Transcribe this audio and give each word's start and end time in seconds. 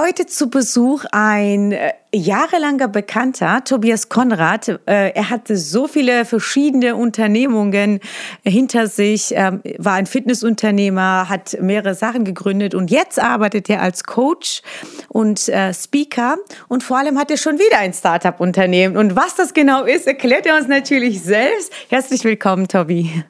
heute 0.00 0.26
zu 0.26 0.50
Besuch 0.50 1.04
ein 1.12 1.72
äh, 1.72 1.92
jahrelanger 2.12 2.88
Bekannter, 2.88 3.62
Tobias 3.64 4.08
Konrad. 4.08 4.68
Äh, 4.68 5.12
er 5.12 5.30
hatte 5.30 5.56
so 5.56 5.88
viele 5.88 6.24
verschiedene 6.24 6.96
Unternehmungen 6.96 8.00
hinter 8.44 8.88
sich, 8.88 9.32
ähm, 9.34 9.62
war 9.78 9.94
ein 9.94 10.06
Fitnessunternehmer, 10.06 11.28
hat 11.28 11.56
mehrere 11.60 11.94
Sachen 11.94 12.24
gegründet 12.24 12.74
und 12.74 12.90
jetzt 12.90 13.20
arbeitet 13.20 13.70
er 13.70 13.82
als 13.82 14.04
Coach 14.04 14.62
und 15.08 15.48
äh, 15.48 15.72
Speaker 15.72 16.36
und 16.68 16.82
vor 16.82 16.98
allem 16.98 17.18
hat 17.18 17.30
er 17.30 17.36
schon 17.36 17.58
wieder 17.58 17.78
ein 17.78 17.92
Startup-Unternehmen. 17.92 18.96
Und 18.96 19.16
was 19.16 19.34
das 19.34 19.54
genau 19.54 19.84
ist, 19.84 20.06
erklärt 20.06 20.46
er 20.46 20.56
uns 20.56 20.68
natürlich 20.68 21.22
selbst. 21.22 21.72
Herzlich 21.88 22.24
willkommen, 22.24 22.68
Tobi. 22.68 23.24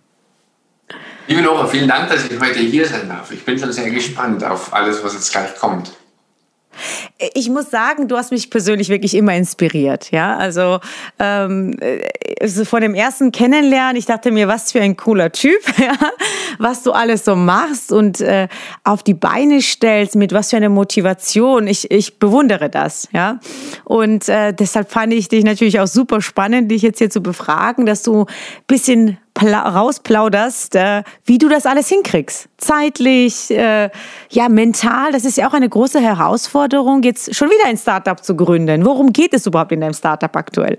Liebe 1.28 1.42
Nora, 1.42 1.66
vielen 1.66 1.88
Dank, 1.88 2.08
dass 2.08 2.24
ich 2.30 2.40
heute 2.40 2.60
hier 2.60 2.86
sein 2.86 3.08
darf. 3.08 3.30
Ich 3.32 3.44
bin 3.44 3.58
schon 3.58 3.72
sehr 3.72 3.90
gespannt 3.90 4.44
auf 4.44 4.72
alles, 4.72 5.02
was 5.02 5.14
jetzt 5.14 5.32
gleich 5.32 5.54
kommt. 5.56 5.92
Ich 7.34 7.48
muss 7.48 7.70
sagen, 7.70 8.08
du 8.08 8.16
hast 8.16 8.32
mich 8.32 8.50
persönlich 8.50 8.88
wirklich 8.88 9.14
immer 9.14 9.34
inspiriert. 9.34 10.10
Ja, 10.10 10.36
also 10.36 10.80
ähm, 11.18 11.76
also 12.40 12.64
von 12.64 12.80
dem 12.80 12.94
ersten 12.94 13.32
Kennenlernen, 13.32 13.96
ich 13.96 14.06
dachte 14.06 14.30
mir, 14.30 14.48
was 14.48 14.72
für 14.72 14.80
ein 14.80 14.96
cooler 14.96 15.32
Typ, 15.32 15.60
ja? 15.78 15.94
was 16.58 16.82
du 16.82 16.92
alles 16.92 17.24
so 17.24 17.36
machst 17.36 17.92
und 17.92 18.20
äh, 18.20 18.48
auf 18.84 19.02
die 19.02 19.14
Beine 19.14 19.62
stellst, 19.62 20.16
mit 20.16 20.32
was 20.32 20.50
für 20.50 20.56
einer 20.56 20.68
Motivation. 20.68 21.66
Ich, 21.66 21.90
ich 21.90 22.18
bewundere 22.18 22.68
das. 22.70 23.08
Ja, 23.12 23.40
und 23.84 24.28
äh, 24.28 24.52
deshalb 24.52 24.90
fand 24.90 25.12
ich 25.12 25.28
dich 25.28 25.44
natürlich 25.44 25.80
auch 25.80 25.86
super 25.86 26.20
spannend, 26.20 26.70
dich 26.70 26.82
jetzt 26.82 26.98
hier 26.98 27.10
zu 27.10 27.22
befragen, 27.22 27.86
dass 27.86 28.02
du 28.02 28.22
ein 28.22 28.26
bisschen 28.66 29.18
rausplauderst, 29.42 30.74
äh, 30.76 31.02
wie 31.24 31.38
du 31.38 31.48
das 31.48 31.66
alles 31.66 31.88
hinkriegst. 31.88 32.48
Zeitlich, 32.58 33.50
äh, 33.50 33.90
ja, 34.30 34.48
mental. 34.48 35.12
Das 35.12 35.24
ist 35.24 35.36
ja 35.36 35.48
auch 35.48 35.54
eine 35.54 35.68
große 35.68 36.00
Herausforderung, 36.00 37.02
jetzt 37.02 37.34
schon 37.34 37.48
wieder 37.48 37.66
ein 37.66 37.76
Startup 37.76 38.22
zu 38.22 38.36
gründen. 38.36 38.84
Worum 38.84 39.12
geht 39.12 39.34
es 39.34 39.46
überhaupt 39.46 39.72
in 39.72 39.80
deinem 39.80 39.94
Startup 39.94 40.34
aktuell? 40.34 40.78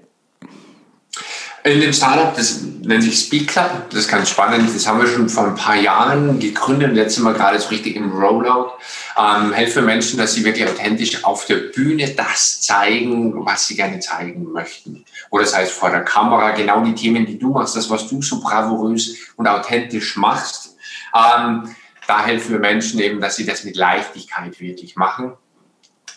In 1.68 1.82
dem 1.82 1.92
Startup, 1.92 2.34
das 2.34 2.62
nennt 2.62 3.04
sich 3.04 3.20
Speak 3.20 3.50
Club, 3.50 3.90
das 3.90 4.00
ist 4.00 4.08
ganz 4.08 4.30
spannend. 4.30 4.74
Das 4.74 4.88
haben 4.88 5.02
wir 5.02 5.08
schon 5.08 5.28
vor 5.28 5.48
ein 5.48 5.56
paar 5.56 5.76
Jahren 5.76 6.40
gegründet 6.40 6.92
und 6.92 6.96
jetzt 6.96 7.16
sind 7.16 7.26
wir 7.26 7.34
gerade 7.34 7.60
so 7.60 7.68
richtig 7.68 7.98
im 7.98 8.10
Rollout. 8.10 8.72
Ähm, 9.18 9.52
helfen 9.52 9.84
Menschen, 9.84 10.18
dass 10.18 10.34
sie 10.34 10.46
wirklich 10.46 10.66
authentisch 10.66 11.26
auf 11.26 11.46
der 11.46 11.58
Bühne 11.58 12.10
das 12.12 12.62
zeigen, 12.62 13.46
was 13.46 13.68
sie 13.68 13.76
gerne 13.76 14.00
zeigen 14.00 14.50
möchten. 14.54 15.04
Oder 15.30 15.44
das 15.44 15.58
heißt 15.58 15.74
vor 15.74 15.90
der 15.90 16.06
Kamera, 16.06 16.52
genau 16.52 16.86
die 16.86 16.96
Themen, 16.96 17.26
die 17.26 17.38
du 17.38 17.52
machst, 17.52 17.76
das, 17.76 17.90
was 17.90 18.08
du 18.08 18.22
so 18.22 18.40
bravourös 18.40 19.18
und 19.36 19.46
authentisch 19.46 20.16
machst. 20.16 20.78
Ähm, 21.14 21.76
da 22.08 22.26
helfen 22.26 22.52
wir 22.54 22.60
Menschen 22.60 23.02
eben, 23.02 23.20
dass 23.20 23.36
sie 23.36 23.46
das 23.46 23.66
mit 23.66 23.76
Leichtigkeit 23.76 24.58
wirklich 24.62 24.96
machen. 24.96 25.34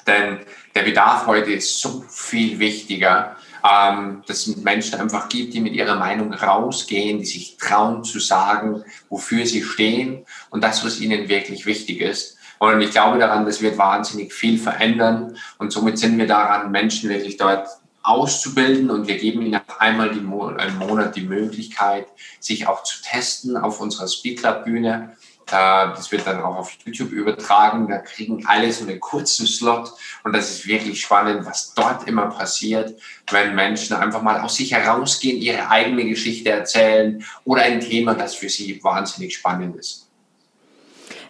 Denn 0.07 0.39
der 0.77 0.83
Bedarf 0.83 1.27
heute 1.27 1.51
ist 1.51 1.81
so 1.81 2.05
viel 2.09 2.61
wichtiger 2.61 3.37
ähm, 3.69 4.22
dass 4.27 4.47
es 4.47 4.56
Menschen 4.56 5.00
einfach 5.00 5.28
gibt, 5.28 5.55
die 5.55 5.61
mit 5.61 5.75
ihrer 5.75 5.97
Meinung 5.97 6.33
rausgehen, 6.33 7.19
die 7.19 7.27
sich 7.27 7.56
trauen 7.56 8.05
zu 8.05 8.19
sagen, 8.19 8.84
wofür 9.08 9.47
sie 9.47 9.62
stehen 9.62 10.25
und 10.50 10.62
das, 10.62 10.84
was 10.84 11.00
ihnen 11.00 11.28
wirklich 11.28 11.67
wichtig 11.67 12.00
ist. 12.00 12.36
Und 12.58 12.80
ich 12.83 12.91
glaube 12.91 13.19
daran, 13.19 13.47
das 13.47 13.62
wird 13.62 13.78
wahnsinnig 13.78 14.33
viel 14.33 14.58
verändern 14.58 15.36
und 15.58 15.72
somit 15.72 15.98
sind 15.98 16.19
wir 16.19 16.27
daran, 16.27 16.70
Menschen 16.70 17.08
wirklich 17.08 17.39
dort 17.39 17.69
auszubilden 18.02 18.91
und 18.91 19.08
wir 19.08 19.19
geben 19.19 19.42
ihnen 19.42 19.61
einmal 19.78 20.17
im 20.17 20.24
Monat 20.24 21.17
die 21.17 21.22
Möglichkeit, 21.22 22.06
sich 22.39 22.67
auch 22.67 22.83
zu 22.83 23.02
testen 23.02 23.56
auf 23.56 23.80
unserer 23.80 24.08
Speaker-Bühne 24.08 25.17
das 25.51 26.11
wird 26.12 26.27
dann 26.27 26.43
auch 26.43 26.56
auf 26.56 26.73
YouTube 26.85 27.13
übertragen. 27.13 27.89
Da 27.89 27.98
kriegen 27.98 28.47
alle 28.47 28.73
so 28.73 28.85
einen 28.85 29.01
kurzen 29.01 29.47
Slot. 29.47 29.92
Und 30.24 30.35
das 30.35 30.51
ist 30.51 30.67
wirklich 30.67 31.01
spannend, 31.01 31.47
was 31.47 31.74
dort 31.74 32.07
immer 32.07 32.27
passiert, 32.27 32.98
wenn 33.30 33.55
Menschen 33.55 33.97
einfach 33.97 34.23
mal 34.23 34.41
aus 34.41 34.57
sich 34.57 34.73
herausgehen, 34.73 35.41
ihre 35.41 35.69
eigene 35.70 36.05
Geschichte 36.05 36.51
erzählen 36.51 37.24
oder 37.45 37.63
ein 37.63 37.80
Thema, 37.80 38.14
das 38.14 38.35
für 38.35 38.48
sie 38.48 38.83
wahnsinnig 38.83 39.35
spannend 39.35 39.77
ist. 39.77 39.99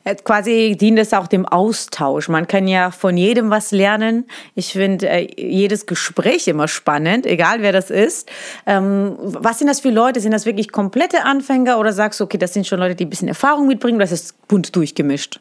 Äh, 0.04 0.14
quasi 0.16 0.76
dient 0.80 0.98
es 0.98 1.12
auch 1.12 1.26
dem 1.26 1.44
Austausch. 1.44 2.28
Man 2.28 2.46
kann 2.46 2.66
ja 2.66 2.90
von 2.90 3.16
jedem 3.16 3.50
was 3.50 3.70
lernen. 3.70 4.26
Ich 4.54 4.72
finde 4.72 5.08
äh, 5.08 5.28
jedes 5.36 5.86
Gespräch 5.86 6.48
immer 6.48 6.68
spannend, 6.68 7.26
egal 7.26 7.60
wer 7.60 7.72
das 7.72 7.90
ist. 7.90 8.28
Ähm, 8.66 9.16
was 9.20 9.58
sind 9.58 9.68
das 9.68 9.80
für 9.80 9.90
Leute? 9.90 10.20
Sind 10.20 10.32
das 10.32 10.46
wirklich 10.46 10.72
komplette 10.72 11.24
Anfänger 11.24 11.78
oder 11.78 11.92
sagst 11.92 12.20
du, 12.20 12.24
okay, 12.24 12.38
das 12.38 12.54
sind 12.54 12.66
schon 12.66 12.78
Leute, 12.78 12.94
die 12.94 13.04
ein 13.04 13.10
bisschen 13.10 13.28
Erfahrung 13.28 13.66
mitbringen, 13.66 13.98
das 13.98 14.12
ist 14.12 14.48
bunt 14.48 14.74
durchgemischt? 14.74 15.40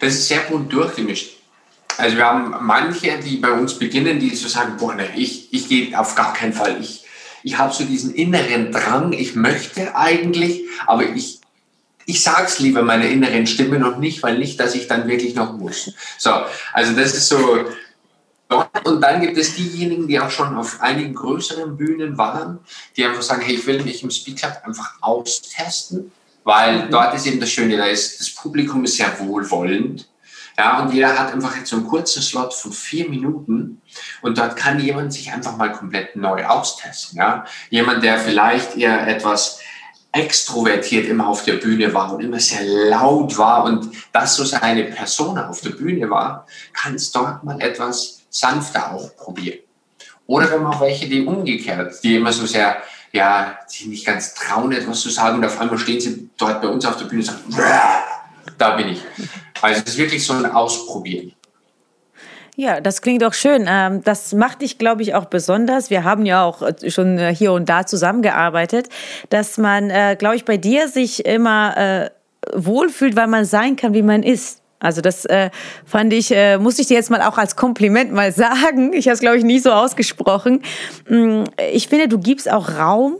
Das 0.00 0.14
ist 0.14 0.28
sehr 0.28 0.40
bunt 0.40 0.72
durchgemischt. 0.72 1.36
Also 1.98 2.16
wir 2.16 2.24
haben 2.24 2.54
manche, 2.62 3.18
die 3.18 3.36
bei 3.36 3.52
uns 3.52 3.78
beginnen, 3.78 4.18
die 4.18 4.34
so 4.34 4.48
sagen, 4.48 4.76
boah, 4.78 4.94
ne, 4.94 5.06
ich, 5.14 5.52
ich 5.52 5.68
gehe 5.68 5.98
auf 5.98 6.14
gar 6.14 6.32
keinen 6.32 6.52
Fall. 6.52 6.78
Ich, 6.80 7.04
ich 7.44 7.58
habe 7.58 7.72
so 7.72 7.84
diesen 7.84 8.14
inneren 8.14 8.72
Drang, 8.72 9.12
ich 9.12 9.36
möchte 9.36 9.94
eigentlich, 9.94 10.62
aber 10.86 11.04
ich, 11.04 11.41
ich 12.06 12.22
sage 12.22 12.46
es 12.46 12.58
lieber 12.58 12.82
meiner 12.82 13.06
inneren 13.06 13.46
Stimme 13.46 13.78
noch 13.78 13.98
nicht, 13.98 14.22
weil 14.22 14.38
nicht, 14.38 14.58
dass 14.58 14.74
ich 14.74 14.88
dann 14.88 15.08
wirklich 15.08 15.34
noch 15.34 15.56
muss. 15.56 15.92
So, 16.18 16.30
also 16.72 16.92
das 16.94 17.14
ist 17.14 17.28
so. 17.28 17.66
Und 18.84 19.00
dann 19.00 19.20
gibt 19.20 19.38
es 19.38 19.54
diejenigen, 19.54 20.06
die 20.06 20.20
auch 20.20 20.30
schon 20.30 20.54
auf 20.56 20.80
einigen 20.80 21.14
größeren 21.14 21.76
Bühnen 21.76 22.18
waren, 22.18 22.58
die 22.96 23.04
einfach 23.04 23.22
sagen, 23.22 23.42
hey, 23.42 23.54
ich 23.54 23.66
will 23.66 23.82
mich 23.82 24.02
im 24.02 24.10
Speak 24.10 24.36
Club 24.36 24.60
einfach 24.64 24.94
austesten, 25.00 26.12
weil 26.44 26.84
mhm. 26.84 26.90
dort 26.90 27.14
ist 27.14 27.26
eben 27.26 27.40
das 27.40 27.50
Schöne, 27.50 27.76
da 27.76 27.86
ist 27.86 28.20
das 28.20 28.30
Publikum 28.30 28.84
ist 28.84 28.96
sehr 28.96 29.18
wohlwollend. 29.20 30.08
Ja, 30.58 30.80
und 30.80 30.92
jeder 30.92 31.18
hat 31.18 31.32
einfach 31.32 31.56
jetzt 31.56 31.70
so 31.70 31.76
einen 31.76 31.88
kurzen 31.88 32.20
Slot 32.20 32.52
von 32.52 32.72
vier 32.72 33.08
Minuten 33.08 33.80
und 34.20 34.36
dort 34.36 34.54
kann 34.56 34.78
jemand 34.78 35.14
sich 35.14 35.32
einfach 35.32 35.56
mal 35.56 35.72
komplett 35.72 36.14
neu 36.14 36.44
austesten. 36.44 37.18
Ja, 37.18 37.46
jemand, 37.70 38.04
der 38.04 38.18
vielleicht 38.18 38.76
eher 38.76 39.06
etwas 39.08 39.60
extrovertiert 40.12 41.08
immer 41.08 41.26
auf 41.26 41.44
der 41.44 41.54
Bühne 41.54 41.92
war 41.94 42.12
und 42.12 42.22
immer 42.22 42.38
sehr 42.38 42.62
laut 42.64 43.36
war 43.38 43.64
und 43.64 43.90
das 44.12 44.36
so 44.36 44.44
seine 44.44 44.84
Person 44.84 45.38
auf 45.38 45.62
der 45.62 45.70
Bühne 45.70 46.08
war, 46.10 46.46
kann 46.74 46.94
es 46.94 47.10
dort 47.10 47.42
mal 47.44 47.60
etwas 47.60 48.20
sanfter 48.28 48.92
auch 48.92 49.16
probieren. 49.16 49.60
Oder 50.26 50.50
wenn 50.50 50.62
man 50.62 50.78
welche, 50.80 51.08
die 51.08 51.24
umgekehrt, 51.24 51.94
die 52.04 52.16
immer 52.16 52.32
so 52.32 52.46
sehr, 52.46 52.82
ja, 53.12 53.58
sich 53.66 53.86
nicht 53.86 54.06
ganz 54.06 54.34
trauen, 54.34 54.72
etwas 54.72 55.00
zu 55.00 55.10
sagen 55.10 55.38
und 55.38 55.44
auf 55.44 55.58
einmal 55.58 55.78
stehen 55.78 56.00
sie 56.00 56.30
dort 56.36 56.60
bei 56.60 56.68
uns 56.68 56.84
auf 56.84 56.96
der 56.96 57.06
Bühne 57.06 57.22
und 57.22 57.26
sagen, 57.26 57.64
da 58.58 58.76
bin 58.76 58.88
ich. 58.88 59.02
Also 59.60 59.82
es 59.84 59.92
ist 59.92 59.98
wirklich 59.98 60.24
so 60.24 60.34
ein 60.34 60.46
Ausprobieren. 60.46 61.32
Ja, 62.56 62.80
das 62.80 63.00
klingt 63.00 63.22
doch 63.22 63.32
schön. 63.32 63.66
Ähm, 63.66 64.02
das 64.04 64.34
macht 64.34 64.60
dich, 64.60 64.76
glaube 64.76 65.02
ich, 65.02 65.14
auch 65.14 65.24
besonders. 65.24 65.88
Wir 65.88 66.04
haben 66.04 66.26
ja 66.26 66.44
auch 66.44 66.62
äh, 66.62 66.90
schon 66.90 67.18
äh, 67.18 67.34
hier 67.34 67.52
und 67.52 67.68
da 67.68 67.86
zusammengearbeitet, 67.86 68.88
dass 69.30 69.56
man, 69.56 69.88
äh, 69.88 70.16
glaube 70.18 70.36
ich, 70.36 70.44
bei 70.44 70.58
dir 70.58 70.88
sich 70.88 71.24
immer 71.24 72.10
wohlfühlt, 72.52 73.16
weil 73.16 73.28
man 73.28 73.44
sein 73.44 73.76
kann, 73.76 73.94
wie 73.94 74.02
man 74.02 74.22
ist. 74.22 74.62
Also 74.82 75.00
das 75.00 75.24
äh, 75.26 75.50
fand 75.84 76.12
ich, 76.12 76.32
äh, 76.32 76.58
muss 76.58 76.78
ich 76.78 76.88
dir 76.88 76.94
jetzt 76.94 77.10
mal 77.10 77.22
auch 77.22 77.38
als 77.38 77.54
Kompliment 77.54 78.12
mal 78.12 78.32
sagen. 78.32 78.92
Ich 78.92 79.06
habe 79.06 79.14
es, 79.14 79.20
glaube 79.20 79.38
ich, 79.38 79.44
nie 79.44 79.60
so 79.60 79.70
ausgesprochen. 79.70 80.62
Mm, 81.08 81.44
ich 81.72 81.88
finde, 81.88 82.08
du 82.08 82.18
gibst 82.18 82.50
auch 82.50 82.78
Raum 82.78 83.16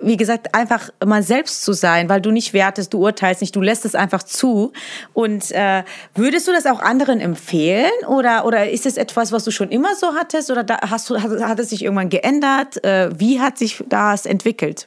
wie 0.00 0.16
gesagt, 0.16 0.54
einfach 0.54 0.90
mal 1.04 1.22
selbst 1.22 1.64
zu 1.64 1.72
sein, 1.72 2.08
weil 2.08 2.20
du 2.20 2.30
nicht 2.30 2.52
wertest, 2.52 2.94
du 2.94 2.98
urteilst 2.98 3.40
nicht, 3.40 3.54
du 3.54 3.60
lässt 3.60 3.84
es 3.84 3.94
einfach 3.94 4.22
zu. 4.22 4.72
Und 5.12 5.50
äh, 5.52 5.82
würdest 6.14 6.46
du 6.46 6.52
das 6.52 6.66
auch 6.66 6.80
anderen 6.80 7.20
empfehlen 7.20 7.90
oder, 8.06 8.44
oder 8.46 8.70
ist 8.70 8.86
es 8.86 8.96
etwas, 8.96 9.32
was 9.32 9.44
du 9.44 9.50
schon 9.50 9.70
immer 9.70 9.94
so 9.96 10.14
hattest 10.14 10.50
oder 10.50 10.64
da 10.64 10.78
hast 10.88 11.10
du, 11.10 11.20
hat, 11.20 11.30
hat 11.42 11.58
es 11.58 11.70
sich 11.70 11.82
irgendwann 11.82 12.10
geändert? 12.10 12.82
Äh, 12.84 13.10
wie 13.18 13.40
hat 13.40 13.58
sich 13.58 13.84
das 13.88 14.26
entwickelt? 14.26 14.86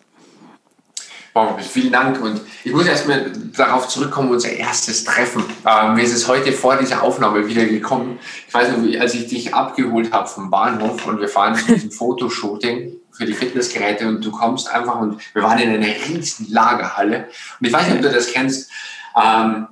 Wow, 1.34 1.56
vielen 1.62 1.94
Dank. 1.94 2.22
Und 2.22 2.42
ich 2.64 2.74
muss 2.74 2.86
erstmal 2.86 3.32
darauf 3.56 3.88
zurückkommen, 3.88 4.32
unser 4.32 4.52
erstes 4.52 5.06
Treffen. 5.06 5.44
Ähm, 5.66 5.94
mir 5.96 6.04
ist 6.04 6.14
es 6.14 6.28
heute 6.28 6.52
vor 6.52 6.76
dieser 6.76 7.04
Aufnahme 7.04 7.48
wieder 7.48 7.66
gekommen. 7.66 8.20
Ich 8.48 8.54
weiß 8.54 8.70
noch, 8.72 9.00
als 9.00 9.14
ich 9.14 9.28
dich 9.28 9.54
abgeholt 9.54 10.12
habe 10.12 10.28
vom 10.28 10.50
Bahnhof 10.50 11.08
und 11.08 11.22
wir 11.22 11.30
fahren 11.30 11.56
zu 11.56 11.74
diesem 11.74 11.92
Fotoshooting 11.92 13.01
für 13.22 13.28
die 13.28 13.34
Fitnessgeräte 13.34 14.08
und 14.08 14.26
du 14.26 14.32
kommst 14.32 14.68
einfach 14.68 15.00
und 15.00 15.22
wir 15.36 15.44
waren 15.44 15.60
in 15.60 15.70
einer 15.70 15.86
riesigen 15.86 16.52
Lagerhalle. 16.52 17.28
Und 17.60 17.68
ich 17.68 17.72
weiß 17.72 17.86
nicht, 17.88 17.98
ob 17.98 18.02
du 18.02 18.12
das 18.12 18.32
kennst. 18.32 18.72
Ähm, 19.16 19.68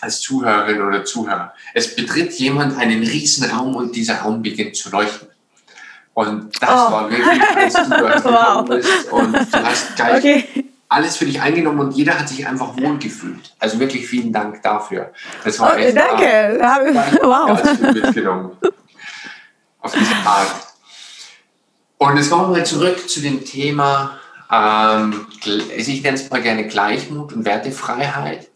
als 0.00 0.20
Zuhörerin 0.20 0.80
oder 0.82 1.04
Zuhörer. 1.04 1.54
Es 1.72 1.96
betritt 1.96 2.32
jemand 2.34 2.76
einen 2.78 3.02
riesen 3.02 3.50
Raum 3.50 3.74
und 3.74 3.96
dieser 3.96 4.18
Raum 4.18 4.42
beginnt 4.42 4.76
zu 4.76 4.90
leuchten. 4.90 5.28
Und 6.12 6.52
das 6.60 6.70
oh. 6.70 6.92
war 6.92 7.10
wirklich, 7.10 7.42
als 7.56 7.72
du 8.22 8.30
wow. 8.30 8.64
bist 8.68 9.10
und 9.10 9.32
du 9.34 9.64
hast 9.64 9.96
gleich 9.96 10.18
okay 10.18 10.64
alles 10.88 11.16
für 11.16 11.24
dich 11.24 11.40
eingenommen 11.40 11.80
und 11.80 11.96
jeder 11.96 12.16
hat 12.16 12.28
sich 12.28 12.46
einfach 12.46 12.76
wohl 12.76 12.98
gefühlt. 12.98 13.52
Also 13.58 13.80
wirklich 13.80 14.06
vielen 14.06 14.32
Dank 14.32 14.62
dafür. 14.62 15.12
Das 15.42 15.58
war 15.58 15.76
echt 15.76 15.96
danke. 15.96 16.58
Dank, 16.60 17.18
wow. 17.20 17.92
mitgenommen. 17.92 18.52
Auf 19.80 19.92
diese 19.92 20.14
Art. 20.24 20.73
Und 22.04 22.18
jetzt 22.18 22.28
kommen 22.28 22.54
wir 22.54 22.64
zurück 22.64 23.08
zu 23.08 23.22
dem 23.22 23.46
Thema, 23.46 24.18
ähm, 24.52 25.26
ich 25.74 26.02
nenne 26.02 26.16
es 26.16 26.28
mal 26.28 26.42
gerne 26.42 26.66
Gleichmut 26.66 27.32
und 27.32 27.46
Wertefreiheit. 27.46 28.50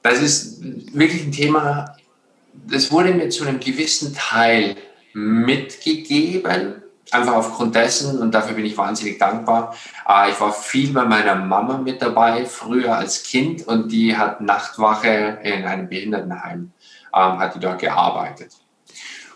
Das 0.00 0.22
ist 0.22 0.62
wirklich 0.96 1.22
ein 1.22 1.32
Thema, 1.32 1.96
das 2.66 2.90
wurde 2.90 3.12
mir 3.12 3.28
zu 3.28 3.44
einem 3.44 3.60
gewissen 3.60 4.14
Teil 4.14 4.76
mitgegeben, 5.12 6.80
einfach 7.10 7.34
aufgrund 7.34 7.74
dessen, 7.74 8.18
und 8.18 8.32
dafür 8.32 8.54
bin 8.54 8.64
ich 8.64 8.78
wahnsinnig 8.78 9.18
dankbar. 9.18 9.76
Äh, 10.08 10.30
ich 10.30 10.40
war 10.40 10.54
viel 10.54 10.94
bei 10.94 11.04
meiner 11.04 11.34
Mama 11.34 11.76
mit 11.76 12.00
dabei, 12.00 12.46
früher 12.46 12.96
als 12.96 13.22
Kind, 13.22 13.68
und 13.68 13.92
die 13.92 14.16
hat 14.16 14.40
Nachtwache 14.40 15.40
in 15.42 15.66
einem 15.66 15.90
Behindertenheim, 15.90 16.72
ähm, 17.14 17.38
hat 17.38 17.54
die 17.54 17.60
dort 17.60 17.80
gearbeitet. 17.80 18.61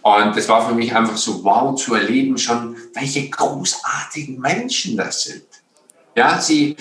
Und 0.06 0.36
es 0.36 0.48
war 0.48 0.68
für 0.68 0.72
mich 0.72 0.94
einfach 0.94 1.16
so 1.16 1.42
wow 1.42 1.74
zu 1.74 1.94
erleben, 1.94 2.38
schon 2.38 2.76
welche 2.94 3.28
großartigen 3.28 4.38
Menschen 4.38 4.96
das 4.96 5.24
sind. 5.24 5.42
Ja, 6.14 6.40
sie, 6.40 6.76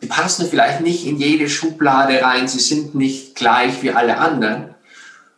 sie 0.00 0.06
passen 0.06 0.48
vielleicht 0.48 0.80
nicht 0.80 1.04
in 1.04 1.16
jede 1.16 1.48
Schublade 1.48 2.22
rein, 2.22 2.46
sie 2.46 2.60
sind 2.60 2.94
nicht 2.94 3.34
gleich 3.34 3.82
wie 3.82 3.90
alle 3.90 4.18
anderen 4.18 4.76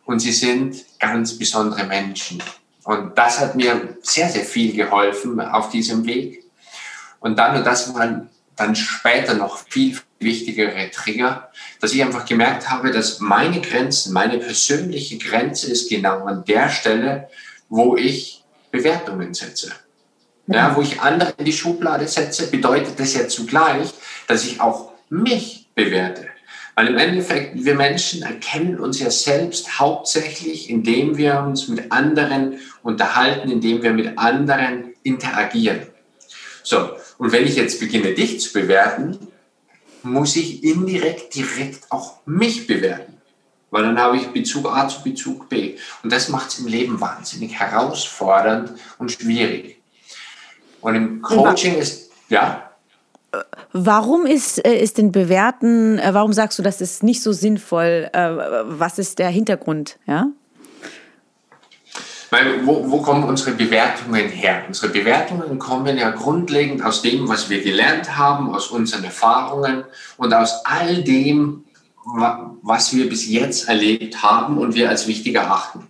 und 0.05 0.19
sie 0.19 0.31
sind 0.31 0.75
ganz 0.99 1.35
besondere 1.39 1.85
Menschen. 1.85 2.43
Und 2.83 3.17
das 3.17 3.39
hat 3.39 3.55
mir 3.55 3.97
sehr, 4.03 4.29
sehr 4.29 4.45
viel 4.45 4.75
geholfen 4.75 5.41
auf 5.41 5.69
diesem 5.69 6.05
Weg. 6.05 6.43
Und 7.19 7.39
dann, 7.39 7.57
und 7.57 7.65
das 7.65 7.95
waren 7.95 8.29
dann 8.55 8.75
später 8.75 9.33
noch 9.33 9.57
viel 9.57 9.97
wichtigere 10.23 10.89
Trigger, 10.91 11.49
dass 11.79 11.93
ich 11.93 12.03
einfach 12.03 12.25
gemerkt 12.25 12.69
habe, 12.69 12.91
dass 12.91 13.19
meine 13.19 13.61
Grenzen, 13.61 14.13
meine 14.13 14.37
persönliche 14.37 15.17
Grenze 15.17 15.71
ist 15.71 15.89
genau 15.89 16.25
an 16.25 16.43
der 16.45 16.69
Stelle, 16.69 17.29
wo 17.69 17.95
ich 17.95 18.43
Bewertungen 18.71 19.33
setze. 19.33 19.71
Ja, 20.47 20.75
wo 20.75 20.81
ich 20.81 20.99
andere 20.99 21.33
in 21.37 21.45
die 21.45 21.53
Schublade 21.53 22.07
setze, 22.07 22.47
bedeutet 22.47 22.99
das 22.99 23.13
ja 23.13 23.27
zugleich, 23.27 23.89
dass 24.27 24.45
ich 24.45 24.59
auch 24.59 24.91
mich 25.09 25.69
bewerte. 25.73 26.27
Weil 26.75 26.87
im 26.87 26.97
Endeffekt, 26.97 27.63
wir 27.63 27.75
Menschen 27.75 28.23
erkennen 28.23 28.79
uns 28.79 28.99
ja 28.99 29.11
selbst 29.11 29.79
hauptsächlich, 29.79 30.69
indem 30.69 31.17
wir 31.17 31.39
uns 31.39 31.67
mit 31.67 31.91
anderen 31.91 32.59
unterhalten, 32.81 33.51
indem 33.51 33.83
wir 33.83 33.93
mit 33.93 34.17
anderen 34.17 34.93
interagieren. 35.03 35.81
So, 36.63 36.89
und 37.19 37.31
wenn 37.31 37.45
ich 37.45 37.55
jetzt 37.55 37.79
beginne, 37.79 38.13
dich 38.13 38.39
zu 38.41 38.53
bewerten, 38.53 39.19
muss 40.03 40.35
ich 40.35 40.63
indirekt 40.63 41.35
direkt 41.35 41.91
auch 41.91 42.17
mich 42.25 42.67
bewerten. 42.67 43.17
Weil 43.71 43.83
dann 43.83 43.97
habe 43.97 44.17
ich 44.17 44.27
Bezug 44.27 44.67
A 44.67 44.87
zu 44.87 45.01
Bezug 45.01 45.49
B. 45.49 45.77
Und 46.03 46.13
das 46.13 46.29
macht 46.29 46.49
es 46.49 46.59
im 46.59 46.67
Leben 46.67 47.01
wahnsinnig 47.01 47.59
herausfordernd 47.59 48.71
und 48.99 49.11
schwierig. 49.11 49.81
Und 50.81 50.95
im 50.95 51.21
Coaching 51.21 51.75
ist, 51.75 52.11
ja. 52.29 52.69
Warum 53.71 54.27
ist, 54.27 54.63
äh, 54.63 54.75
ist 54.75 54.99
denn 54.99 55.11
Bewerten, 55.11 55.97
äh, 55.97 56.13
warum 56.13 56.33
sagst 56.33 56.59
du, 56.59 56.63
das 56.63 56.81
ist 56.81 57.01
nicht 57.01 57.23
so 57.23 57.31
sinnvoll? 57.31 58.09
Äh, 58.13 58.29
was 58.65 58.99
ist 58.99 59.17
der 59.17 59.29
Hintergrund? 59.29 59.97
Ja? 60.05 60.27
Weil, 62.33 62.65
wo, 62.65 62.89
wo 62.89 62.99
kommen 62.99 63.25
unsere 63.25 63.51
Bewertungen 63.51 64.27
her? 64.27 64.63
Unsere 64.67 64.91
Bewertungen 64.91 65.59
kommen 65.59 65.99
ja 65.99 66.09
grundlegend 66.09 66.83
aus 66.83 67.03
dem, 67.03 67.27
was 67.27 67.51
wir 67.51 67.61
gelernt 67.61 68.17
haben, 68.17 68.51
aus 68.55 68.69
unseren 68.69 69.03
Erfahrungen 69.03 69.83
und 70.17 70.33
aus 70.33 70.65
all 70.65 71.03
dem, 71.03 71.63
was 72.63 72.91
wir 72.95 73.07
bis 73.07 73.27
jetzt 73.27 73.69
erlebt 73.69 74.23
haben 74.23 74.57
und 74.57 74.73
wir 74.73 74.89
als 74.89 75.05
wichtig 75.07 75.35
erachten. 75.35 75.85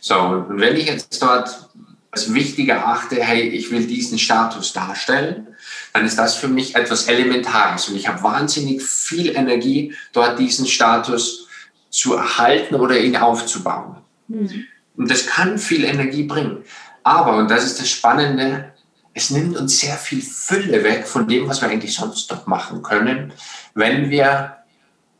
So, 0.00 0.14
und 0.14 0.60
wenn 0.60 0.76
ich 0.76 0.86
jetzt 0.86 1.20
dort 1.20 1.68
als 2.12 2.32
wichtig 2.32 2.68
erachte, 2.68 3.16
hey, 3.16 3.48
ich 3.48 3.72
will 3.72 3.84
diesen 3.84 4.20
Status 4.20 4.72
darstellen, 4.72 5.48
dann 5.92 6.06
ist 6.06 6.16
das 6.16 6.36
für 6.36 6.46
mich 6.46 6.76
etwas 6.76 7.08
Elementares. 7.08 7.88
Und 7.88 7.96
ich 7.96 8.06
habe 8.06 8.22
wahnsinnig 8.22 8.80
viel 8.80 9.34
Energie, 9.34 9.92
dort 10.12 10.38
diesen 10.38 10.66
Status 10.66 11.48
zu 11.90 12.14
erhalten 12.14 12.76
oder 12.76 12.96
ihn 12.96 13.16
aufzubauen. 13.16 13.96
Mhm. 14.28 14.66
Und 15.00 15.10
das 15.10 15.24
kann 15.24 15.56
viel 15.56 15.84
Energie 15.84 16.24
bringen. 16.24 16.62
Aber, 17.04 17.38
und 17.38 17.50
das 17.50 17.64
ist 17.64 17.80
das 17.80 17.88
Spannende, 17.88 18.74
es 19.14 19.30
nimmt 19.30 19.56
uns 19.56 19.80
sehr 19.80 19.96
viel 19.96 20.20
Fülle 20.20 20.84
weg 20.84 21.06
von 21.06 21.26
dem, 21.26 21.48
was 21.48 21.62
wir 21.62 21.70
eigentlich 21.70 21.94
sonst 21.94 22.30
noch 22.30 22.46
machen 22.46 22.82
können, 22.82 23.32
wenn 23.72 24.10
wir 24.10 24.58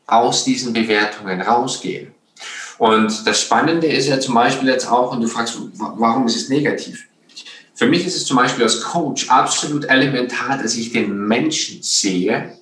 aus 0.06 0.44
diesen 0.44 0.75
Bewertungen 0.75 1.41
rausgehen. 1.41 2.12
Und 2.77 3.27
das 3.27 3.41
Spannende 3.41 3.87
ist 3.87 4.06
ja 4.06 4.21
zum 4.21 4.35
Beispiel 4.35 4.69
jetzt 4.69 4.87
auch, 4.87 5.12
und 5.12 5.23
du 5.23 5.29
fragst, 5.29 5.56
warum 5.73 6.26
ist 6.26 6.37
es 6.37 6.50
negativ? 6.50 7.06
Für 7.75 7.87
mich 7.87 8.06
ist 8.06 8.17
es 8.17 8.26
zum 8.26 8.37
Beispiel 8.37 8.65
als 8.65 8.83
Coach 8.83 9.31
absolut 9.31 9.87
elementar, 9.87 10.59
dass 10.59 10.75
ich 10.75 10.93
den 10.93 11.26
Menschen 11.26 11.83
sehe. 11.83 12.55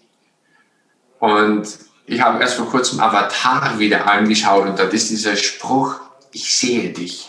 Und 1.19 1.67
ich 2.07 2.21
habe 2.21 2.41
erst 2.41 2.55
vor 2.55 2.71
kurzem 2.71 3.01
Avatar 3.01 3.77
wieder 3.81 4.07
angeschaut 4.07 4.69
und 4.69 4.79
dort 4.79 4.95
ist 4.95 5.11
dieser 5.11 5.35
Spruch, 5.35 6.08
ich 6.33 6.55
sehe 6.55 6.91
dich. 6.91 7.29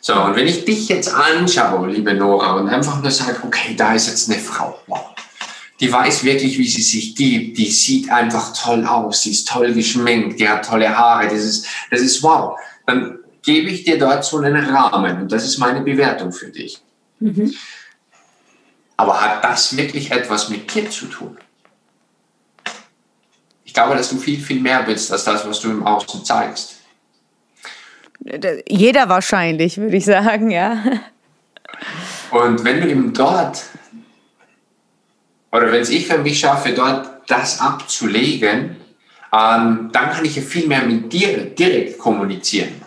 So, 0.00 0.14
und 0.14 0.36
wenn 0.36 0.46
ich 0.46 0.64
dich 0.64 0.88
jetzt 0.88 1.12
anschaue, 1.12 1.90
liebe 1.90 2.14
Nora, 2.14 2.54
und 2.54 2.68
einfach 2.68 3.02
nur 3.02 3.10
sage, 3.10 3.40
okay, 3.44 3.74
da 3.76 3.94
ist 3.94 4.06
jetzt 4.06 4.30
eine 4.30 4.38
Frau. 4.38 4.80
Wow 4.86 5.16
die 5.80 5.92
weiß 5.92 6.24
wirklich, 6.24 6.58
wie 6.58 6.68
sie 6.68 6.82
sich 6.82 7.14
gibt, 7.14 7.58
die 7.58 7.70
sieht 7.70 8.10
einfach 8.10 8.52
toll 8.56 8.86
aus, 8.86 9.22
sie 9.22 9.32
ist 9.32 9.48
toll 9.48 9.74
geschminkt, 9.74 10.40
die 10.40 10.48
hat 10.48 10.64
tolle 10.64 10.96
Haare, 10.96 11.28
das 11.28 11.44
ist, 11.44 11.66
das 11.90 12.00
ist 12.00 12.22
wow. 12.22 12.58
Dann 12.86 13.18
gebe 13.42 13.70
ich 13.70 13.84
dir 13.84 13.98
dort 13.98 14.24
so 14.24 14.38
einen 14.38 14.56
Rahmen 14.56 15.22
und 15.22 15.32
das 15.32 15.44
ist 15.44 15.58
meine 15.58 15.82
Bewertung 15.82 16.32
für 16.32 16.48
dich. 16.48 16.80
Mhm. 17.20 17.54
Aber 18.96 19.20
hat 19.20 19.44
das 19.44 19.76
wirklich 19.76 20.10
etwas 20.10 20.48
mit 20.48 20.72
dir 20.74 20.88
zu 20.88 21.06
tun? 21.06 21.36
Ich 23.64 23.74
glaube, 23.74 23.94
dass 23.94 24.08
du 24.08 24.16
viel, 24.16 24.40
viel 24.40 24.60
mehr 24.60 24.82
bist 24.82 25.12
als 25.12 25.24
das, 25.24 25.46
was 25.46 25.60
du 25.60 25.70
im 25.70 25.86
Außen 25.86 26.24
zeigst. 26.24 26.75
Jeder 28.68 29.08
wahrscheinlich, 29.08 29.78
würde 29.78 29.96
ich 29.96 30.04
sagen, 30.04 30.50
ja. 30.50 30.82
Und 32.30 32.64
wenn 32.64 32.80
du 32.80 32.88
eben 32.88 33.12
dort 33.12 33.62
oder 35.52 35.72
wenn 35.72 35.80
es 35.80 35.90
ich 35.90 36.06
für 36.06 36.18
mich 36.18 36.38
schaffe, 36.38 36.72
dort 36.72 37.08
das 37.28 37.60
abzulegen, 37.60 38.76
ähm, 39.32 39.90
dann 39.92 40.10
kann 40.10 40.24
ich 40.24 40.36
ja 40.36 40.42
viel 40.42 40.66
mehr 40.66 40.82
mit 40.82 41.12
dir 41.12 41.44
direkt 41.46 41.98
kommunizieren. 41.98 42.80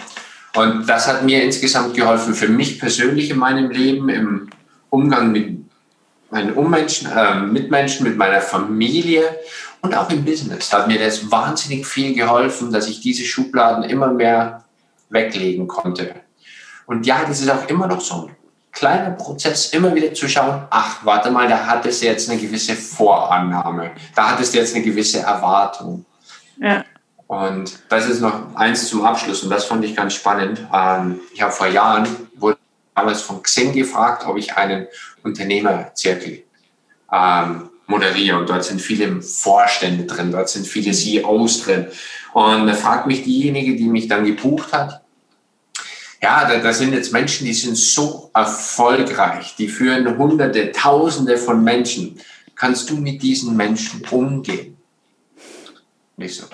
Und 0.55 0.87
das 0.87 1.07
hat 1.07 1.23
mir 1.23 1.43
insgesamt 1.43 1.95
geholfen, 1.95 2.33
für 2.33 2.47
mich 2.47 2.79
persönlich 2.79 3.29
in 3.29 3.37
meinem 3.37 3.69
Leben, 3.69 4.09
im 4.09 4.49
Umgang 4.89 5.31
mit 5.31 5.59
meinen 6.31 6.53
Ummenschen, 6.53 7.09
äh, 7.11 7.39
Mitmenschen, 7.39 8.07
mit 8.07 8.17
meiner 8.17 8.41
Familie 8.41 9.23
und 9.81 9.95
auch 9.95 10.09
im 10.09 10.23
Business. 10.23 10.69
Da 10.69 10.79
hat 10.79 10.87
mir 10.87 10.99
das 10.99 11.31
wahnsinnig 11.31 11.85
viel 11.85 12.13
geholfen, 12.13 12.71
dass 12.71 12.87
ich 12.87 13.01
diese 13.01 13.23
Schubladen 13.23 13.83
immer 13.83 14.11
mehr 14.11 14.63
weglegen 15.09 15.67
konnte. 15.67 16.15
Und 16.85 17.05
ja, 17.05 17.23
das 17.25 17.41
ist 17.41 17.49
auch 17.49 17.67
immer 17.67 17.87
noch 17.87 18.01
so 18.01 18.29
kleiner 18.71 19.11
Prozess, 19.11 19.73
immer 19.73 19.93
wieder 19.93 20.13
zu 20.13 20.27
schauen, 20.27 20.63
ach, 20.69 21.03
warte 21.03 21.31
mal, 21.31 21.47
da 21.47 21.65
hat 21.65 21.85
es 21.85 22.01
jetzt 22.01 22.29
eine 22.29 22.39
gewisse 22.39 22.75
Vorannahme, 22.75 23.91
da 24.15 24.31
hat 24.31 24.39
es 24.39 24.53
jetzt 24.53 24.75
eine 24.75 24.83
gewisse 24.83 25.19
Erwartung. 25.19 26.05
Ja. 26.59 26.83
Und 27.27 27.79
das 27.89 28.07
ist 28.07 28.21
noch 28.21 28.55
eins 28.55 28.87
zum 28.89 29.05
Abschluss 29.05 29.43
und 29.43 29.49
das 29.49 29.65
fand 29.65 29.85
ich 29.85 29.95
ganz 29.95 30.13
spannend. 30.13 30.65
Ähm, 30.73 31.19
ich 31.33 31.41
habe 31.41 31.51
vor 31.51 31.67
Jahren, 31.67 32.07
wurde 32.35 32.57
damals 32.95 33.21
von 33.21 33.43
Xing 33.43 33.73
gefragt, 33.73 34.25
ob 34.25 34.37
ich 34.37 34.55
einen 34.55 34.87
Unternehmerzirkel 35.23 36.43
ähm, 37.11 37.69
moderiere 37.85 38.37
und 38.37 38.49
dort 38.49 38.63
sind 38.63 38.81
viele 38.81 39.21
Vorstände 39.21 40.05
drin, 40.05 40.31
dort 40.31 40.49
sind 40.49 40.65
viele 40.65 40.91
CEOs 40.91 41.63
drin. 41.63 41.87
Und 42.33 42.67
da 42.67 42.73
fragt 42.73 43.07
mich 43.07 43.23
diejenige, 43.23 43.75
die 43.75 43.87
mich 43.87 44.07
dann 44.07 44.25
gebucht 44.25 44.73
hat, 44.73 44.98
ja, 46.21 46.47
da, 46.47 46.59
da 46.59 46.73
sind 46.73 46.93
jetzt 46.93 47.13
Menschen, 47.13 47.45
die 47.45 47.53
sind 47.53 47.77
so 47.77 48.29
erfolgreich, 48.33 49.55
die 49.57 49.69
führen 49.69 50.17
Hunderte, 50.17 50.71
Tausende 50.71 51.37
von 51.37 51.63
Menschen. 51.63 52.19
Kannst 52.55 52.89
du 52.89 52.97
mit 52.97 53.21
diesen 53.21 53.55
Menschen 53.55 54.03
umgehen? 54.09 54.75
Nicht 56.17 56.35
so. 56.35 56.45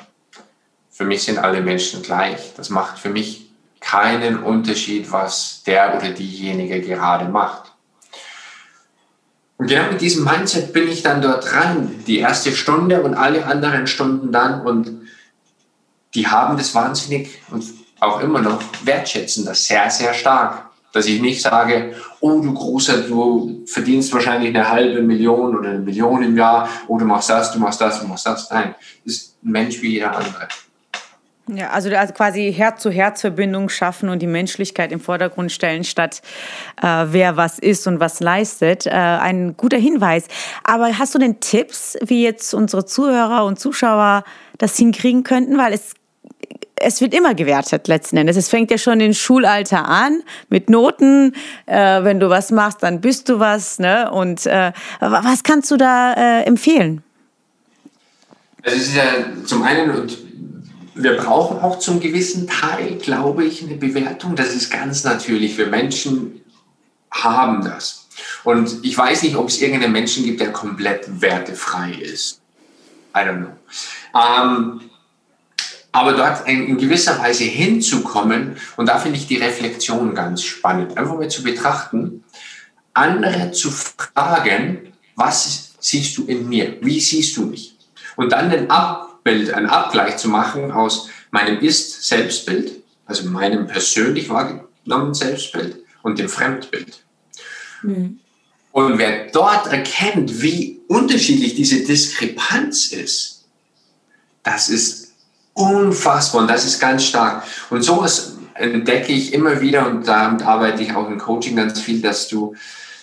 Für 0.92 1.04
mich 1.04 1.24
sind 1.24 1.40
alle 1.40 1.62
Menschen 1.62 2.04
gleich. 2.04 2.54
Das 2.56 2.70
macht 2.70 3.00
für 3.00 3.10
mich 3.10 3.50
keinen 3.80 4.44
Unterschied, 4.44 5.12
was 5.12 5.64
der 5.66 5.98
oder 5.98 6.12
diejenige 6.12 6.82
gerade 6.82 7.28
macht. 7.28 7.72
Und 9.58 9.68
genau 9.68 9.92
mit 9.92 10.02
diesem 10.02 10.26
Mindset 10.26 10.74
bin 10.74 10.88
ich 10.88 11.02
dann 11.02 11.22
dort 11.22 11.52
dran, 11.52 12.04
die 12.06 12.20
erste 12.20 12.52
Stunde 12.52 13.02
und 13.02 13.16
alle 13.16 13.46
anderen 13.46 13.88
Stunden 13.88 14.32
dann. 14.32 14.62
Und 14.62 15.08
die 16.14 16.28
haben 16.28 16.58
das 16.58 16.76
wahnsinnig 16.76 17.42
und 17.50 17.64
auch 18.06 18.22
immer 18.22 18.42
noch 18.42 18.62
wertschätzen 18.84 19.46
das 19.46 19.66
sehr, 19.66 19.90
sehr 19.90 20.14
stark. 20.14 20.66
Dass 20.94 21.08
ich 21.08 21.22
nicht 21.22 21.42
sage, 21.42 21.94
oh 22.22 22.40
du 22.40 22.54
Großer, 22.54 23.02
du 23.02 23.64
verdienst 23.66 24.14
wahrscheinlich 24.14 24.56
eine 24.56 24.70
halbe 24.70 25.02
Million 25.02 25.58
oder 25.58 25.72
eine 25.72 25.80
Million 25.80 26.24
im 26.24 26.38
Jahr, 26.38 26.70
oh 26.88 26.98
du 26.98 27.04
machst 27.04 27.30
das, 27.30 27.52
du 27.52 27.60
machst 27.60 27.82
das, 27.82 28.00
du 28.00 28.08
machst 28.08 28.26
das. 28.26 28.50
Nein, 28.50 28.76
das 29.04 29.14
ist 29.14 29.36
ein 29.44 29.52
Mensch 29.52 29.82
wie 29.82 29.94
jeder 29.94 30.16
andere. 30.16 30.48
Ja, 31.48 31.70
also 31.70 31.92
quasi 31.92 32.52
Herz-zu-Herz-Verbindung 32.52 33.70
schaffen 33.70 34.10
und 34.10 34.20
die 34.20 34.28
Menschlichkeit 34.28 34.92
im 34.92 35.00
Vordergrund 35.00 35.52
stellen, 35.52 35.84
statt 35.84 36.24
äh, 36.82 37.06
wer 37.10 37.38
was 37.38 37.60
ist 37.60 37.86
und 37.86 38.00
was 38.00 38.20
leistet. 38.20 38.88
Äh, 38.88 38.92
ein 38.92 39.56
guter 39.56 39.78
Hinweis. 39.78 40.26
Aber 40.64 40.98
hast 40.98 41.14
du 41.14 41.20
denn 41.20 41.40
Tipps, 41.42 41.98
wie 42.02 42.24
jetzt 42.24 42.56
unsere 42.56 42.86
Zuhörer 42.86 43.46
und 43.46 43.60
Zuschauer 43.60 44.24
das 44.58 44.76
hinkriegen 44.76 45.24
könnten? 45.24 45.60
Weil 45.60 45.74
es 45.74 45.94
es 46.78 47.02
wird 47.02 47.14
immer 47.14 47.34
gewertet 47.36 47.88
letzten 47.88 48.18
Endes. 48.18 48.38
Es 48.38 48.50
fängt 48.50 48.72
ja 48.72 48.78
schon 48.78 49.00
im 49.00 49.14
Schulalter 49.14 49.88
an 49.88 50.22
mit 50.50 50.70
Noten. 50.70 51.34
Äh, 51.66 52.04
wenn 52.04 52.20
du 52.20 52.30
was 52.30 52.52
machst, 52.52 52.84
dann 52.84 53.02
bist 53.02 53.30
du 53.30 53.40
was. 53.40 53.80
Ne? 53.80 54.12
Und 54.12 54.46
äh, 54.46 54.72
was 55.00 55.44
kannst 55.44 55.72
du 55.72 55.78
da 55.78 56.14
äh, 56.14 56.44
empfehlen? 56.44 57.04
Also 58.64 58.78
es 58.78 58.88
ist 58.88 58.96
ja 58.96 59.04
zum 59.46 59.64
einen, 59.64 59.92
und 59.92 60.18
wir 60.96 61.18
brauchen 61.18 61.60
auch 61.60 61.80
zum 61.80 62.00
gewissen 62.00 62.48
Teil, 62.48 62.96
glaube 62.96 63.46
ich, 63.46 63.64
eine 63.64 63.76
Bewertung. 63.76 64.36
Das 64.36 64.54
ist 64.54 64.72
ganz 64.72 65.04
natürlich. 65.04 65.58
Wir 65.58 65.68
Menschen 65.68 66.42
haben 67.12 67.64
das. 67.64 68.08
Und 68.44 68.84
ich 68.84 68.98
weiß 68.98 69.24
nicht, 69.24 69.36
ob 69.36 69.50
es 69.50 69.62
irgendeinen 69.62 69.94
Menschen 69.94 70.24
gibt, 70.24 70.42
der 70.42 70.52
komplett 70.52 71.22
wertefrei 71.22 71.92
ist. 71.92 72.42
I 73.16 73.20
don't 73.20 73.38
know. 73.38 73.52
Ähm, 74.14 74.82
aber 75.96 76.12
dort 76.12 76.46
in 76.46 76.78
gewisser 76.78 77.18
Weise 77.20 77.46
hinzukommen, 77.46 78.58
und 78.76 78.88
da 78.88 79.00
finde 79.00 79.18
ich 79.18 79.28
die 79.28 79.38
Reflexion 79.38 80.14
ganz 80.14 80.44
spannend, 80.44 80.98
einfach 80.98 81.16
mal 81.16 81.30
zu 81.30 81.42
betrachten, 81.42 82.26
andere 82.94 83.54
zu 83.54 83.72
fragen, 83.72 84.92
was 85.16 85.72
siehst 85.80 86.18
du 86.18 86.26
in 86.26 86.50
mir? 86.50 86.78
Wie 86.82 87.00
siehst 87.00 87.38
du 87.38 87.46
mich? 87.46 87.78
Und 88.18 88.34
dann 88.34 88.52
ein 88.52 88.70
Abbild, 88.70 89.54
einen 89.54 89.68
Abgleich 89.68 90.18
zu 90.18 90.28
machen 90.28 90.70
aus 90.74 91.08
meinem 91.32 91.60
Ist-Selbstbild, 91.60 92.74
also 93.06 93.30
meinem 93.30 93.66
persönlich 93.66 94.28
wahrgenommenen 94.28 95.14
Selbstbild 95.14 95.78
und 96.04 96.20
dem 96.20 96.28
Fremdbild. 96.28 97.06
Mhm. 97.84 98.20
Und 98.74 98.98
wer 98.98 99.28
dort 99.32 99.68
erkennt, 99.68 100.42
wie 100.42 100.82
unterschiedlich 100.90 101.56
diese 101.56 101.86
Diskrepanz 101.86 102.92
ist, 102.92 103.46
das 104.44 104.68
ist 104.68 105.05
unfassbar 105.56 106.42
und 106.42 106.48
das 106.48 106.66
ist 106.66 106.80
ganz 106.80 107.04
stark. 107.04 107.44
Und 107.72 107.82
sowas 107.82 108.38
entdecke 108.54 109.12
ich 109.12 109.34
immer 109.34 109.60
wieder 109.62 109.88
und 109.88 110.08
damit 110.08 110.44
arbeite 110.44 110.84
ich 110.84 110.96
auch 110.96 111.10
im 111.10 111.18
Coaching 111.18 111.56
ganz 111.56 111.80
viel, 111.80 112.02
dass 112.02 112.28
du, 112.28 112.56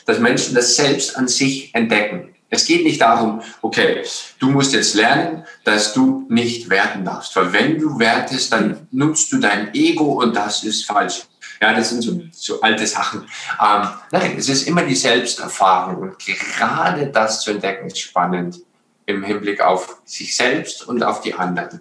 dass 0.06 0.20
Menschen 0.20 0.54
das 0.54 0.76
selbst 0.76 1.16
an 1.16 1.26
sich 1.28 1.74
entdecken. 1.74 2.28
Es 2.50 2.66
geht 2.66 2.84
nicht 2.84 3.00
darum, 3.00 3.40
okay, 3.62 4.02
du 4.38 4.50
musst 4.50 4.74
jetzt 4.74 4.94
lernen, 4.94 5.44
dass 5.64 5.94
du 5.94 6.26
nicht 6.28 6.68
werten 6.68 7.02
darfst. 7.02 7.34
Weil 7.34 7.52
wenn 7.54 7.78
du 7.78 7.98
wertest, 7.98 8.52
dann 8.52 8.86
nutzt 8.90 9.32
du 9.32 9.38
dein 9.38 9.74
Ego 9.74 10.22
und 10.22 10.36
das 10.36 10.62
ist 10.62 10.84
falsch. 10.84 11.22
Ja, 11.62 11.72
das 11.72 11.88
sind 11.88 12.02
so, 12.02 12.20
so 12.32 12.60
alte 12.60 12.86
Sachen. 12.86 13.22
Ähm, 13.58 13.88
nein, 14.10 14.34
es 14.36 14.50
ist 14.50 14.68
immer 14.68 14.82
die 14.82 14.94
Selbsterfahrung 14.94 15.96
und 16.02 16.18
gerade 16.18 17.06
das 17.06 17.40
zu 17.40 17.52
entdecken 17.52 17.86
ist 17.86 18.00
spannend 18.00 18.60
im 19.06 19.22
Hinblick 19.22 19.62
auf 19.62 20.02
sich 20.04 20.36
selbst 20.36 20.86
und 20.86 21.02
auf 21.02 21.22
die 21.22 21.32
anderen. 21.32 21.80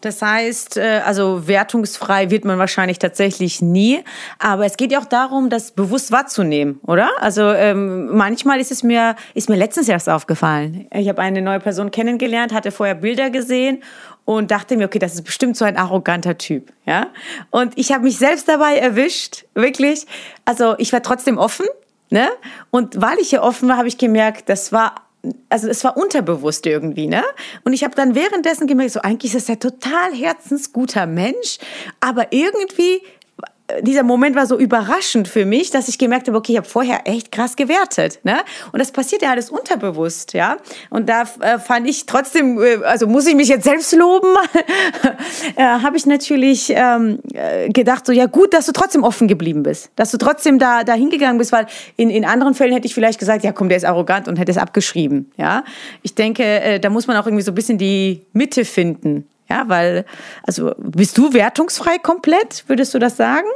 Das 0.00 0.22
heißt, 0.22 0.76
äh, 0.78 1.02
also 1.04 1.46
wertungsfrei 1.46 2.30
wird 2.30 2.44
man 2.44 2.58
wahrscheinlich 2.58 2.98
tatsächlich 2.98 3.60
nie. 3.60 4.02
Aber 4.38 4.64
es 4.64 4.76
geht 4.76 4.92
ja 4.92 4.98
auch 4.98 5.04
darum, 5.04 5.50
das 5.50 5.72
bewusst 5.72 6.10
wahrzunehmen, 6.10 6.80
oder? 6.86 7.10
Also 7.20 7.42
ähm, 7.52 8.16
manchmal 8.16 8.60
ist 8.60 8.70
es 8.70 8.82
mir, 8.82 9.16
ist 9.34 9.48
mir 9.48 9.56
letztens 9.56 9.88
erst 9.88 10.08
aufgefallen. 10.08 10.86
Ich 10.92 11.08
habe 11.08 11.20
eine 11.20 11.42
neue 11.42 11.60
Person 11.60 11.90
kennengelernt, 11.90 12.54
hatte 12.54 12.70
vorher 12.70 12.94
Bilder 12.94 13.30
gesehen 13.30 13.82
und 14.24 14.50
dachte 14.50 14.76
mir, 14.76 14.86
okay, 14.86 14.98
das 14.98 15.14
ist 15.14 15.24
bestimmt 15.24 15.56
so 15.56 15.64
ein 15.64 15.76
arroganter 15.76 16.38
Typ, 16.38 16.72
ja. 16.86 17.08
Und 17.50 17.76
ich 17.76 17.92
habe 17.92 18.04
mich 18.04 18.16
selbst 18.16 18.48
dabei 18.48 18.76
erwischt, 18.76 19.44
wirklich. 19.54 20.06
Also 20.44 20.74
ich 20.78 20.92
war 20.92 21.02
trotzdem 21.02 21.36
offen, 21.36 21.66
ne? 22.10 22.28
Und 22.70 23.00
weil 23.00 23.18
ich 23.18 23.30
hier 23.30 23.42
offen 23.42 23.68
war, 23.68 23.76
habe 23.76 23.88
ich 23.88 23.98
gemerkt, 23.98 24.48
das 24.48 24.72
war 24.72 24.94
also 25.48 25.68
es 25.68 25.84
war 25.84 25.96
unterbewusst 25.96 26.66
irgendwie, 26.66 27.06
ne? 27.06 27.22
Und 27.64 27.72
ich 27.72 27.84
habe 27.84 27.94
dann 27.94 28.14
währenddessen 28.14 28.66
gemerkt, 28.66 28.92
so 28.92 29.00
eigentlich 29.00 29.34
ist 29.34 29.48
das 29.48 29.48
ja 29.48 29.56
total 29.56 30.14
herzensguter 30.14 31.06
Mensch, 31.06 31.58
aber 32.00 32.32
irgendwie 32.32 33.02
dieser 33.82 34.02
Moment 34.02 34.36
war 34.36 34.46
so 34.46 34.58
überraschend 34.58 35.28
für 35.28 35.44
mich, 35.44 35.70
dass 35.70 35.88
ich 35.88 35.98
gemerkt 35.98 36.28
habe, 36.28 36.36
okay, 36.38 36.52
ich 36.52 36.58
habe 36.58 36.68
vorher 36.68 37.06
echt 37.06 37.32
krass 37.32 37.56
gewertet, 37.56 38.20
ne? 38.24 38.38
Und 38.72 38.78
das 38.78 38.92
passiert 38.92 39.22
ja 39.22 39.30
alles 39.30 39.50
unterbewusst, 39.50 40.32
ja? 40.34 40.56
Und 40.90 41.08
da 41.08 41.22
äh, 41.40 41.58
fand 41.58 41.88
ich 41.88 42.06
trotzdem, 42.06 42.60
äh, 42.60 42.84
also 42.84 43.06
muss 43.06 43.26
ich 43.26 43.34
mich 43.34 43.48
jetzt 43.48 43.64
selbst 43.64 43.92
loben, 43.94 44.28
äh, 45.56 45.62
habe 45.62 45.96
ich 45.96 46.06
natürlich 46.06 46.72
ähm, 46.74 47.18
äh, 47.32 47.68
gedacht, 47.68 48.06
so 48.06 48.12
ja 48.12 48.26
gut, 48.26 48.54
dass 48.54 48.66
du 48.66 48.72
trotzdem 48.72 49.04
offen 49.04 49.28
geblieben 49.28 49.62
bist, 49.62 49.90
dass 49.96 50.10
du 50.10 50.18
trotzdem 50.18 50.58
da 50.58 50.84
da 50.84 50.94
hingegangen 50.94 51.38
bist, 51.38 51.52
weil 51.52 51.66
in 51.96 52.10
in 52.10 52.24
anderen 52.24 52.54
Fällen 52.54 52.72
hätte 52.72 52.86
ich 52.86 52.94
vielleicht 52.94 53.18
gesagt, 53.18 53.44
ja 53.44 53.52
komm, 53.52 53.68
der 53.68 53.76
ist 53.76 53.84
arrogant 53.84 54.28
und 54.28 54.38
hätte 54.38 54.52
es 54.52 54.58
abgeschrieben, 54.58 55.30
ja? 55.36 55.64
Ich 56.02 56.14
denke, 56.14 56.42
äh, 56.42 56.80
da 56.80 56.90
muss 56.90 57.06
man 57.06 57.16
auch 57.16 57.26
irgendwie 57.26 57.44
so 57.44 57.52
ein 57.52 57.54
bisschen 57.54 57.78
die 57.78 58.22
Mitte 58.32 58.64
finden, 58.64 59.26
ja, 59.50 59.64
weil, 59.66 60.06
also 60.44 60.72
bist 60.78 61.18
du 61.18 61.32
wertungsfrei 61.32 61.98
komplett, 61.98 62.64
würdest 62.68 62.94
du 62.94 63.00
das 63.00 63.16
sagen? 63.16 63.48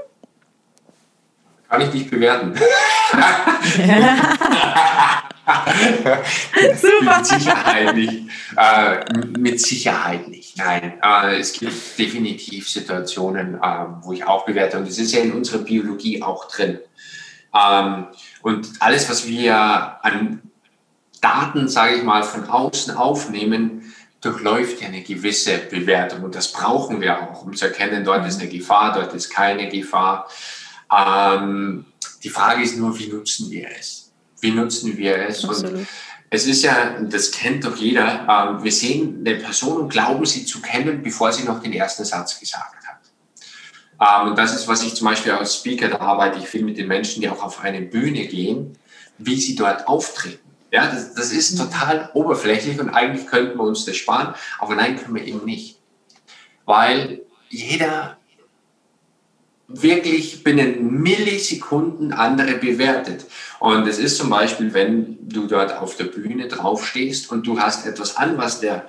Kann 1.69 1.81
ich 1.83 1.95
nicht 1.95 2.11
bewerten. 2.11 2.55
Super. 6.81 7.19
mit 7.19 7.27
Sicherheit 7.27 7.95
nicht. 7.95 8.29
Äh, 8.57 9.05
mit 9.39 9.61
Sicherheit 9.61 10.29
nicht. 10.29 10.57
Nein, 10.59 10.95
äh, 11.03 11.39
es 11.39 11.53
gibt 11.53 11.99
definitiv 11.99 12.69
Situationen, 12.69 13.55
äh, 13.57 13.87
wo 14.03 14.13
ich 14.13 14.25
auch 14.25 14.47
bewerte. 14.47 14.79
Und 14.79 14.89
das 14.89 14.99
ist 14.99 15.13
ja 15.13 15.21
in 15.21 15.33
unserer 15.33 15.59
Biologie 15.59 16.23
auch 16.23 16.49
drin. 16.49 16.79
Ähm, 17.55 18.07
und 18.43 18.69
alles, 18.81 19.09
was 19.11 19.27
wir 19.27 19.55
an 19.55 20.43
Daten, 21.21 21.69
sage 21.69 21.97
ich 21.97 22.03
mal, 22.03 22.23
von 22.23 22.49
außen 22.49 22.97
aufnehmen, 22.97 23.95
durchläuft 24.25 24.81
ja 24.81 24.89
eine 24.89 25.03
gewisse 25.03 25.59
Bewertung 25.59 26.23
und 26.23 26.35
das 26.35 26.53
brauchen 26.53 27.01
wir 27.01 27.21
auch, 27.21 27.45
um 27.45 27.55
zu 27.55 27.67
erkennen, 27.67 28.05
dort 28.05 28.27
ist 28.27 28.41
eine 28.41 28.49
Gefahr, 28.49 28.95
dort 28.95 29.13
ist 29.15 29.31
keine 29.31 29.69
Gefahr. 29.69 30.29
Ähm, 30.91 31.87
die 32.23 32.31
Frage 32.31 32.63
ist 32.63 32.77
nur, 32.77 32.99
wie 32.99 33.09
nutzen 33.09 33.51
wir 33.51 33.69
es? 33.79 34.13
Wie 34.41 34.51
nutzen 34.51 34.97
wir 34.97 35.19
es? 35.29 35.45
Absolut. 35.45 35.73
Und 35.73 35.89
es 36.31 36.47
ist 36.47 36.63
ja, 36.63 36.99
das 37.01 37.31
kennt 37.31 37.65
doch 37.65 37.77
jeder, 37.77 38.27
ähm, 38.29 38.65
wir 38.65 38.73
sehen 38.73 39.25
eine 39.25 39.37
Person 39.37 39.83
und 39.83 39.89
glauben 39.89 40.25
sie 40.27 40.45
zu 40.45 40.61
kennen, 40.61 41.03
bevor 41.03 41.33
sie 41.33 41.45
noch 41.45 41.61
den 41.63 41.73
ersten 41.73 42.05
Satz 42.05 42.41
gesagt 42.41 42.77
hat. 42.87 43.01
Ähm, 44.01 44.31
und 44.31 44.39
das 44.39 44.55
ist, 44.55 44.67
was 44.67 44.83
ich 44.83 44.95
zum 44.95 45.07
Beispiel 45.07 45.33
als 45.33 45.57
Speaker, 45.57 45.89
da 45.89 45.99
arbeite 45.99 46.39
ich 46.39 46.47
viel 46.47 46.65
mit 46.65 46.79
den 46.79 46.89
Menschen, 46.89 47.21
die 47.21 47.29
auch 47.29 47.43
auf 47.43 47.63
eine 47.63 47.83
Bühne 47.83 48.27
gehen, 48.27 48.77
wie 49.19 49.41
sie 49.41 49.55
dort 49.55 49.87
auftreten. 49.87 50.44
Ja, 50.75 50.91
das, 50.91 51.15
das 51.15 51.31
ist 51.31 51.57
total 51.57 52.11
oberflächlich 52.15 52.81
und 52.81 52.91
eigentlich 52.91 53.29
könnten 53.29 53.57
wir 53.59 53.63
uns 53.63 53.85
das 53.85 53.95
sparen, 53.95 54.35
aber 54.59 54.75
nein, 54.75 54.99
können 54.99 55.15
wir 55.15 55.25
eben 55.25 55.45
nicht. 55.45 55.79
Weil 56.65 57.21
jeder 57.49 58.17
wirklich 59.69 60.43
binnen 60.43 61.01
Millisekunden 61.01 62.13
andere 62.13 62.55
bewertet. 62.55 63.27
Und 63.61 63.87
es 63.87 64.01
ist 64.01 64.17
zum 64.17 64.31
Beispiel, 64.31 64.75
wenn 64.75 65.17
du 65.29 65.47
dort 65.47 65.79
auf 65.79 65.97
der 65.97 66.07
Bühne 66.07 66.49
draufstehst 66.49 67.31
und 67.31 67.47
du 67.47 67.61
hast 67.61 67.87
etwas 67.87 68.17
an, 68.17 68.37
was 68.37 68.59
der 68.59 68.89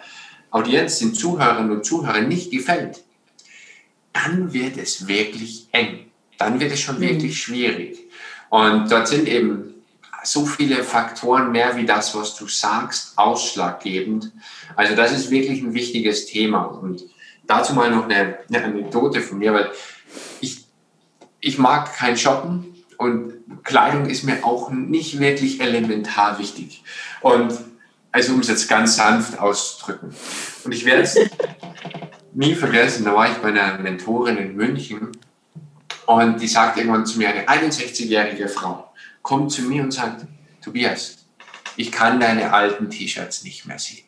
Audienz, 0.49 0.97
den 0.97 1.13
Zuhörern 1.13 1.69
und 1.69 1.85
Zuhörern 1.85 2.27
nicht 2.27 2.49
gefällt, 2.49 3.03
dann 4.11 4.53
wird 4.53 4.77
es 4.77 5.07
wirklich 5.07 5.67
eng. 5.71 6.09
Dann 6.39 6.59
wird 6.59 6.71
es 6.71 6.79
schon 6.79 6.95
mhm. 6.95 7.01
wirklich 7.01 7.39
schwierig. 7.39 7.99
Und 8.49 8.91
dort 8.91 9.07
sind 9.07 9.27
eben 9.27 9.74
so 10.25 10.45
viele 10.45 10.83
Faktoren 10.83 11.51
mehr 11.51 11.75
wie 11.75 11.85
das, 11.85 12.15
was 12.15 12.35
du 12.35 12.47
sagst, 12.47 13.13
ausschlaggebend. 13.17 14.31
Also 14.75 14.95
das 14.95 15.11
ist 15.11 15.29
wirklich 15.29 15.61
ein 15.61 15.73
wichtiges 15.73 16.25
Thema. 16.25 16.63
Und 16.63 17.03
dazu 17.47 17.73
mal 17.73 17.91
noch 17.91 18.05
eine, 18.05 18.39
eine 18.49 18.63
Anekdote 18.63 19.21
von 19.21 19.37
mir, 19.37 19.53
weil 19.53 19.71
ich, 20.41 20.65
ich 21.39 21.57
mag 21.57 21.93
kein 21.95 22.17
Shoppen 22.17 22.75
und 22.97 23.33
Kleidung 23.63 24.05
ist 24.05 24.23
mir 24.23 24.43
auch 24.43 24.69
nicht 24.69 25.19
wirklich 25.19 25.61
elementar 25.61 26.39
wichtig. 26.39 26.83
Und 27.21 27.53
also 28.11 28.33
um 28.33 28.39
es 28.39 28.47
jetzt 28.47 28.69
ganz 28.69 28.95
sanft 28.95 29.39
auszudrücken. 29.39 30.15
Und 30.63 30.71
ich 30.71 30.85
werde 30.85 31.01
es 31.01 31.19
nie 32.33 32.55
vergessen, 32.55 33.05
da 33.05 33.13
war 33.13 33.29
ich 33.29 33.37
bei 33.37 33.49
einer 33.49 33.77
Mentorin 33.77 34.37
in 34.37 34.55
München 34.55 35.11
und 36.05 36.41
die 36.41 36.47
sagt 36.47 36.77
irgendwann 36.77 37.05
zu 37.05 37.17
mir, 37.17 37.29
eine 37.29 37.47
61-jährige 37.47 38.47
Frau, 38.47 38.84
kommt 39.25 39.51
zu 39.51 39.63
mir 39.63 39.81
und 39.81 39.91
sagt, 39.91 40.27
Tobias, 40.63 41.17
ich 41.75 41.91
kann 41.91 42.19
deine 42.19 42.53
alten 42.53 42.91
T-Shirts 42.91 43.43
nicht 43.43 43.65
mehr 43.65 43.79
sehen. 43.79 44.05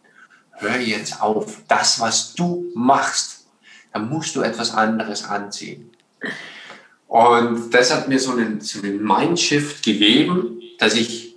Hör 0.52 0.80
jetzt 0.80 1.22
auf. 1.22 1.64
Das, 1.68 2.00
was 2.00 2.36
du 2.36 2.72
machst, 2.76 3.48
da 3.92 4.00
musst 4.00 4.36
du 4.36 4.42
etwas 4.42 4.76
anderes 4.76 5.24
anziehen. 5.26 5.90
Und 7.08 7.72
das 7.72 7.92
hat 7.92 8.08
mir 8.08 8.20
so 8.20 8.34
einen, 8.34 8.62
so 8.62 8.80
einen 8.80 9.04
Mindshift 9.04 9.84
gegeben, 9.84 10.62
dass 10.78 10.94
ich, 10.94 11.36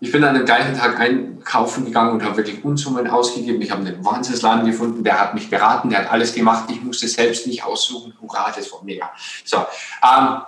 ich 0.00 0.12
bin 0.12 0.22
an 0.24 0.34
dem 0.34 0.44
gleichen 0.44 0.76
Tag 0.76 1.00
einkaufen 1.00 1.86
gegangen 1.86 2.12
und 2.12 2.22
habe 2.22 2.36
wirklich 2.36 2.62
Unsummen 2.62 3.06
ausgegeben. 3.06 3.62
Ich 3.62 3.70
habe 3.70 3.86
einen 3.86 4.04
Wahnsinnsladen 4.04 4.66
gefunden, 4.66 5.04
der 5.04 5.18
hat 5.18 5.34
mich 5.34 5.48
beraten, 5.48 5.88
der 5.88 6.00
hat 6.00 6.12
alles 6.12 6.34
gemacht. 6.34 6.70
Ich 6.70 6.82
musste 6.82 7.08
selbst 7.08 7.46
nicht 7.46 7.64
aussuchen. 7.64 8.12
Hurra, 8.20 8.52
das 8.54 8.70
war 8.70 8.84
mega. 8.84 9.10
So, 9.42 9.56
ähm, 9.56 10.42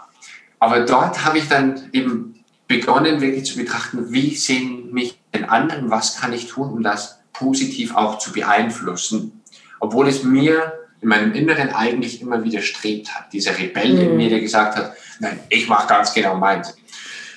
aber 0.59 0.81
dort 0.81 1.25
habe 1.25 1.39
ich 1.39 1.49
dann 1.49 1.89
eben 1.93 2.44
begonnen, 2.67 3.21
wirklich 3.21 3.45
zu 3.45 3.57
betrachten, 3.57 4.13
wie 4.13 4.35
sehen 4.35 4.93
mich 4.93 5.19
den 5.35 5.45
anderen, 5.45 5.91
was 5.91 6.17
kann 6.19 6.33
ich 6.33 6.47
tun, 6.47 6.71
um 6.71 6.83
das 6.83 7.21
positiv 7.33 7.95
auch 7.95 8.19
zu 8.19 8.33
beeinflussen. 8.33 9.43
Obwohl 9.81 10.09
es 10.09 10.23
mir 10.23 10.73
in 11.01 11.09
meinem 11.09 11.35
Inneren 11.35 11.71
eigentlich 11.71 12.23
immer 12.23 12.43
widerstrebt 12.43 13.15
hat. 13.15 13.33
Dieser 13.33 13.59
Rebell 13.59 13.93
mhm. 13.93 14.01
in 14.01 14.17
mir, 14.17 14.31
der 14.31 14.41
gesagt 14.41 14.77
hat, 14.77 14.95
nein, 15.21 15.39
ich 15.51 15.69
mache 15.69 15.87
ganz 15.87 16.15
genau 16.15 16.35
meins. 16.37 16.75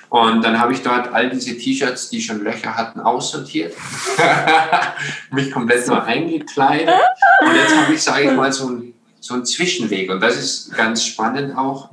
Und 0.09 0.41
dann 0.41 0.57
habe 0.57 0.71
ich 0.71 0.81
dort 0.81 1.13
all 1.13 1.29
diese 1.29 1.57
T-Shirts, 1.57 2.09
die 2.09 2.21
schon 2.21 2.41
Löcher 2.41 2.77
hatten, 2.77 3.01
aussortiert, 3.01 3.75
mich 5.31 5.51
komplett 5.51 5.85
nur 5.87 6.01
eingekleidet. 6.01 6.95
Und 7.45 7.55
jetzt 7.55 7.75
habe 7.75 7.93
ich, 7.93 8.01
sage 8.01 8.23
ich 8.23 8.31
mal, 8.31 8.53
so 8.53 8.67
einen 8.67 8.93
so 9.19 9.41
Zwischenweg. 9.41 10.09
Und 10.09 10.21
das 10.21 10.37
ist 10.37 10.73
ganz 10.73 11.03
spannend 11.03 11.57
auch, 11.57 11.89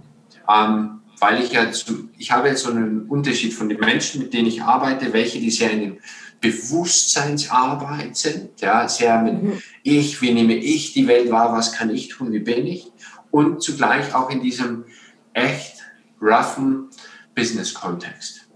ähm, 0.49 1.01
weil 1.25 1.43
ich 1.43 1.53
ja, 1.53 1.73
zu, 1.73 2.11
ich 2.19 2.33
habe 2.33 2.49
jetzt 2.49 2.65
so 2.65 2.71
einen 2.71 3.07
Unterschied 3.09 3.55
von 3.55 3.71
den 3.71 3.81
Menschen, 3.81 4.21
mit 4.21 4.35
denen 4.35 4.47
ich 4.47 4.61
arbeite, 4.61 5.15
welche, 5.15 5.39
die 5.39 5.51
sehr 5.51 5.71
in 5.71 5.81
den 5.81 6.01
Bewusstseinsarbeit 6.43 8.15
sind, 8.15 8.61
ja, 8.61 8.87
sehr 8.87 9.23
mit 9.23 9.43
mhm. 9.43 9.63
ich, 9.83 10.21
wie 10.21 10.33
nehme 10.33 10.55
ich 10.55 10.93
die 10.93 11.09
Welt 11.09 11.31
wahr, 11.31 11.57
was 11.57 11.73
kann 11.73 11.89
ich 11.89 12.09
tun, 12.09 12.31
wie 12.33 12.41
bin 12.41 12.67
ich? 12.67 12.93
Und 13.31 13.63
zugleich 13.63 14.15
auch 14.15 14.29
in 14.29 14.43
diesem 14.43 14.85
echt 15.33 15.77
roughen 16.21 16.91
Business-Kontext. 17.35 18.47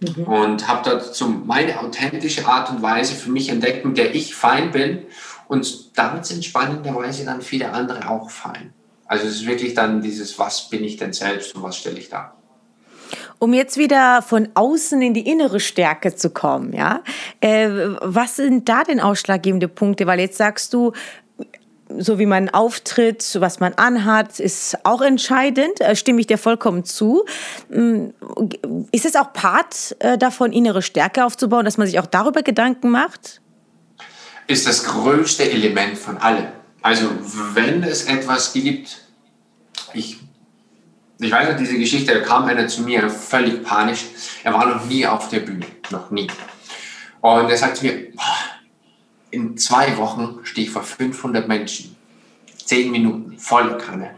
Mhm. 0.00 0.24
Und 0.24 0.68
habe 0.68 0.90
dort 0.90 1.16
so 1.16 1.26
meine 1.26 1.80
authentische 1.80 2.46
Art 2.46 2.68
und 2.68 2.82
Weise 2.82 3.14
für 3.14 3.30
mich 3.30 3.48
entdeckt, 3.48 3.86
mit 3.86 3.96
der 3.96 4.14
ich 4.14 4.34
fein 4.34 4.72
bin. 4.72 5.06
Und 5.48 5.96
damit 5.96 6.26
sind 6.26 6.44
spannenderweise 6.44 7.24
dann 7.24 7.40
viele 7.40 7.72
andere 7.72 8.10
auch 8.10 8.30
fein. 8.30 8.74
Also 9.06 9.26
es 9.26 9.36
ist 9.36 9.46
wirklich 9.46 9.74
dann 9.74 10.00
dieses, 10.00 10.38
was 10.38 10.68
bin 10.68 10.84
ich 10.84 10.96
denn 10.96 11.12
selbst 11.12 11.54
und 11.54 11.62
was 11.62 11.76
stelle 11.76 11.98
ich 11.98 12.08
da? 12.08 12.34
Um 13.38 13.52
jetzt 13.52 13.76
wieder 13.76 14.22
von 14.22 14.48
außen 14.54 15.00
in 15.02 15.12
die 15.12 15.28
innere 15.28 15.60
Stärke 15.60 16.14
zu 16.14 16.30
kommen, 16.30 16.72
ja, 16.72 17.02
äh, 17.40 17.68
was 18.00 18.36
sind 18.36 18.68
da 18.68 18.84
denn 18.84 19.00
ausschlaggebende 19.00 19.68
Punkte? 19.68 20.06
Weil 20.06 20.20
jetzt 20.20 20.38
sagst 20.38 20.72
du, 20.72 20.92
so 21.98 22.18
wie 22.18 22.26
man 22.26 22.48
auftritt, 22.48 23.36
was 23.40 23.60
man 23.60 23.74
anhat, 23.74 24.40
ist 24.40 24.78
auch 24.84 25.02
entscheidend. 25.02 25.80
Äh, 25.80 25.96
stimme 25.96 26.20
ich 26.20 26.26
dir 26.26 26.38
vollkommen 26.38 26.84
zu. 26.84 27.24
Mm, 27.68 28.08
ist 28.92 29.04
es 29.04 29.16
auch 29.16 29.32
Part 29.32 29.96
äh, 29.98 30.16
davon, 30.16 30.52
innere 30.52 30.82
Stärke 30.82 31.24
aufzubauen, 31.24 31.64
dass 31.64 31.76
man 31.76 31.86
sich 31.86 31.98
auch 31.98 32.06
darüber 32.06 32.42
Gedanken 32.42 32.90
macht? 32.90 33.40
Ist 34.46 34.66
das 34.66 34.84
größte 34.84 35.50
Element 35.50 35.96
von 35.96 36.18
allem. 36.18 36.46
Also 36.84 37.08
wenn 37.54 37.82
es 37.82 38.04
etwas 38.04 38.52
gibt, 38.52 39.00
ich, 39.94 40.18
ich 41.18 41.32
weiß 41.32 41.48
noch 41.48 41.56
diese 41.56 41.78
Geschichte, 41.78 42.12
da 42.12 42.20
kam 42.20 42.44
einer 42.44 42.68
zu 42.68 42.82
mir 42.82 43.08
völlig 43.08 43.64
panisch. 43.64 44.04
Er 44.42 44.52
war 44.52 44.66
noch 44.66 44.84
nie 44.84 45.06
auf 45.06 45.30
der 45.30 45.40
Bühne, 45.40 45.64
noch 45.88 46.10
nie. 46.10 46.26
Und 47.22 47.48
er 47.48 47.56
sagte 47.56 47.86
mir, 47.86 48.12
in 49.30 49.56
zwei 49.56 49.96
Wochen 49.96 50.40
stehe 50.42 50.66
ich 50.66 50.72
vor 50.74 50.82
500 50.82 51.48
Menschen. 51.48 51.96
Zehn 52.62 52.90
Minuten, 52.90 53.38
volle 53.38 53.78
Kanne. 53.78 54.10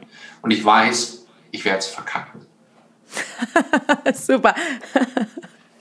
Und 0.43 0.51
ich 0.51 0.65
weiß, 0.65 1.25
ich 1.53 1.65
werde 1.65 1.79
es 1.79 1.87
verkacken. 1.87 2.47
Super. 4.13 4.57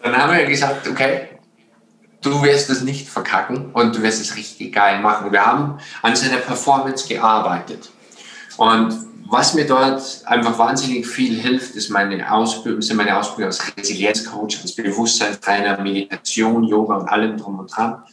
Dann 0.04 0.16
haben 0.16 0.38
wir 0.38 0.46
gesagt, 0.46 0.88
okay, 0.88 1.30
du 2.26 2.42
wirst 2.42 2.70
es 2.70 2.82
nicht 2.82 3.08
verkacken 3.08 3.72
und 3.72 3.96
du 3.96 4.02
wirst 4.02 4.20
es 4.20 4.36
richtig 4.36 4.74
geil 4.74 5.00
machen. 5.00 5.32
Wir 5.32 5.46
haben 5.46 5.78
an 6.02 6.16
seiner 6.16 6.38
Performance 6.38 7.08
gearbeitet. 7.08 7.92
Und 8.58 8.96
was 9.28 9.54
mir 9.54 9.66
dort 9.66 10.22
einfach 10.26 10.58
wahnsinnig 10.58 11.08
viel 11.08 11.40
hilft, 11.40 11.76
ist 11.76 11.90
meine 11.90 12.32
Ausbildung, 12.32 12.82
sind 12.82 12.98
meine 12.98 13.18
Ausbildung 13.18 13.48
als 13.48 13.76
Resilienzcoach, 13.78 14.60
als 14.62 14.76
Bewusstseinstrainer, 14.76 15.80
Meditation, 15.82 16.64
Yoga 16.64 16.96
und 16.98 17.10
allem 17.10 17.38
drum 17.38 17.60
und 17.60 17.76
dran. 17.76 18.04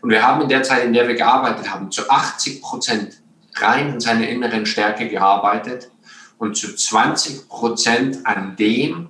Und 0.00 0.10
wir 0.10 0.26
haben 0.26 0.42
in 0.42 0.48
der 0.48 0.62
Zeit, 0.62 0.84
in 0.84 0.92
der 0.92 1.08
wir 1.08 1.14
gearbeitet 1.14 1.70
haben, 1.70 1.90
zu 1.90 2.08
80 2.08 2.62
Prozent 2.62 3.22
rein 3.56 3.92
an 3.92 4.00
seiner 4.00 4.28
inneren 4.28 4.66
Stärke 4.66 5.08
gearbeitet 5.08 5.90
und 6.38 6.56
zu 6.56 6.74
20 6.74 7.48
Prozent 7.48 8.26
an 8.26 8.56
dem, 8.56 9.08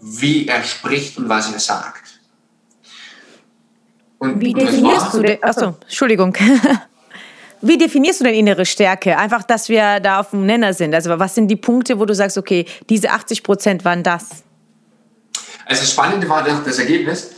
wie 0.00 0.46
er 0.46 0.62
spricht 0.62 1.18
und 1.18 1.28
was 1.28 1.52
er 1.52 1.58
sagt. 1.58 1.97
Und 4.18 4.40
wie 4.40 4.52
definierst 4.52 5.14
du 5.14 5.22
denn? 5.22 5.42
Achso, 5.42 5.76
Entschuldigung. 5.82 6.36
Wie 7.60 7.76
definierst 7.76 8.20
du 8.20 8.24
denn 8.24 8.34
innere 8.34 8.64
Stärke? 8.64 9.18
Einfach, 9.18 9.42
dass 9.42 9.68
wir 9.68 9.98
da 9.98 10.20
auf 10.20 10.30
dem 10.30 10.46
Nenner 10.46 10.72
sind. 10.72 10.94
Also, 10.94 11.18
was 11.18 11.34
sind 11.34 11.48
die 11.48 11.56
Punkte, 11.56 11.98
wo 11.98 12.04
du 12.04 12.14
sagst, 12.14 12.38
okay, 12.38 12.66
diese 12.88 13.10
80 13.10 13.42
Prozent 13.42 13.84
waren 13.84 14.04
das? 14.04 14.44
Also, 15.66 15.82
das 15.82 15.90
Spannende 15.90 16.28
war 16.28 16.44
doch 16.44 16.62
das 16.62 16.78
Ergebnis. 16.78 17.32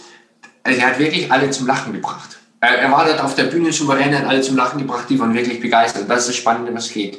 Also, 0.62 0.78
er 0.78 0.88
hat 0.88 0.98
wirklich 0.98 1.32
alle 1.32 1.50
zum 1.50 1.66
Lachen 1.66 1.94
gebracht. 1.94 2.38
Er 2.60 2.92
war 2.92 3.06
dort 3.06 3.20
auf 3.20 3.34
der 3.34 3.44
Bühne 3.44 3.72
souverän, 3.72 4.14
hat 4.16 4.26
alle 4.26 4.42
zum 4.42 4.56
Lachen 4.56 4.78
gebracht, 4.78 5.06
die 5.08 5.18
waren 5.18 5.32
wirklich 5.32 5.60
begeistert. 5.60 6.04
Das 6.10 6.20
ist 6.20 6.28
das 6.28 6.36
Spannende, 6.36 6.74
was 6.74 6.92
geht. 6.92 7.18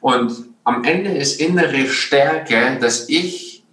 Und 0.00 0.32
am 0.62 0.84
Ende 0.84 1.10
ist 1.10 1.40
innere 1.40 1.88
Stärke, 1.88 2.78
dass 2.80 3.08
ich 3.08 3.64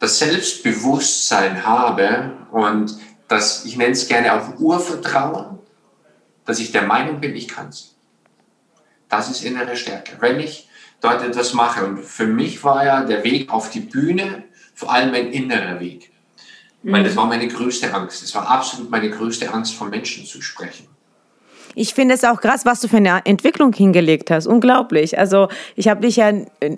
das 0.00 0.18
Selbstbewusstsein 0.18 1.64
habe 1.64 2.32
und 2.50 2.96
das, 3.28 3.64
ich 3.64 3.76
nenne 3.76 3.92
es 3.92 4.08
gerne 4.08 4.32
auch 4.32 4.58
Urvertrauen, 4.58 5.58
dass 6.44 6.58
ich 6.58 6.72
der 6.72 6.82
Meinung 6.82 7.20
bin, 7.20 7.36
ich 7.36 7.48
kann 7.48 7.68
es. 7.68 7.94
Das 9.08 9.30
ist 9.30 9.44
innere 9.44 9.76
Stärke. 9.76 10.16
Wenn 10.20 10.40
ich 10.40 10.68
dort 11.00 11.22
etwas 11.22 11.52
mache, 11.52 11.84
und 11.84 12.04
für 12.04 12.26
mich 12.26 12.64
war 12.64 12.84
ja 12.84 13.04
der 13.04 13.22
Weg 13.24 13.50
auf 13.52 13.70
die 13.70 13.80
Bühne 13.80 14.44
vor 14.74 14.92
allem 14.92 15.14
ein 15.14 15.32
innerer 15.32 15.80
Weg. 15.80 16.12
Weil 16.82 17.02
das 17.02 17.12
mhm. 17.12 17.16
war 17.18 17.26
meine 17.26 17.48
größte 17.48 17.92
Angst. 17.92 18.22
Das 18.22 18.34
war 18.34 18.48
absolut 18.48 18.90
meine 18.90 19.10
größte 19.10 19.52
Angst, 19.52 19.74
von 19.74 19.90
Menschen 19.90 20.24
zu 20.24 20.40
sprechen. 20.40 20.86
Ich 21.74 21.94
finde 21.94 22.14
es 22.14 22.24
auch 22.24 22.40
krass, 22.40 22.64
was 22.64 22.80
du 22.80 22.88
für 22.88 22.96
eine 22.96 23.20
Entwicklung 23.24 23.72
hingelegt 23.72 24.30
hast. 24.30 24.46
Unglaublich. 24.46 25.18
Also 25.18 25.48
ich 25.76 25.88
habe 25.88 26.00
dich 26.00 26.16
ja 26.16 26.32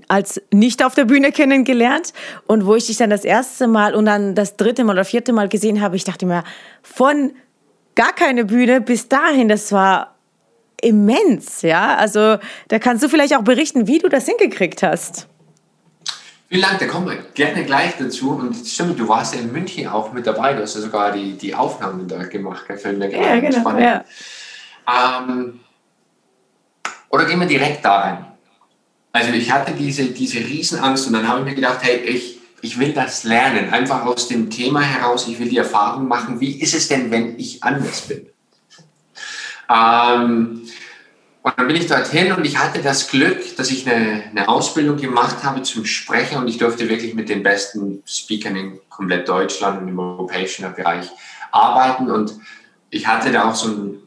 als 0.09 0.41
nicht 0.53 0.85
auf 0.85 0.95
der 0.95 1.05
Bühne 1.05 1.33
kennengelernt 1.33 2.13
und 2.47 2.67
wo 2.67 2.75
ich 2.75 2.87
dich 2.87 2.97
dann 2.97 3.11
das 3.11 3.25
erste 3.25 3.67
Mal 3.67 3.95
und 3.95 4.07
dann 4.07 4.35
das 4.35 4.57
dritte 4.57 4.85
Mal 4.85 4.93
oder 4.93 5.05
vierte 5.05 5.33
Mal 5.33 5.49
gesehen 5.49 5.81
habe, 5.81 5.97
ich 5.97 6.05
dachte 6.05 6.27
mir, 6.27 6.45
von 6.83 7.33
gar 7.95 8.13
keine 8.15 8.45
Bühne 8.45 8.81
bis 8.81 9.09
dahin, 9.09 9.49
das 9.49 9.73
war 9.73 10.15
immens, 10.81 11.63
ja. 11.63 11.97
Also 11.97 12.39
da 12.69 12.79
kannst 12.79 13.03
du 13.03 13.09
vielleicht 13.09 13.37
auch 13.37 13.43
berichten, 13.43 13.87
wie 13.87 13.99
du 13.99 14.09
das 14.09 14.27
hingekriegt 14.27 14.83
hast. 14.83 15.29
Vielen 16.49 16.63
Dank, 16.63 16.81
da 16.81 16.87
kommen 16.87 17.09
wir 17.09 17.17
gerne 17.35 17.65
gleich 17.65 17.93
dazu. 17.97 18.31
Und 18.31 18.57
stimmt, 18.67 18.99
du 18.99 19.07
warst 19.07 19.35
ja 19.37 19.41
in 19.41 19.53
München 19.53 19.87
auch 19.87 20.13
mit 20.13 20.27
dabei, 20.27 20.53
du 20.55 20.63
hast 20.63 20.75
ja 20.75 20.81
sogar 20.81 21.13
die, 21.13 21.35
die 21.35 21.55
Aufnahmen 21.55 22.09
da 22.09 22.25
gemacht, 22.25 22.67
gefällt 22.67 22.99
mir 22.99 23.09
ja, 23.09 23.39
genau, 23.39 23.61
spannend. 23.61 23.83
Ja. 23.83 24.05
Ähm, 24.91 25.61
oder 27.09 27.25
gehen 27.25 27.41
wir 27.41 27.47
direkt 27.47 27.85
da 27.85 28.01
rein? 28.01 28.27
Also 29.13 29.33
ich 29.33 29.51
hatte 29.51 29.73
diese, 29.73 30.07
diese 30.07 30.39
Riesenangst 30.39 31.07
und 31.09 31.15
dann 31.15 31.27
habe 31.27 31.41
ich 31.41 31.47
mir 31.47 31.55
gedacht, 31.55 31.79
hey, 31.83 31.97
ich, 31.97 32.39
ich 32.63 32.79
will 32.79 32.93
das 32.93 33.25
lernen, 33.25 33.71
einfach 33.71 34.05
aus 34.07 34.29
dem 34.29 34.51
Thema 34.51 34.81
heraus, 34.81 35.27
ich 35.27 35.39
will 35.39 35.49
die 35.49 35.57
Erfahrung 35.57 36.07
machen, 36.07 36.41
wie 36.41 36.61
ist 36.61 36.75
es 36.75 36.89
denn, 36.89 37.11
wenn 37.11 37.39
ich 37.39 37.63
anders 37.63 38.03
bin? 38.03 38.27
Ähm, 39.69 40.63
und 41.43 41.55
dann 41.57 41.67
bin 41.67 41.77
ich 41.77 41.87
dorthin 41.87 42.33
und 42.33 42.45
ich 42.45 42.59
hatte 42.59 42.83
das 42.83 43.09
Glück, 43.09 43.57
dass 43.57 43.71
ich 43.71 43.91
eine, 43.91 44.25
eine, 44.31 44.49
Ausbildung 44.49 44.99
gemacht 44.99 45.43
habe 45.43 45.63
zum 45.63 45.87
Sprecher 45.87 46.39
und 46.39 46.49
ich 46.49 46.59
durfte 46.59 46.89
wirklich 46.89 47.15
mit 47.15 47.29
den 47.29 47.43
besten 47.43 48.03
Speakern 48.05 48.57
in 48.57 48.81
komplett 48.91 49.27
Deutschland 49.29 49.81
und 49.81 49.89
im 49.89 49.99
europäischen 49.99 50.71
Bereich 50.75 51.09
arbeiten. 51.51 52.11
Und 52.11 52.35
ich 52.91 53.07
hatte 53.07 53.33
da 53.33 53.49
auch 53.49 53.55
so 53.55 53.69
ein, 53.69 54.03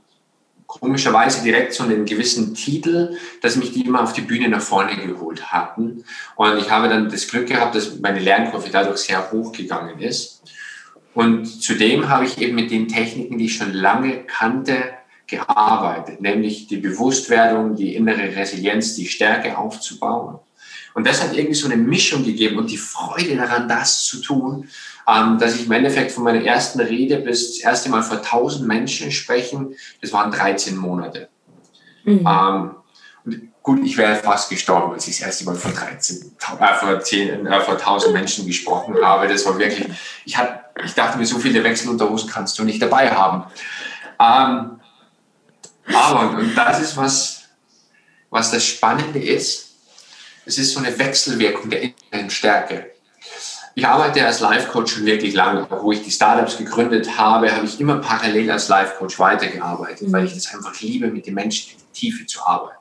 komischerweise 0.79 1.43
direkt 1.43 1.73
so 1.73 1.83
einen 1.83 2.05
gewissen 2.05 2.55
Titel, 2.55 3.17
dass 3.41 3.55
mich 3.55 3.71
die 3.71 3.85
immer 3.85 4.03
auf 4.03 4.13
die 4.13 4.21
Bühne 4.21 4.49
nach 4.49 4.61
vorne 4.61 4.95
geholt 4.95 5.51
hatten. 5.51 6.03
Und 6.35 6.57
ich 6.57 6.69
habe 6.69 6.89
dann 6.89 7.09
das 7.09 7.27
Glück 7.27 7.47
gehabt, 7.47 7.75
dass 7.75 7.99
meine 7.99 8.19
Lernkurve 8.19 8.69
dadurch 8.71 8.97
sehr 8.99 9.31
hoch 9.31 9.51
gegangen 9.51 9.99
ist. 9.99 10.41
Und 11.13 11.45
zudem 11.45 12.09
habe 12.09 12.25
ich 12.25 12.39
eben 12.39 12.55
mit 12.55 12.71
den 12.71 12.87
Techniken, 12.87 13.37
die 13.37 13.45
ich 13.45 13.55
schon 13.55 13.73
lange 13.73 14.23
kannte, 14.23 14.93
gearbeitet, 15.27 16.21
nämlich 16.21 16.67
die 16.67 16.77
Bewusstwerdung, 16.77 17.75
die 17.75 17.95
innere 17.95 18.35
Resilienz, 18.35 18.95
die 18.95 19.07
Stärke 19.07 19.57
aufzubauen. 19.57 20.39
Und 20.93 21.07
das 21.07 21.23
hat 21.23 21.35
irgendwie 21.35 21.55
so 21.55 21.67
eine 21.67 21.77
Mischung 21.77 22.23
gegeben 22.23 22.57
und 22.57 22.69
die 22.69 22.77
Freude 22.77 23.35
daran, 23.35 23.67
das 23.67 24.05
zu 24.05 24.21
tun, 24.21 24.69
ähm, 25.07 25.37
dass 25.37 25.55
ich 25.55 25.65
im 25.65 25.71
Endeffekt 25.71 26.11
von 26.11 26.23
meiner 26.23 26.43
ersten 26.43 26.79
Rede 26.79 27.17
bis 27.17 27.57
das 27.57 27.59
erste 27.59 27.89
Mal 27.89 28.03
vor 28.03 28.17
1000 28.17 28.67
Menschen 28.67 29.11
sprechen, 29.11 29.75
das 30.01 30.13
waren 30.13 30.31
13 30.31 30.77
Monate. 30.77 31.29
Mhm. 32.03 32.27
Ähm, 32.27 32.71
gut, 33.61 33.83
ich 33.83 33.97
wäre 33.97 34.15
fast 34.15 34.49
gestorben, 34.49 34.93
als 34.93 35.07
ich 35.07 35.17
das 35.17 35.27
erste 35.27 35.45
Mal 35.45 35.55
vor 35.55 35.71
13, 35.71 36.35
äh, 36.59 36.73
vor, 36.75 36.99
10, 36.99 37.47
äh, 37.47 37.61
vor 37.61 37.75
1000 37.75 38.13
Menschen 38.13 38.45
gesprochen 38.45 38.95
habe. 39.01 39.27
Das 39.27 39.45
war 39.45 39.57
wirklich, 39.57 39.87
ich, 40.25 40.37
hat, 40.37 40.65
ich 40.83 40.93
dachte 40.93 41.17
mir, 41.17 41.25
so 41.25 41.39
viele 41.39 41.63
Wechselunterhosen 41.63 42.29
kannst 42.29 42.57
du 42.59 42.63
nicht 42.63 42.81
dabei 42.81 43.11
haben. 43.11 43.45
Ähm, 44.19 44.79
aber, 45.93 46.37
und 46.37 46.55
das 46.55 46.81
ist 46.81 46.97
was, 46.97 47.43
was 48.29 48.51
das 48.51 48.65
Spannende 48.65 49.19
ist, 49.19 49.75
es 50.45 50.57
ist 50.57 50.73
so 50.73 50.79
eine 50.79 50.97
Wechselwirkung 50.97 51.69
der 51.69 51.81
inneren 51.81 52.29
Stärke. 52.29 52.92
Ich 53.75 53.87
arbeite 53.87 54.25
als 54.25 54.39
Life-Coach 54.39 54.93
schon 54.93 55.05
wirklich 55.05 55.33
lange. 55.33 55.67
Wo 55.69 55.91
ich 55.91 56.03
die 56.03 56.11
Startups 56.11 56.57
gegründet 56.57 57.17
habe, 57.17 57.51
habe 57.51 57.65
ich 57.65 57.79
immer 57.79 57.97
parallel 57.97 58.51
als 58.51 58.67
Life-Coach 58.67 59.17
weitergearbeitet, 59.17 60.11
weil 60.11 60.25
ich 60.25 60.33
das 60.33 60.53
einfach 60.53 60.79
liebe, 60.79 61.07
mit 61.07 61.25
den 61.25 61.33
Menschen 61.33 61.71
in 61.71 61.77
die 61.79 61.99
Tiefe 61.99 62.25
zu 62.25 62.45
arbeiten. 62.45 62.77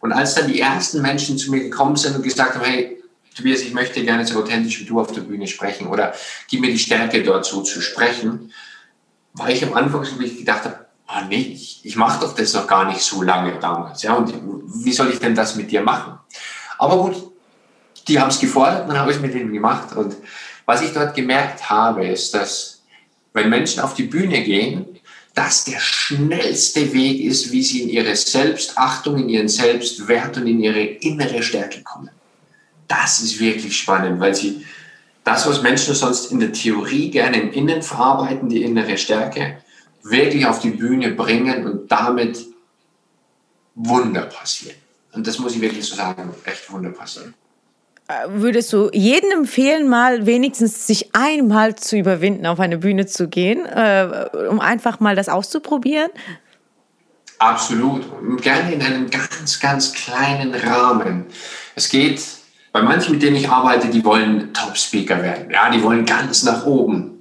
Und 0.00 0.12
als 0.12 0.34
dann 0.34 0.46
die 0.46 0.60
ersten 0.60 1.02
Menschen 1.02 1.36
zu 1.36 1.50
mir 1.50 1.60
gekommen 1.60 1.96
sind 1.96 2.14
und 2.14 2.22
gesagt 2.22 2.54
haben, 2.54 2.64
hey, 2.64 3.02
Tobias, 3.36 3.60
ich 3.60 3.72
möchte 3.72 4.04
gerne 4.04 4.24
so 4.24 4.38
authentisch 4.38 4.80
wie 4.80 4.84
du 4.84 5.00
auf 5.00 5.12
der 5.12 5.22
Bühne 5.22 5.46
sprechen 5.46 5.88
oder 5.88 6.14
gib 6.48 6.60
mir 6.60 6.70
die 6.70 6.78
Stärke 6.78 7.22
dort 7.22 7.44
so 7.44 7.62
zu 7.62 7.80
sprechen, 7.80 8.52
war 9.32 9.50
ich 9.50 9.64
am 9.64 9.74
Anfang 9.74 10.04
so, 10.04 10.18
wie 10.18 10.26
ich 10.26 10.38
gedacht 10.38 10.64
habe, 10.64 10.86
oh 11.08 11.24
nee, 11.28 11.52
ich, 11.54 11.80
ich 11.84 11.96
mache 11.96 12.20
doch 12.20 12.34
das 12.34 12.52
noch 12.54 12.66
gar 12.66 12.84
nicht 12.84 13.00
so 13.00 13.22
lange 13.22 13.58
damals. 13.58 14.02
Ja, 14.02 14.14
und 14.14 14.32
wie 14.84 14.92
soll 14.92 15.10
ich 15.10 15.18
denn 15.18 15.34
das 15.34 15.56
mit 15.56 15.70
dir 15.70 15.82
machen? 15.82 16.18
Aber 16.78 16.98
gut, 16.98 17.30
die 18.08 18.18
haben 18.18 18.30
es 18.30 18.40
gefordert, 18.40 18.88
dann 18.88 18.98
habe 18.98 19.10
ich 19.10 19.16
es 19.16 19.22
mit 19.22 19.34
denen 19.34 19.52
gemacht. 19.52 19.94
Und 19.94 20.16
was 20.64 20.82
ich 20.82 20.92
dort 20.92 21.14
gemerkt 21.14 21.68
habe, 21.68 22.06
ist, 22.06 22.34
dass 22.34 22.82
wenn 23.32 23.50
Menschen 23.50 23.80
auf 23.80 23.94
die 23.94 24.04
Bühne 24.04 24.42
gehen, 24.42 24.86
das 25.34 25.64
der 25.64 25.78
schnellste 25.78 26.92
Weg 26.92 27.20
ist, 27.20 27.52
wie 27.52 27.62
sie 27.62 27.82
in 27.82 27.88
ihre 27.90 28.16
Selbstachtung, 28.16 29.18
in 29.18 29.28
ihren 29.28 29.48
Selbstwert 29.48 30.36
und 30.36 30.46
in 30.46 30.60
ihre 30.60 30.82
innere 30.82 31.42
Stärke 31.42 31.82
kommen. 31.82 32.10
Das 32.88 33.20
ist 33.20 33.38
wirklich 33.38 33.76
spannend, 33.76 34.18
weil 34.18 34.34
sie 34.34 34.64
das, 35.22 35.46
was 35.46 35.62
Menschen 35.62 35.94
sonst 35.94 36.32
in 36.32 36.40
der 36.40 36.52
Theorie 36.52 37.10
gerne 37.10 37.40
im 37.40 37.52
Innen 37.52 37.82
verarbeiten, 37.82 38.48
die 38.48 38.62
innere 38.62 38.96
Stärke, 38.96 39.58
wirklich 40.02 40.46
auf 40.46 40.60
die 40.60 40.70
Bühne 40.70 41.12
bringen 41.12 41.66
und 41.66 41.92
damit 41.92 42.46
Wunder 43.74 44.22
passieren. 44.22 44.76
Und 45.12 45.26
das 45.26 45.38
muss 45.38 45.54
ich 45.54 45.60
wirklich 45.60 45.84
so 45.84 45.94
sagen, 45.94 46.34
echt 46.44 46.72
Wunder 46.72 46.90
passieren. 46.90 47.34
Würdest 48.28 48.72
du 48.72 48.88
jedem 48.94 49.30
empfehlen, 49.30 49.86
mal 49.86 50.24
wenigstens 50.24 50.86
sich 50.86 51.14
einmal 51.14 51.76
zu 51.76 51.98
überwinden, 51.98 52.46
auf 52.46 52.58
eine 52.58 52.78
Bühne 52.78 53.04
zu 53.04 53.28
gehen, 53.28 53.66
äh, 53.66 54.26
um 54.48 54.60
einfach 54.60 54.98
mal 54.98 55.14
das 55.14 55.28
auszuprobieren? 55.28 56.10
Absolut. 57.38 58.06
Gerne 58.40 58.72
in 58.72 58.82
einem 58.82 59.10
ganz, 59.10 59.60
ganz 59.60 59.92
kleinen 59.92 60.54
Rahmen. 60.54 61.26
Es 61.74 61.90
geht 61.90 62.22
bei 62.72 62.80
manchen, 62.80 63.12
mit 63.12 63.22
denen 63.22 63.36
ich 63.36 63.48
arbeite, 63.48 63.88
die 63.88 64.04
wollen 64.04 64.54
Top-Speaker 64.54 65.22
werden. 65.22 65.50
Ja, 65.50 65.70
die 65.70 65.82
wollen 65.82 66.06
ganz 66.06 66.42
nach 66.44 66.64
oben. 66.64 67.20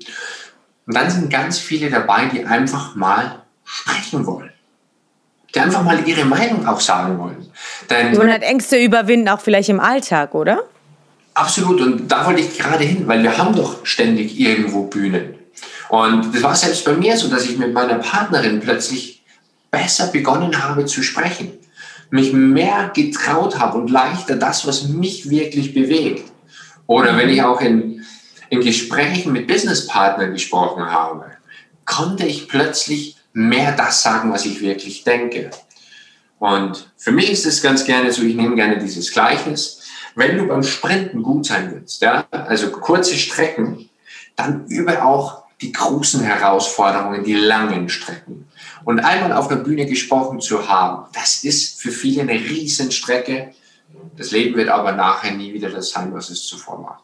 Und 0.86 0.96
dann 0.96 1.10
sind 1.10 1.30
ganz 1.30 1.60
viele 1.60 1.90
dabei, 1.90 2.26
die 2.26 2.46
einfach 2.46 2.96
mal 2.96 3.44
sprechen 3.66 4.26
wollen. 4.26 4.52
Die 5.54 5.60
einfach 5.60 5.84
mal 5.84 6.08
ihre 6.08 6.24
Meinung 6.24 6.66
auch 6.66 6.80
sagen 6.80 7.20
wollen. 7.20 7.52
Denn 7.90 8.14
die 8.14 8.18
wollen 8.18 8.32
halt 8.32 8.44
Ängste 8.44 8.78
überwinden, 8.78 9.28
auch 9.28 9.42
vielleicht 9.42 9.70
im 9.70 9.82
Alltag, 9.82 10.34
oder? 10.34 10.64
Absolut. 11.38 11.82
Und 11.82 12.12
da 12.12 12.26
wollte 12.26 12.42
ich 12.42 12.58
gerade 12.58 12.84
hin, 12.84 13.08
weil 13.08 13.22
wir 13.24 13.38
haben 13.38 13.56
doch 13.56 13.86
ständig 13.86 14.40
irgendwo 14.40 14.84
Bühnen. 14.84 15.36
Und 15.90 16.34
das 16.34 16.44
war 16.44 16.56
selbst 16.56 16.84
bei 16.84 16.94
mir 16.94 17.16
so, 17.16 17.28
dass 17.30 17.46
ich 17.46 17.58
mit 17.58 17.74
meiner 17.74 17.96
Partnerin 17.96 18.60
plötzlich 18.60 19.24
besser 19.72 20.08
begonnen 20.08 20.64
habe 20.64 20.86
zu 20.86 21.04
sprechen. 21.04 21.52
Mich 22.10 22.34
mehr 22.34 22.92
getraut 22.94 23.60
habe 23.60 23.78
und 23.78 23.90
leichter 23.90 24.36
das, 24.36 24.66
was 24.66 24.88
mich 24.88 25.30
wirklich 25.30 25.74
bewegt. 25.74 26.32
Oder 26.88 27.18
wenn 27.18 27.30
ich 27.30 27.44
auch 27.44 27.62
in 27.62 27.98
in 28.50 28.62
Gesprächen 28.62 29.34
mit 29.34 29.48
Businesspartnern 29.48 30.32
gesprochen 30.32 30.90
habe, 30.90 31.26
konnte 31.86 32.26
ich 32.26 32.48
plötzlich 32.48 33.18
mehr 33.34 33.74
das 33.74 34.04
sagen, 34.04 34.32
was 34.32 34.46
ich 34.46 34.62
wirklich 34.62 35.04
denke. 35.04 35.52
Und 36.40 36.92
für 36.98 37.12
mich 37.12 37.32
ist 37.32 37.46
es 37.46 37.62
ganz 37.62 37.86
gerne 37.86 38.12
so, 38.12 38.24
ich 38.24 38.36
nehme 38.36 38.56
gerne 38.56 38.78
dieses 38.78 39.12
Gleichnis. 39.12 39.77
Wenn 40.18 40.40
du 40.40 40.48
beim 40.48 40.64
Sprinten 40.64 41.22
gut 41.22 41.46
sein 41.46 41.72
willst, 41.72 42.02
ja, 42.02 42.26
also 42.32 42.72
kurze 42.72 43.16
Strecken, 43.16 43.88
dann 44.36 44.66
übe 44.66 45.06
auch 45.06 45.44
die 45.62 45.72
großen 45.72 46.22
Herausforderungen, 46.22 47.24
die 47.24 47.36
langen 47.36 47.88
Strecken. 47.88 48.48
Und 48.84 49.00
einmal 49.00 49.32
auf 49.32 49.48
der 49.48 49.58
Bühne 49.58 49.86
gesprochen 49.86 50.42
zu 50.42 50.68
haben, 50.68 51.06
das 51.14 51.44
ist 51.44 51.80
für 51.80 51.92
viele 51.92 52.24
eine 52.24 52.34
Riesenstrecke. 52.34 53.54
Das 54.18 54.32
Leben 54.32 54.56
wird 54.56 54.70
aber 54.70 54.92
nachher 54.92 55.34
nie 55.34 55.54
wieder 55.54 55.70
das 55.70 55.92
sein, 55.92 56.12
was 56.12 56.32
es 56.32 56.48
zuvor 56.48 56.84
war 56.84 57.04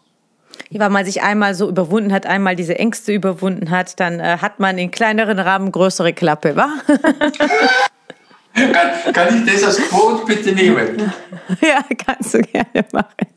weil 0.80 0.90
man 0.90 1.06
sich 1.06 1.22
einmal 1.22 1.54
so 1.54 1.70
überwunden 1.70 2.12
hat, 2.12 2.26
einmal 2.26 2.56
diese 2.56 2.80
Ängste 2.80 3.14
überwunden 3.14 3.70
hat, 3.70 4.00
dann 4.00 4.20
äh, 4.20 4.38
hat 4.40 4.60
man 4.60 4.80
in 4.80 4.90
kleineren 4.90 5.38
Rahmen 5.38 5.72
größere 5.72 6.14
Klappe, 6.14 6.56
wa? 6.56 6.70
kann, 8.54 9.14
kann 9.14 9.46
ich 9.46 9.54
das 9.54 9.64
als 9.64 9.78
Quote 9.90 10.26
bitte 10.26 10.52
nehmen? 10.54 11.12
Ja, 11.62 11.84
kannst 12.06 12.34
du 12.34 12.42
gerne 12.42 12.86
machen. 12.92 13.28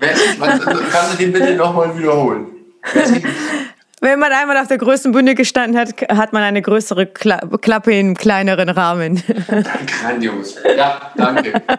Kannst 0.00 1.12
du 1.12 1.16
den 1.18 1.32
bitte 1.32 1.54
nochmal 1.54 1.96
wiederholen? 1.96 2.46
Wenn 4.00 4.18
man 4.18 4.32
einmal 4.32 4.58
auf 4.58 4.68
der 4.68 4.78
größten 4.78 5.12
Bühne 5.12 5.34
gestanden 5.34 5.78
hat, 5.78 5.94
hat 6.10 6.32
man 6.32 6.42
eine 6.42 6.60
größere 6.60 7.06
Klappe 7.06 7.92
in 7.92 8.06
einem 8.06 8.16
kleineren 8.16 8.68
Rahmen. 8.68 9.22
Grandios. 9.86 10.56
Ja, 10.76 11.12
danke. 11.16 11.62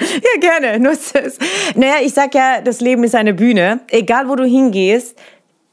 Ja, 0.00 0.40
gerne. 0.40 0.80
Nutze 0.80 1.20
es. 1.20 1.38
Naja, 1.74 1.96
ich 2.02 2.14
sag 2.14 2.34
ja, 2.34 2.62
das 2.62 2.80
Leben 2.80 3.04
ist 3.04 3.14
eine 3.14 3.34
Bühne. 3.34 3.80
Egal, 3.88 4.30
wo 4.30 4.34
du 4.34 4.44
hingehst, 4.44 5.18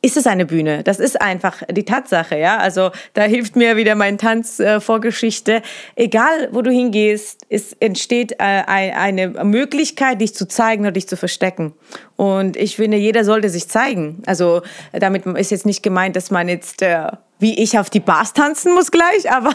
ist 0.01 0.15
es 0.15 0.27
eine 0.27 0.45
Bühne. 0.45 0.83
Das 0.83 0.99
ist 0.99 1.19
einfach 1.19 1.63
die 1.71 1.83
Tatsache, 1.83 2.37
ja. 2.37 2.57
Also 2.57 2.91
da 3.13 3.23
hilft 3.23 3.55
mir 3.55 3.77
wieder 3.77 3.95
mein 3.95 4.17
Tanz 4.17 4.59
äh. 4.59 5.61
Egal, 5.95 6.49
wo 6.51 6.61
du 6.61 6.71
hingehst, 6.71 7.41
es 7.49 7.73
entsteht 7.79 8.33
äh, 8.33 8.35
eine 8.37 9.29
Möglichkeit, 9.43 10.21
dich 10.21 10.35
zu 10.35 10.47
zeigen 10.47 10.83
oder 10.83 10.91
dich 10.91 11.07
zu 11.07 11.17
verstecken. 11.17 11.73
Und 12.15 12.57
ich 12.57 12.75
finde, 12.75 12.97
jeder 12.97 13.23
sollte 13.23 13.49
sich 13.49 13.67
zeigen. 13.67 14.21
Also 14.27 14.61
damit 14.93 15.25
ist 15.25 15.51
jetzt 15.51 15.65
nicht 15.65 15.81
gemeint, 15.81 16.15
dass 16.15 16.29
man 16.29 16.47
jetzt 16.47 16.83
äh, 16.83 17.07
wie 17.39 17.61
ich 17.61 17.77
auf 17.77 17.89
die 17.89 17.99
Bars 17.99 18.33
tanzen 18.33 18.73
muss 18.73 18.91
gleich, 18.91 19.31
aber 19.31 19.51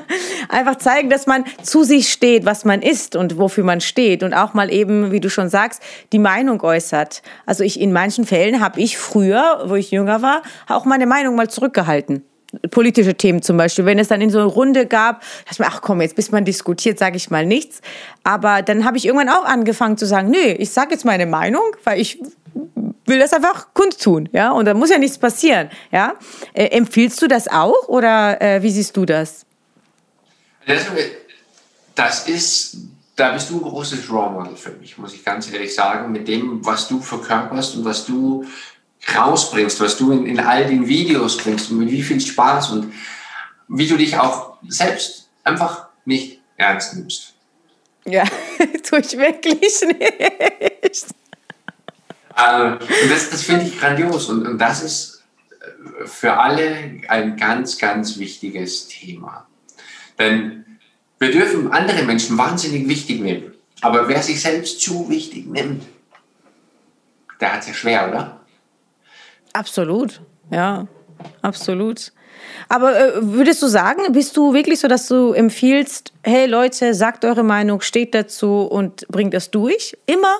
einfach 0.48 0.76
zeigen, 0.76 1.10
dass 1.10 1.26
man 1.26 1.44
zu 1.62 1.84
sich 1.84 2.10
steht, 2.10 2.44
was 2.44 2.64
man 2.64 2.82
ist 2.82 3.16
und 3.16 3.38
wofür 3.38 3.64
man 3.64 3.80
steht 3.80 4.22
und 4.22 4.34
auch 4.34 4.54
mal 4.54 4.72
eben, 4.72 5.12
wie 5.12 5.20
du 5.20 5.28
schon 5.28 5.48
sagst, 5.48 5.82
die 6.12 6.18
Meinung 6.18 6.62
äußert. 6.62 7.22
Also 7.44 7.64
ich 7.64 7.80
in 7.80 7.92
manchen 7.92 8.26
Fällen 8.26 8.60
habe 8.60 8.80
ich 8.80 8.98
früher, 8.98 9.64
wo 9.66 9.74
ich 9.74 9.90
jünger 9.90 10.22
war, 10.22 10.42
auch 10.68 10.84
meine 10.84 11.06
Meinung 11.06 11.36
mal 11.36 11.48
zurückgehalten 11.48 12.24
politische 12.70 13.14
Themen 13.14 13.42
zum 13.42 13.56
Beispiel. 13.56 13.84
Wenn 13.84 13.98
es 13.98 14.08
dann 14.08 14.20
in 14.20 14.30
so 14.30 14.38
eine 14.38 14.46
Runde 14.46 14.86
gab, 14.86 15.20
dachte 15.20 15.52
ich 15.52 15.58
mir, 15.58 15.66
ach 15.66 15.82
komm, 15.82 16.00
jetzt 16.00 16.16
bis 16.16 16.30
man 16.30 16.44
diskutiert, 16.44 16.98
sage 16.98 17.16
ich 17.16 17.30
mal 17.30 17.44
nichts. 17.44 17.80
Aber 18.24 18.62
dann 18.62 18.84
habe 18.84 18.96
ich 18.96 19.06
irgendwann 19.06 19.28
auch 19.28 19.44
angefangen 19.44 19.96
zu 19.96 20.06
sagen, 20.06 20.30
nee, 20.30 20.52
ich 20.52 20.70
sage 20.70 20.92
jetzt 20.92 21.04
meine 21.04 21.26
Meinung, 21.26 21.64
weil 21.84 22.00
ich 22.00 22.18
will 23.06 23.18
das 23.18 23.32
einfach 23.32 23.72
kundtun, 23.72 24.28
ja, 24.32 24.50
und 24.50 24.64
da 24.64 24.74
muss 24.74 24.90
ja 24.90 24.98
nichts 24.98 25.18
passieren, 25.18 25.70
ja. 25.92 26.14
Äh, 26.52 26.66
empfiehlst 26.66 27.20
du 27.22 27.28
das 27.28 27.48
auch 27.48 27.88
oder 27.88 28.40
äh, 28.40 28.62
wie 28.62 28.70
siehst 28.70 28.96
du 28.96 29.04
das? 29.04 29.46
Das 31.94 32.28
ist, 32.28 32.76
da 33.14 33.32
bist 33.32 33.50
du 33.50 33.56
ein 33.56 33.62
großes 33.62 34.10
Role 34.10 34.30
Model 34.30 34.56
für 34.56 34.72
mich, 34.72 34.98
muss 34.98 35.14
ich 35.14 35.24
ganz 35.24 35.50
ehrlich 35.50 35.74
sagen, 35.74 36.12
mit 36.12 36.28
dem, 36.28 36.64
was 36.64 36.88
du 36.88 37.00
verkörperst 37.00 37.76
und 37.76 37.84
was 37.84 38.04
du 38.04 38.44
rausbringst, 39.16 39.80
was 39.80 39.96
du 39.96 40.12
in, 40.12 40.26
in 40.26 40.40
all 40.40 40.66
den 40.66 40.86
Videos 40.86 41.36
bringst 41.36 41.70
und 41.70 41.78
mit 41.78 41.90
wie 41.90 42.02
viel 42.02 42.20
Spaß 42.20 42.70
und 42.70 42.92
wie 43.68 43.86
du 43.86 43.96
dich 43.96 44.18
auch 44.18 44.58
selbst 44.68 45.28
einfach 45.44 45.88
nicht 46.04 46.40
ernst 46.56 46.94
nimmst. 46.94 47.34
Ja, 48.04 48.24
tue 48.82 49.00
ich 49.00 49.16
wirklich 49.16 49.80
nicht. 49.82 51.06
Also, 52.36 52.76
das, 53.08 53.30
das 53.30 53.42
finde 53.42 53.64
ich 53.64 53.80
grandios 53.80 54.28
und, 54.28 54.46
und 54.46 54.58
das 54.58 54.82
ist 54.82 55.24
äh, 55.50 56.06
für 56.06 56.36
alle 56.36 57.00
ein 57.08 57.36
ganz, 57.36 57.78
ganz 57.78 58.18
wichtiges 58.18 58.88
Thema. 58.88 59.46
Denn 60.18 60.64
wir 61.18 61.30
dürfen 61.30 61.72
andere 61.72 62.02
Menschen 62.02 62.36
wahnsinnig 62.36 62.86
wichtig 62.88 63.20
nehmen. 63.20 63.54
Aber 63.80 64.06
wer 64.08 64.22
sich 64.22 64.40
selbst 64.40 64.80
zu 64.82 65.08
wichtig 65.08 65.46
nimmt, 65.46 65.82
der 67.40 67.54
hat 67.54 67.60
es 67.60 67.68
ja 67.68 67.74
schwer, 67.74 68.08
oder? 68.08 68.40
Absolut, 69.54 70.20
ja, 70.50 70.86
absolut. 71.40 72.12
Aber 72.68 72.98
äh, 72.98 73.12
würdest 73.22 73.62
du 73.62 73.66
sagen, 73.66 74.12
bist 74.12 74.36
du 74.36 74.52
wirklich 74.52 74.80
so, 74.80 74.88
dass 74.88 75.08
du 75.08 75.32
empfiehlst, 75.32 76.12
hey 76.22 76.46
Leute, 76.46 76.92
sagt 76.92 77.24
eure 77.24 77.42
Meinung, 77.42 77.80
steht 77.80 78.14
dazu 78.14 78.62
und 78.62 79.08
bringt 79.08 79.32
das 79.32 79.50
durch? 79.50 79.96
Immer 80.04 80.36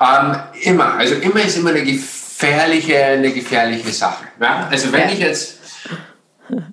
ähm, 0.00 0.36
immer, 0.62 0.94
also 0.94 1.14
immer 1.16 1.40
ist 1.42 1.56
immer 1.56 1.70
eine 1.70 1.82
gefährliche, 1.82 2.96
eine 2.96 3.32
gefährliche 3.32 3.90
Sache. 3.90 4.26
Ja? 4.40 4.68
Also 4.70 4.92
wenn 4.92 5.08
ich 5.08 5.18
jetzt, 5.18 5.58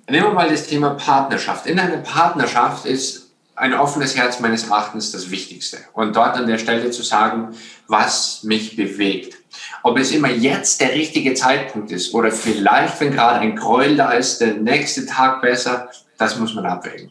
nehmen 0.08 0.26
wir 0.26 0.32
mal 0.32 0.48
das 0.48 0.66
Thema 0.66 0.90
Partnerschaft. 0.90 1.66
In 1.66 1.78
einer 1.78 1.98
Partnerschaft 1.98 2.86
ist 2.86 3.26
ein 3.56 3.74
offenes 3.74 4.16
Herz 4.16 4.38
meines 4.40 4.68
Erachtens 4.68 5.12
das 5.12 5.30
Wichtigste. 5.30 5.78
Und 5.94 6.14
dort 6.14 6.36
an 6.36 6.46
der 6.46 6.58
Stelle 6.58 6.90
zu 6.90 7.02
sagen, 7.02 7.56
was 7.88 8.42
mich 8.42 8.76
bewegt. 8.76 9.38
Ob 9.82 9.98
es 9.98 10.12
immer 10.12 10.28
jetzt 10.28 10.80
der 10.80 10.92
richtige 10.92 11.34
Zeitpunkt 11.34 11.90
ist 11.90 12.12
oder 12.12 12.30
vielleicht, 12.30 13.00
wenn 13.00 13.12
gerade 13.12 13.40
ein 13.40 13.56
Gräuel 13.56 13.96
da 13.96 14.12
ist, 14.12 14.40
der 14.40 14.54
nächste 14.54 15.06
Tag 15.06 15.40
besser, 15.40 15.90
das 16.18 16.38
muss 16.38 16.54
man 16.54 16.66
abwägen. 16.66 17.10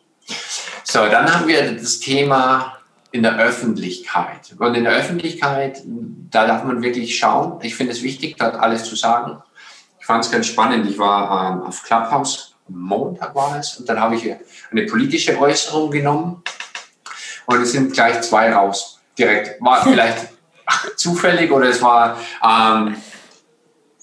So, 0.83 0.99
dann 1.07 1.33
haben 1.33 1.47
wir 1.47 1.71
das 1.71 1.99
Thema 1.99 2.77
in 3.15 3.23
der 3.23 3.37
Öffentlichkeit. 3.37 4.53
Und 4.59 4.75
in 4.75 4.83
der 4.83 4.93
Öffentlichkeit, 4.93 5.81
da 5.85 6.45
darf 6.45 6.65
man 6.65 6.81
wirklich 6.81 7.17
schauen. 7.17 7.59
Ich 7.61 7.75
finde 7.75 7.93
es 7.93 8.03
wichtig, 8.03 8.35
dort 8.37 8.55
alles 8.55 8.83
zu 8.83 8.97
sagen. 8.97 9.41
Ich 9.99 10.05
fand 10.05 10.25
es 10.25 10.31
ganz 10.31 10.47
spannend. 10.47 10.85
Ich 10.89 10.97
war 10.97 11.53
ähm, 11.53 11.63
auf 11.63 11.81
Clubhouse 11.83 12.55
Montag 12.67 13.33
war 13.35 13.59
es, 13.59 13.77
und 13.77 13.87
dann 13.87 13.99
habe 13.99 14.15
ich 14.15 14.35
eine 14.71 14.85
politische 14.87 15.39
Äußerung 15.39 15.91
genommen 15.91 16.43
und 17.45 17.61
es 17.61 17.71
sind 17.71 17.93
gleich 17.93 18.21
zwei 18.21 18.51
raus, 18.51 18.99
direkt. 19.17 19.61
War 19.61 19.81
vielleicht 19.83 20.29
zufällig 20.95 21.51
oder 21.51 21.69
es 21.69 21.81
war, 21.81 22.17
ähm, 22.43 22.95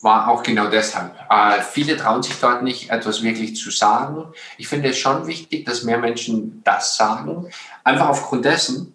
war 0.00 0.28
auch 0.28 0.42
genau 0.42 0.68
deshalb. 0.68 1.12
Äh, 1.28 1.60
viele 1.60 1.96
trauen 1.96 2.22
sich 2.22 2.38
dort 2.40 2.62
nicht, 2.62 2.90
etwas 2.90 3.22
wirklich 3.22 3.56
zu 3.56 3.70
sagen. 3.70 4.32
Ich 4.58 4.68
finde 4.68 4.90
es 4.90 4.98
schon 4.98 5.26
wichtig, 5.26 5.66
dass 5.66 5.82
mehr 5.82 5.98
Menschen 5.98 6.62
das 6.64 6.96
sagen, 6.96 7.50
einfach 7.82 8.08
aufgrund 8.08 8.44
dessen, 8.44 8.94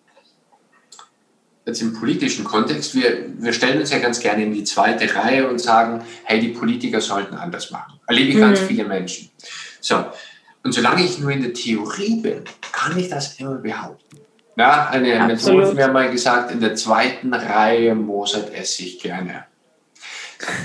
jetzt 1.68 1.82
im 1.82 1.94
politischen 1.94 2.46
Kontext, 2.46 2.96
wir, 2.96 3.26
wir 3.38 3.54
stellen 3.54 3.80
uns 3.80 3.92
ja 3.92 4.00
ganz 4.00 4.20
gerne 4.20 4.44
in 4.44 4.54
die 4.54 4.64
zweite 4.64 5.14
Reihe 5.14 5.48
und 5.48 5.60
sagen, 5.60 6.02
hey, 6.24 6.40
die 6.40 6.50
Politiker 6.50 7.02
sollten 7.02 7.36
anders 7.36 7.72
machen. 7.72 8.00
Erlebe 8.08 8.30
ich 8.30 8.36
mhm. 8.36 8.42
ganz 8.42 8.60
viele 8.60 8.86
Menschen. 8.86 9.30
So, 9.82 10.06
und 10.64 10.72
solange 10.72 11.04
ich 11.04 11.20
nur 11.20 11.32
in 11.32 11.42
der 11.42 11.54
Theorie 11.54 12.22
bin, 12.22 12.44
kann 12.72 12.98
ich 12.98 13.10
das 13.10 13.40
immer 13.40 13.56
behaupten. 13.56 14.18
Ja, 14.56 14.88
eine 14.90 15.34
Absolut. 15.34 15.60
Methode 15.60 15.76
mir 15.76 15.88
mal 15.90 16.10
gesagt, 16.10 16.52
in 16.52 16.62
der 16.62 16.74
zweiten 16.76 17.34
Reihe 17.34 17.94
Mozart 17.94 18.54
esse 18.54 18.84
ich 18.84 19.00
gerne. 19.00 19.46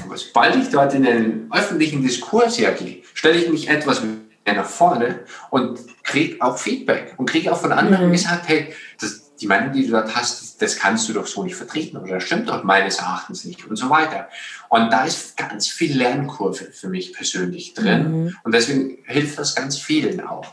Aber 0.04 0.16
sobald 0.16 0.56
ich 0.56 0.70
dort 0.70 0.94
in 0.94 1.02
den 1.02 1.48
öffentlichen 1.52 2.02
Diskurs 2.02 2.58
hergehe, 2.58 3.02
stelle 3.14 3.38
ich 3.38 3.50
mich 3.50 3.68
etwas 3.68 4.02
mehr 4.02 4.54
nach 4.54 4.66
vorne 4.66 5.20
und 5.50 5.80
kriege 6.04 6.36
auch 6.40 6.58
Feedback 6.58 7.14
und 7.16 7.28
kriege 7.28 7.52
auch 7.52 7.60
von 7.60 7.72
anderen 7.72 8.08
mhm. 8.08 8.12
gesagt, 8.12 8.48
hey, 8.48 8.72
das, 9.00 9.34
die 9.36 9.46
Meinung, 9.46 9.72
die 9.72 9.84
du 9.84 9.92
dort 9.92 10.14
hast, 10.14 10.51
das 10.62 10.76
kannst 10.76 11.08
du 11.08 11.12
doch 11.12 11.26
so 11.26 11.42
nicht 11.42 11.56
vertreten 11.56 11.96
oder 11.96 12.14
das 12.14 12.24
stimmt 12.24 12.48
doch 12.48 12.62
meines 12.62 12.98
Erachtens 12.98 13.44
nicht 13.44 13.66
und 13.66 13.76
so 13.76 13.90
weiter. 13.90 14.28
Und 14.68 14.92
da 14.92 15.04
ist 15.04 15.36
ganz 15.36 15.68
viel 15.68 15.96
Lernkurve 15.96 16.66
für 16.72 16.88
mich 16.88 17.12
persönlich 17.12 17.74
drin 17.74 18.24
mhm. 18.24 18.36
und 18.44 18.54
deswegen 18.54 18.98
hilft 19.06 19.38
das 19.38 19.54
ganz 19.54 19.78
vielen 19.78 20.20
auch. 20.20 20.46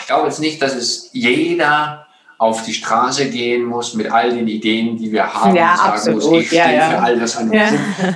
Ich 0.00 0.06
glaube 0.06 0.26
jetzt 0.26 0.40
nicht, 0.40 0.60
dass 0.60 0.74
es 0.74 1.10
jeder 1.12 2.06
auf 2.36 2.64
die 2.64 2.74
Straße 2.74 3.30
gehen 3.30 3.64
muss 3.64 3.94
mit 3.94 4.10
all 4.10 4.34
den 4.34 4.48
Ideen, 4.48 4.98
die 4.98 5.12
wir 5.12 5.32
haben, 5.32 5.54
ja, 5.54 5.76
sagen 5.76 5.92
absolut. 5.92 6.24
muss, 6.24 6.42
ich 6.42 6.52
ja, 6.52 6.64
stehe 6.64 6.78
ja. 6.78 6.90
für 6.90 6.98
all 7.00 7.18
das 7.18 7.36
an. 7.36 7.52
Ja. 7.52 7.70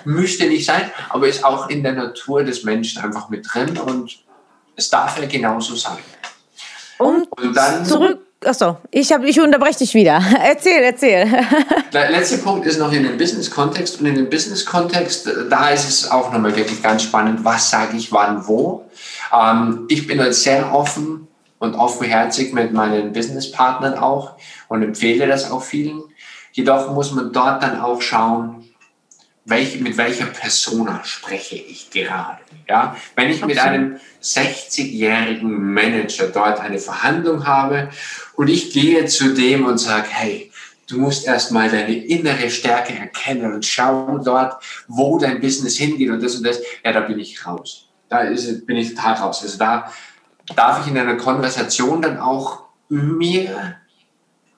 Müsste 0.04 0.48
nicht 0.48 0.66
sein, 0.66 0.90
aber 1.08 1.28
ist 1.28 1.44
auch 1.44 1.70
in 1.70 1.84
der 1.84 1.92
Natur 1.92 2.42
des 2.42 2.64
Menschen 2.64 3.02
einfach 3.02 3.28
mit 3.28 3.46
drin 3.50 3.78
und 3.78 4.18
es 4.74 4.90
darf 4.90 5.18
ja 5.20 5.26
genauso 5.26 5.76
sein. 5.76 5.98
Und, 6.98 7.30
und 7.30 7.56
dann 7.56 7.86
zurück. 7.86 8.27
Achso, 8.44 8.76
ich, 8.92 9.10
ich 9.10 9.40
unterbreche 9.40 9.78
dich 9.78 9.94
wieder. 9.94 10.22
Erzähl, 10.44 10.82
erzähl. 10.82 11.26
Der 11.92 12.10
letzte 12.10 12.38
Punkt 12.38 12.66
ist 12.66 12.78
noch 12.78 12.92
in 12.92 13.02
dem 13.02 13.18
Business-Kontext. 13.18 14.00
Und 14.00 14.06
in 14.06 14.14
dem 14.14 14.30
Business-Kontext, 14.30 15.28
da 15.50 15.70
ist 15.70 15.88
es 15.88 16.10
auch 16.10 16.32
nochmal 16.32 16.54
wirklich 16.54 16.80
ganz 16.80 17.02
spannend, 17.02 17.44
was 17.44 17.70
sage 17.70 17.96
ich 17.96 18.12
wann 18.12 18.46
wo. 18.46 18.84
Ähm, 19.32 19.86
ich 19.88 20.06
bin 20.06 20.20
halt 20.20 20.34
sehr 20.34 20.72
offen 20.72 21.26
und 21.58 21.74
offenherzig 21.74 22.52
mit 22.52 22.72
meinen 22.72 23.12
Businesspartnern 23.12 23.98
auch 23.98 24.36
und 24.68 24.82
empfehle 24.82 25.26
das 25.26 25.50
auch 25.50 25.62
vielen. 25.62 26.02
Jedoch 26.52 26.92
muss 26.92 27.12
man 27.12 27.32
dort 27.32 27.62
dann 27.62 27.80
auch 27.80 28.00
schauen, 28.00 28.57
welch, 29.48 29.80
mit 29.80 29.96
welcher 29.96 30.26
Persona 30.26 31.02
spreche 31.04 31.56
ich 31.56 31.90
gerade. 31.90 32.40
Ja? 32.68 32.96
Wenn 33.16 33.30
ich 33.30 33.44
mit 33.44 33.58
einem 33.58 33.98
60-jährigen 34.22 35.72
Manager 35.72 36.28
dort 36.28 36.60
eine 36.60 36.78
Verhandlung 36.78 37.46
habe 37.46 37.90
und 38.34 38.48
ich 38.48 38.72
gehe 38.72 39.06
zu 39.06 39.34
dem 39.34 39.64
und 39.64 39.78
sage, 39.78 40.08
hey, 40.10 40.52
du 40.88 40.98
musst 40.98 41.26
erstmal 41.26 41.70
deine 41.70 41.94
innere 41.94 42.50
Stärke 42.50 42.94
erkennen 42.94 43.52
und 43.52 43.64
schauen 43.64 44.22
dort, 44.24 44.62
wo 44.86 45.18
dein 45.18 45.40
Business 45.40 45.76
hingeht 45.76 46.10
und 46.10 46.22
das 46.22 46.36
und 46.36 46.46
das, 46.46 46.60
ja, 46.84 46.92
da 46.92 47.00
bin 47.00 47.18
ich 47.18 47.46
raus. 47.46 47.88
Da 48.08 48.20
ist, 48.20 48.66
bin 48.66 48.76
ich 48.76 48.94
total 48.94 49.14
raus. 49.14 49.42
Also 49.42 49.58
da 49.58 49.92
darf 50.56 50.82
ich 50.82 50.90
in 50.90 50.98
einer 50.98 51.16
Konversation 51.16 52.00
dann 52.00 52.18
auch 52.18 52.64
mir 52.88 53.76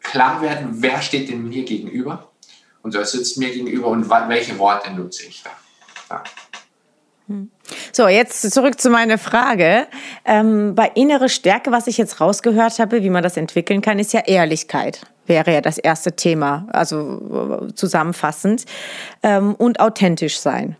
klar 0.02 0.40
werden, 0.40 0.68
wer 0.70 1.02
steht 1.02 1.28
denn 1.28 1.48
mir 1.48 1.64
gegenüber 1.64 2.29
und 2.82 2.94
wer 2.94 3.04
sitzt 3.04 3.38
mir 3.38 3.50
gegenüber 3.50 3.88
und 3.88 4.08
welche 4.08 4.58
Worte 4.58 4.92
nutze 4.92 5.26
ich 5.26 5.42
da. 5.42 5.50
Ja. 6.10 6.24
Hm. 7.26 7.50
So, 7.92 8.08
jetzt 8.08 8.50
zurück 8.50 8.80
zu 8.80 8.90
meiner 8.90 9.18
Frage. 9.18 9.86
Ähm, 10.24 10.74
bei 10.74 10.90
innere 10.94 11.28
Stärke, 11.28 11.70
was 11.70 11.86
ich 11.86 11.96
jetzt 11.96 12.20
rausgehört 12.20 12.78
habe, 12.78 13.02
wie 13.02 13.10
man 13.10 13.22
das 13.22 13.36
entwickeln 13.36 13.82
kann, 13.82 13.98
ist 13.98 14.12
ja 14.12 14.20
Ehrlichkeit. 14.20 15.02
Wäre 15.26 15.52
ja 15.52 15.60
das 15.60 15.78
erste 15.78 16.16
Thema, 16.16 16.66
also 16.72 17.68
äh, 17.68 17.74
zusammenfassend. 17.74 18.64
Ähm, 19.22 19.54
und 19.54 19.78
authentisch 19.78 20.40
sein. 20.40 20.76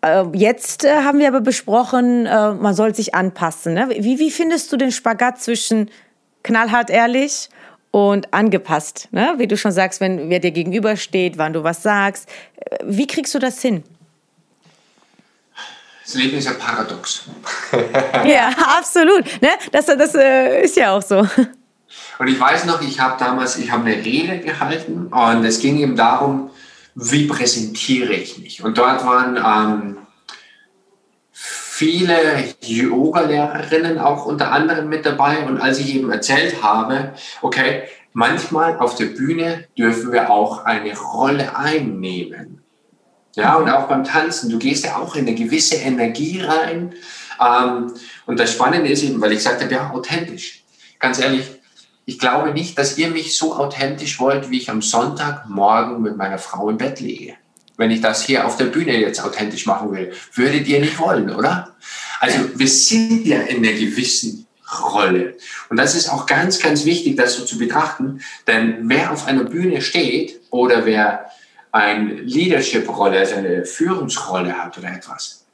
Äh, 0.00 0.24
jetzt 0.32 0.84
äh, 0.84 1.02
haben 1.02 1.18
wir 1.18 1.28
aber 1.28 1.40
besprochen, 1.40 2.26
äh, 2.26 2.52
man 2.52 2.74
soll 2.74 2.94
sich 2.94 3.14
anpassen. 3.14 3.74
Ne? 3.74 3.88
Wie, 3.90 4.30
findest 4.30 4.72
du 4.72 4.76
den 4.76 4.92
Spagat 4.92 5.40
zwischen 5.40 5.90
knallhart 6.42 6.90
ehrlich 6.90 7.48
angepasst? 8.32 9.08
Ne? 9.12 9.34
Wie 9.38 9.46
du 9.46 9.56
schon 9.56 9.72
sagst, 9.72 10.00
wenn 10.00 10.28
wer 10.28 10.40
dir 10.40 10.50
gegenübersteht, 10.50 11.38
wann 11.38 11.52
du 11.52 11.62
was 11.62 11.82
sagst. 11.82 12.28
Wie 12.84 13.06
kriegst 13.06 13.34
du 13.34 13.38
das 13.38 13.60
hin? 13.62 13.84
Das 16.04 16.14
Leben 16.14 16.36
ist 16.36 16.44
ja 16.44 16.52
paradox. 16.52 17.22
ja, 18.26 18.50
absolut. 18.78 19.24
Ne? 19.40 19.50
Das, 19.72 19.86
das 19.86 20.14
ist 20.14 20.76
ja 20.76 20.96
auch 20.96 21.02
so. 21.02 21.26
Und 22.18 22.28
ich 22.28 22.38
weiß 22.38 22.66
noch, 22.66 22.82
ich 22.82 23.00
habe 23.00 23.16
damals, 23.18 23.56
ich 23.56 23.70
habe 23.70 23.84
eine 23.86 24.04
Rede 24.04 24.38
gehalten 24.40 25.06
und 25.06 25.44
es 25.44 25.60
ging 25.60 25.78
eben 25.78 25.96
darum, 25.96 26.50
wie 26.94 27.26
präsentiere 27.26 28.12
ich 28.12 28.38
mich? 28.38 28.62
Und 28.62 28.76
dort 28.76 29.04
waren 29.04 29.36
ähm, 29.36 29.96
viele 31.76 32.54
Yoga-Lehrerinnen 32.60 33.98
auch 33.98 34.26
unter 34.26 34.52
anderem 34.52 34.88
mit 34.88 35.04
dabei. 35.04 35.44
Und 35.44 35.60
als 35.60 35.80
ich 35.80 35.96
eben 35.96 36.10
erzählt 36.12 36.62
habe, 36.62 37.14
okay, 37.42 37.82
manchmal 38.12 38.78
auf 38.78 38.94
der 38.94 39.06
Bühne 39.06 39.64
dürfen 39.76 40.12
wir 40.12 40.30
auch 40.30 40.64
eine 40.64 40.96
Rolle 40.96 41.56
einnehmen. 41.56 42.62
Ja, 43.34 43.56
und 43.56 43.68
auch 43.68 43.88
beim 43.88 44.04
Tanzen, 44.04 44.50
du 44.50 44.58
gehst 44.58 44.84
ja 44.84 44.98
auch 44.98 45.16
in 45.16 45.26
eine 45.26 45.34
gewisse 45.34 45.74
Energie 45.74 46.40
rein. 46.40 46.94
Ähm, 47.44 47.92
und 48.26 48.38
das 48.38 48.52
Spannende 48.52 48.90
ist 48.90 49.02
eben, 49.02 49.20
weil 49.20 49.32
ich 49.32 49.42
sagte, 49.42 49.66
ja, 49.68 49.90
authentisch. 49.90 50.62
Ganz 51.00 51.18
ehrlich, 51.18 51.50
ich 52.04 52.20
glaube 52.20 52.52
nicht, 52.52 52.78
dass 52.78 52.96
ihr 52.98 53.08
mich 53.08 53.36
so 53.36 53.56
authentisch 53.56 54.20
wollt, 54.20 54.48
wie 54.48 54.58
ich 54.58 54.70
am 54.70 54.80
Sonntagmorgen 54.80 56.00
mit 56.00 56.16
meiner 56.16 56.38
Frau 56.38 56.70
im 56.70 56.78
Bett 56.78 57.00
liege. 57.00 57.34
Wenn 57.76 57.90
ich 57.90 58.00
das 58.00 58.24
hier 58.24 58.46
auf 58.46 58.56
der 58.56 58.66
Bühne 58.66 58.96
jetzt 58.98 59.22
authentisch 59.22 59.66
machen 59.66 59.92
will, 59.92 60.12
würdet 60.32 60.66
ihr 60.68 60.80
nicht 60.80 60.98
wollen, 60.98 61.30
oder? 61.30 61.74
Also 62.20 62.38
wir 62.54 62.68
sind 62.68 63.26
ja 63.26 63.40
in 63.42 63.58
einer 63.58 63.76
gewissen 63.76 64.46
Rolle. 64.80 65.36
Und 65.68 65.76
das 65.76 65.94
ist 65.94 66.08
auch 66.08 66.26
ganz, 66.26 66.58
ganz 66.58 66.84
wichtig, 66.84 67.16
das 67.16 67.34
so 67.34 67.44
zu 67.44 67.58
betrachten. 67.58 68.20
Denn 68.46 68.88
wer 68.88 69.12
auf 69.12 69.26
einer 69.26 69.44
Bühne 69.44 69.82
steht 69.82 70.40
oder 70.50 70.86
wer 70.86 71.30
eine 71.72 72.14
Leadership-Rolle, 72.14 73.18
also 73.18 73.34
eine 73.36 73.64
Führungsrolle 73.64 74.56
hat 74.56 74.78
oder 74.78 74.92
etwas, 74.92 75.44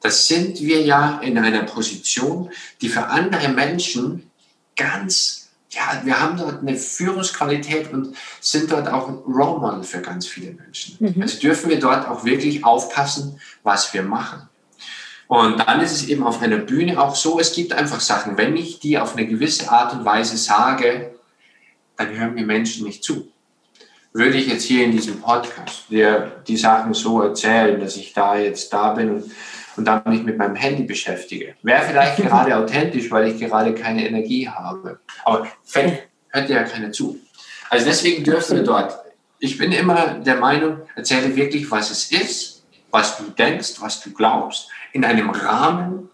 das 0.00 0.28
sind 0.28 0.60
wir 0.60 0.82
ja 0.82 1.20
in 1.22 1.38
einer 1.38 1.62
Position, 1.62 2.50
die 2.80 2.88
für 2.88 3.06
andere 3.06 3.48
Menschen 3.48 4.30
ganz 4.76 5.43
ja, 5.74 6.00
wir 6.04 6.20
haben 6.20 6.36
dort 6.36 6.60
eine 6.60 6.76
Führungsqualität 6.76 7.92
und 7.92 8.16
sind 8.40 8.70
dort 8.70 8.88
auch 8.88 9.08
ein 9.08 9.14
Role 9.14 9.60
Model 9.60 9.82
für 9.82 10.00
ganz 10.00 10.26
viele 10.26 10.52
Menschen. 10.52 10.96
Mhm. 10.98 11.22
Also 11.22 11.38
dürfen 11.40 11.70
wir 11.70 11.78
dort 11.78 12.08
auch 12.08 12.24
wirklich 12.24 12.64
aufpassen, 12.64 13.40
was 13.62 13.92
wir 13.92 14.02
machen. 14.02 14.48
Und 15.26 15.58
dann 15.58 15.80
ist 15.80 15.92
es 15.92 16.08
eben 16.08 16.22
auf 16.22 16.42
einer 16.42 16.58
Bühne 16.58 17.00
auch 17.00 17.16
so, 17.16 17.40
es 17.40 17.52
gibt 17.52 17.72
einfach 17.72 18.00
Sachen, 18.00 18.36
wenn 18.36 18.56
ich 18.56 18.78
die 18.78 18.98
auf 18.98 19.16
eine 19.16 19.26
gewisse 19.26 19.70
Art 19.70 19.92
und 19.94 20.04
Weise 20.04 20.36
sage, 20.36 21.14
dann 21.96 22.10
hören 22.10 22.34
mir 22.34 22.44
Menschen 22.44 22.86
nicht 22.86 23.02
zu. 23.02 23.30
Würde 24.12 24.36
ich 24.36 24.46
jetzt 24.46 24.64
hier 24.64 24.84
in 24.84 24.92
diesem 24.92 25.20
Podcast 25.20 25.90
dir 25.90 26.42
die 26.46 26.56
Sachen 26.56 26.94
so 26.94 27.22
erzählen, 27.22 27.80
dass 27.80 27.96
ich 27.96 28.12
da 28.12 28.36
jetzt 28.36 28.72
da 28.72 28.92
bin 28.92 29.10
und 29.10 29.24
und 29.76 29.84
dann 29.84 30.02
mich 30.06 30.22
mit 30.22 30.38
meinem 30.38 30.54
Handy 30.54 30.84
beschäftige. 30.84 31.54
Wäre 31.62 31.82
vielleicht 31.82 32.16
gerade 32.22 32.56
authentisch, 32.56 33.10
weil 33.10 33.28
ich 33.28 33.40
gerade 33.40 33.74
keine 33.74 34.06
Energie 34.06 34.48
habe. 34.48 35.00
Aber 35.24 35.46
hört 36.30 36.50
ja 36.50 36.64
keiner 36.64 36.92
zu. 36.92 37.18
Also 37.70 37.86
deswegen 37.86 38.24
dürfen 38.24 38.56
wir 38.56 38.64
dort. 38.64 38.98
Ich 39.38 39.58
bin 39.58 39.72
immer 39.72 40.18
der 40.20 40.36
Meinung, 40.36 40.78
erzähle 40.94 41.34
wirklich, 41.36 41.70
was 41.70 41.90
es 41.90 42.10
ist, 42.10 42.64
was 42.90 43.18
du 43.18 43.24
denkst, 43.24 43.74
was 43.80 44.00
du 44.00 44.12
glaubst, 44.12 44.68
in 44.92 45.04
einem 45.04 45.30
Rahmen, 45.30 46.08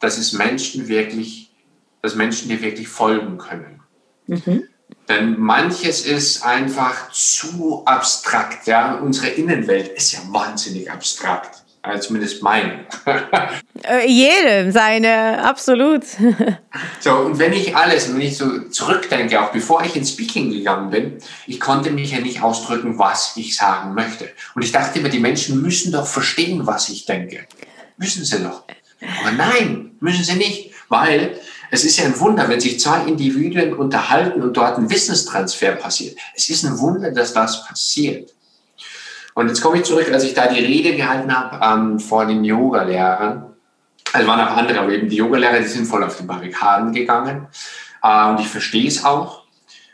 dass 0.00 0.18
es 0.18 0.32
Menschen 0.32 0.88
wirklich, 0.88 1.52
dass 2.00 2.14
Menschen 2.14 2.48
dir 2.48 2.60
wirklich 2.62 2.88
folgen 2.88 3.38
können. 3.38 3.80
Mhm. 4.26 4.68
Denn 5.08 5.38
manches 5.38 6.06
ist 6.06 6.44
einfach 6.44 7.10
zu 7.12 7.82
abstrakt. 7.84 8.66
Ja? 8.66 8.94
Unsere 8.94 9.28
Innenwelt 9.28 9.88
ist 9.88 10.12
ja 10.12 10.20
wahnsinnig 10.28 10.90
abstrakt. 10.90 11.61
Also 11.84 12.08
zumindest 12.08 12.42
mein. 12.44 12.86
äh, 13.82 14.08
jedem 14.08 14.70
seine, 14.70 15.42
absolut. 15.44 16.04
so, 17.00 17.10
und 17.10 17.40
wenn 17.40 17.52
ich 17.52 17.74
alles, 17.74 18.12
wenn 18.12 18.20
ich 18.20 18.38
so 18.38 18.60
zurückdenke, 18.68 19.40
auch 19.40 19.50
bevor 19.50 19.82
ich 19.84 19.96
ins 19.96 20.10
Speaking 20.10 20.52
gegangen 20.52 20.90
bin, 20.90 21.18
ich 21.48 21.58
konnte 21.58 21.90
mich 21.90 22.12
ja 22.12 22.20
nicht 22.20 22.40
ausdrücken, 22.40 23.00
was 23.00 23.36
ich 23.36 23.56
sagen 23.56 23.94
möchte. 23.94 24.30
Und 24.54 24.62
ich 24.62 24.70
dachte 24.70 25.00
immer, 25.00 25.08
die 25.08 25.18
Menschen 25.18 25.60
müssen 25.60 25.90
doch 25.90 26.06
verstehen, 26.06 26.68
was 26.68 26.88
ich 26.88 27.04
denke. 27.04 27.46
Müssen 27.96 28.24
sie 28.24 28.38
doch. 28.38 28.62
Aber 29.20 29.32
nein, 29.32 29.96
müssen 29.98 30.22
sie 30.22 30.36
nicht. 30.36 30.70
Weil 30.88 31.40
es 31.72 31.84
ist 31.84 31.98
ja 31.98 32.04
ein 32.04 32.20
Wunder, 32.20 32.48
wenn 32.48 32.60
sich 32.60 32.78
zwei 32.78 33.04
Individuen 33.06 33.72
unterhalten 33.72 34.42
und 34.42 34.56
dort 34.56 34.78
ein 34.78 34.90
Wissенstransfer 34.90 35.72
passiert. 35.72 36.16
Es 36.36 36.48
ist 36.48 36.64
ein 36.64 36.78
Wunder, 36.78 37.10
dass 37.10 37.32
das 37.32 37.66
passiert. 37.66 38.30
Und 39.34 39.48
jetzt 39.48 39.62
komme 39.62 39.78
ich 39.78 39.84
zurück, 39.84 40.10
als 40.12 40.24
ich 40.24 40.34
da 40.34 40.46
die 40.46 40.60
Rede 40.60 40.94
gehalten 40.94 41.34
habe 41.34 41.58
ähm, 41.64 41.98
vor 41.98 42.26
den 42.26 42.44
Yoga-Lehrern. 42.44 43.54
Also 44.12 44.28
waren 44.28 44.40
auch 44.40 44.56
andere, 44.56 44.80
aber 44.80 44.92
eben 44.92 45.08
die 45.08 45.16
Yoga-Lehrer, 45.16 45.60
die 45.60 45.66
sind 45.66 45.86
voll 45.86 46.04
auf 46.04 46.18
die 46.18 46.24
Barrikaden 46.24 46.92
gegangen. 46.92 47.46
Äh, 48.02 48.28
und 48.28 48.40
ich 48.40 48.48
verstehe 48.48 48.86
es 48.86 49.04
auch. 49.04 49.42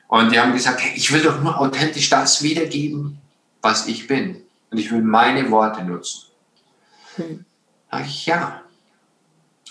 Und 0.09 0.33
die 0.33 0.41
haben 0.41 0.53
gesagt, 0.53 0.81
hey, 0.81 0.93
ich 0.97 1.13
will 1.13 1.23
doch 1.23 1.41
nur 1.41 1.61
authentisch 1.61 2.09
das 2.09 2.43
wiedergeben, 2.43 3.19
was 3.63 3.87
ich 3.87 4.07
bin. 4.07 4.43
Und 4.71 4.79
ich 4.79 4.91
will 4.91 5.03
meine 5.03 5.51
Worte 5.51 5.85
nutzen. 5.85 6.27
Hm. 7.17 7.45
Sag 7.91 8.07
ich, 8.07 8.27
ja. 8.27 8.63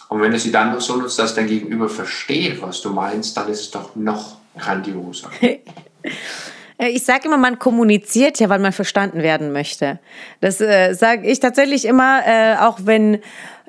Und 0.10 0.22
wenn 0.22 0.32
du 0.32 0.40
sie 0.40 0.52
dann 0.52 0.72
noch 0.74 0.82
so 0.82 0.96
nutzt, 0.96 1.20
dass 1.20 1.36
dein 1.36 1.48
Gegenüber 1.48 1.90
versteht, 1.90 2.62
was 2.62 2.82
du 2.82 2.92
meinst, 2.92 3.36
dann 3.36 3.50
ist 3.50 3.62
es 3.62 3.72
doch 3.72 3.96
noch 3.96 4.38
grandioser. 4.58 5.30
Ich 6.80 7.06
sage 7.06 7.26
immer, 7.26 7.38
man 7.38 7.58
kommuniziert 7.58 8.40
ja, 8.40 8.50
weil 8.50 8.60
man 8.60 8.72
verstanden 8.72 9.24
werden 9.24 9.52
möchte. 9.52 10.00
Das 10.42 10.62
äh, 10.62 10.94
sage 10.94 11.28
ich 11.28 11.40
tatsächlich 11.40 11.86
immer, 11.86 12.22
äh, 12.26 12.56
auch 12.58 12.80
wenn 12.84 13.20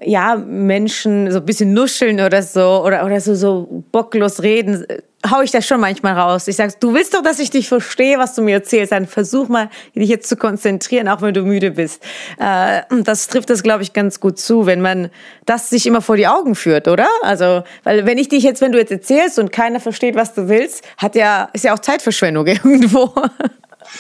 ja, 0.05 0.37
Menschen 0.37 1.31
so 1.31 1.39
ein 1.39 1.47
bisschen 1.47 1.73
nuscheln 1.73 2.21
oder 2.21 2.43
so 2.43 2.85
oder, 2.85 3.05
oder 3.05 3.21
so, 3.21 3.35
so 3.35 3.85
bocklos 3.91 4.43
reden, 4.43 4.87
hau 5.29 5.41
ich 5.43 5.51
das 5.51 5.67
schon 5.67 5.81
manchmal 5.81 6.19
raus. 6.19 6.47
Ich 6.49 6.57
sage, 6.57 6.75
du 6.79 6.95
willst 6.95 7.15
doch, 7.15 7.23
dass 7.23 7.39
ich 7.39 7.51
dich 7.51 7.69
verstehe, 7.69 8.19
was 8.19 8.35
du 8.35 8.43
mir 8.43 8.55
erzählst. 8.55 8.93
Dann 8.93 9.07
versuch 9.07 9.49
mal, 9.49 9.69
dich 9.95 10.09
jetzt 10.09 10.29
zu 10.29 10.37
konzentrieren, 10.37 11.09
auch 11.09 11.23
wenn 11.23 11.35
du 11.35 11.43
müde 11.43 11.73
bist. 11.73 12.03
Äh, 12.39 12.83
das 13.03 13.27
trifft 13.27 13.51
das, 13.51 13.63
glaube 13.63 13.83
ich, 13.83 13.93
ganz 13.93 14.21
gut 14.21 14.39
zu, 14.39 14.67
wenn 14.67 14.81
man 14.81 15.11
das 15.45 15.71
sich 15.71 15.87
immer 15.87 16.03
vor 16.03 16.17
die 16.17 16.29
Augen 16.29 16.55
führt, 16.55 16.89
oder? 16.89 17.09
Also, 17.23 17.65
weil 17.83 18.07
wenn 18.07 18.19
ich 18.19 18.29
dich 18.29 18.45
jetzt, 18.45 18.61
wenn 18.61 18.73
du 18.73 18.79
jetzt 18.79 18.93
erzählst 18.93 19.39
und 19.39 19.51
keiner 19.51 19.81
versteht, 19.81 20.15
was 20.15 20.35
du 20.35 20.49
willst, 20.49 20.85
hat 20.97 21.17
ja, 21.17 21.49
ist 21.53 21.65
ja 21.65 21.75
auch 21.75 21.81
Zeitverschwendung 21.81 22.47
irgendwo. 22.47 23.13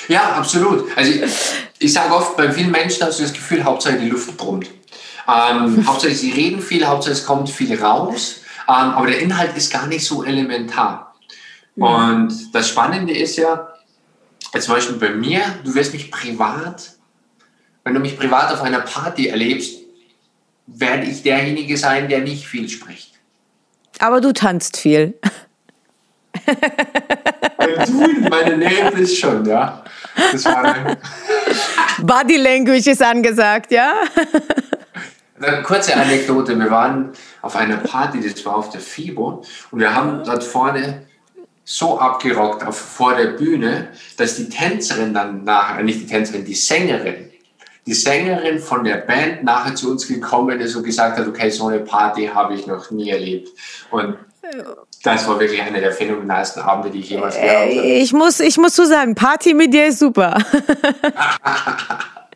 Ja, 0.06 0.34
absolut. 0.37 0.84
Also 0.96 1.11
ich, 1.11 1.22
ich 1.78 1.92
sage 1.92 2.14
oft, 2.14 2.37
bei 2.37 2.50
vielen 2.52 2.70
Menschen 2.70 3.04
hast 3.04 3.18
du 3.18 3.22
das 3.24 3.32
Gefühl, 3.32 3.64
Hauptsache 3.64 3.98
die 3.98 4.08
Luft 4.08 4.37
brummt. 4.37 4.68
Ähm, 5.29 5.87
Hauptsache 5.87 6.14
sie 6.14 6.33
reden 6.33 6.62
viel, 6.62 6.87
Hauptsache 6.87 7.12
es 7.12 7.27
kommt 7.27 7.51
viel 7.51 7.81
raus, 7.81 8.41
ähm, 8.67 8.75
aber 8.75 9.09
der 9.09 9.21
Inhalt 9.21 9.55
ist 9.57 9.71
gar 9.71 9.87
nicht 9.87 10.05
so 10.05 10.25
elementar. 10.25 11.14
Mhm. 11.77 11.83
Und 11.83 12.55
das 12.55 12.69
Spannende 12.69 13.12
ist 13.12 13.37
ja, 13.37 13.69
zum 14.59 14.75
Beispiel 14.75 14.97
bei 14.97 15.11
mir, 15.11 15.43
du 15.64 15.75
wirst 15.75 15.93
mich 15.93 16.11
privat, 16.11 16.95
wenn 17.85 17.93
du 17.95 18.01
mich 18.01 18.19
privat 18.19 18.53
auf 18.53 18.62
einer 18.62 18.81
Party 18.81 19.29
erlebst, 19.29 19.81
werde 20.67 21.05
ich 21.07 21.23
derjenige 21.23 21.77
sein, 21.77 22.09
der 22.09 22.21
nicht 22.21 22.47
viel 22.47 22.69
spricht. 22.69 23.12
Aber 23.99 24.21
du 24.21 24.33
tanzt 24.33 24.79
viel. 24.79 25.14
du 26.47 28.05
in 28.05 28.29
meine 28.29 28.57
Nähe 28.57 28.91
bist 28.93 29.19
schon, 29.19 29.45
ja. 29.45 29.85
Das 30.33 30.45
war 30.45 30.97
Body 32.03 32.37
Language 32.37 32.87
ist 32.87 33.03
angesagt, 33.03 33.73
ja. 33.73 33.95
Eine 35.40 35.62
kurze 35.62 35.96
Anekdote. 35.96 36.59
Wir 36.59 36.70
waren 36.70 37.12
auf 37.42 37.57
einer 37.57 37.77
Party, 37.77 38.20
das 38.20 38.44
war 38.44 38.57
auf 38.57 38.70
der 38.70 38.81
FIBO, 38.81 39.42
und 39.70 39.81
wir 39.81 39.94
haben 39.94 40.22
dort 40.24 40.42
vorne 40.44 41.07
so 41.64 41.98
abgerockt 41.98 42.66
auf, 42.66 42.79
vor 42.79 43.14
der 43.14 43.29
Bühne, 43.33 43.88
dass 44.16 44.37
die 44.37 44.48
Tänzerin 44.48 45.12
dann 45.12 45.44
nachher, 45.44 45.83
nicht 45.83 46.01
die 46.01 46.07
Tänzerin, 46.07 46.44
die 46.44 46.55
Sängerin, 46.55 47.31
die 47.87 47.92
Sängerin 47.92 48.59
von 48.59 48.85
der 48.85 48.96
Band 48.96 49.44
nachher 49.44 49.74
zu 49.74 49.90
uns 49.90 50.09
gekommen 50.09 50.61
ist 50.61 50.74
und 50.77 50.85
gesagt 50.85 51.18
hat, 51.18 51.27
okay, 51.27 51.51
so 51.51 51.68
eine 51.68 51.81
Party 51.81 52.27
habe 52.27 52.55
ich 52.55 52.66
noch 52.66 52.90
nie 52.90 53.11
erlebt. 53.11 53.51
Und 53.90 54.16
das 55.03 55.29
war 55.29 55.38
wirklich 55.38 55.61
einer 55.62 55.81
der 55.81 55.92
phänomenalsten 55.92 56.62
Abende, 56.62 56.90
die 56.90 57.01
ich 57.01 57.11
jemals 57.11 57.35
gehabt 57.35 57.51
habe. 57.51 57.70
Ich 57.70 58.12
muss, 58.12 58.40
ich 58.40 58.57
muss 58.57 58.74
so 58.74 58.85
sagen, 58.85 59.14
Party 59.14 59.55
mit 59.55 59.72
dir 59.72 59.87
ist 59.87 59.98
super. 59.98 60.38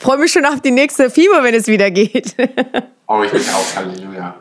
Freue 0.00 0.18
mich 0.18 0.32
schon 0.32 0.44
auf 0.44 0.60
die 0.60 0.70
nächste 0.70 1.10
Fieber, 1.10 1.42
wenn 1.42 1.54
es 1.54 1.66
wieder 1.66 1.90
geht. 1.90 2.34
Oh, 3.10 3.22
ich 3.22 3.30
bin 3.30 3.40
auch, 3.40 3.74
Halleluja. 3.74 4.36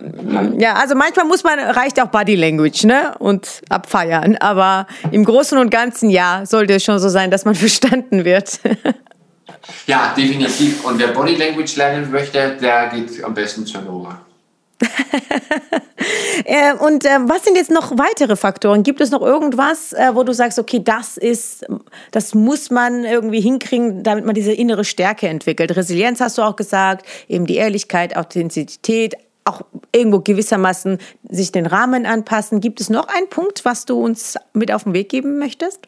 Ja, 0.58 0.74
also 0.74 0.94
manchmal 0.94 1.26
muss 1.26 1.42
man, 1.42 1.58
reicht 1.58 2.02
auch 2.02 2.08
Body 2.08 2.36
Language, 2.36 2.84
ne? 2.84 3.16
Und 3.18 3.62
abfeiern. 3.70 4.36
Aber 4.42 4.88
im 5.12 5.24
Großen 5.24 5.58
und 5.58 5.70
Ganzen, 5.70 6.10
ja, 6.10 6.46
sollte 6.46 6.74
es 6.74 6.84
schon 6.84 7.00
so 7.00 7.08
sein, 7.08 7.32
dass 7.32 7.46
man 7.46 7.56
verstanden 7.56 8.26
wird. 8.26 8.60
Ja, 9.86 10.14
definitiv. 10.18 10.84
Und 10.84 11.00
wer 11.00 11.08
Body 11.08 11.36
Language 11.36 11.78
lernen 11.78 12.12
möchte, 12.12 12.58
der 12.62 12.88
geht 12.88 13.24
am 13.24 13.34
besten 13.34 13.66
zur 13.66 13.84
Nora. 13.84 14.20
Äh, 16.46 16.74
und 16.76 17.04
äh, 17.04 17.18
was 17.24 17.44
sind 17.44 17.58
jetzt 17.58 17.72
noch 17.72 17.98
weitere 17.98 18.36
Faktoren? 18.36 18.84
Gibt 18.84 19.02
es 19.02 19.12
noch 19.12 19.22
irgendwas, 19.22 19.92
äh, 19.94 20.12
wo 20.14 20.24
du 20.24 20.34
sagst, 20.34 20.60
okay, 20.60 20.82
das 20.82 21.18
ist, 21.18 21.66
das 22.12 22.36
muss 22.36 22.70
man 22.70 23.04
irgendwie 23.04 23.42
hinkriegen, 23.42 24.04
damit 24.04 24.24
man 24.26 24.36
diese 24.36 24.54
innere 24.54 24.86
Stärke 24.86 25.28
entwickelt? 25.28 25.76
Resilienz 25.76 26.22
hast 26.22 26.38
du 26.38 26.44
auch 26.44 26.56
gesagt, 26.56 27.06
eben 27.28 27.48
die 27.48 27.56
Ehrlichkeit, 27.56 28.16
Authentizität, 28.16 29.16
auch 29.46 29.62
irgendwo 29.92 30.20
gewissermaßen 30.20 31.00
sich 31.28 31.52
den 31.52 31.66
Rahmen 31.66 32.06
anpassen. 32.06 32.62
Gibt 32.62 32.80
es 32.80 32.90
noch 32.90 33.08
einen 33.08 33.30
Punkt, 33.30 33.66
was 33.66 33.86
du 33.86 34.00
uns 34.00 34.36
mit 34.54 34.72
auf 34.72 34.84
den 34.84 34.94
Weg 34.94 35.10
geben 35.10 35.40
möchtest? 35.40 35.88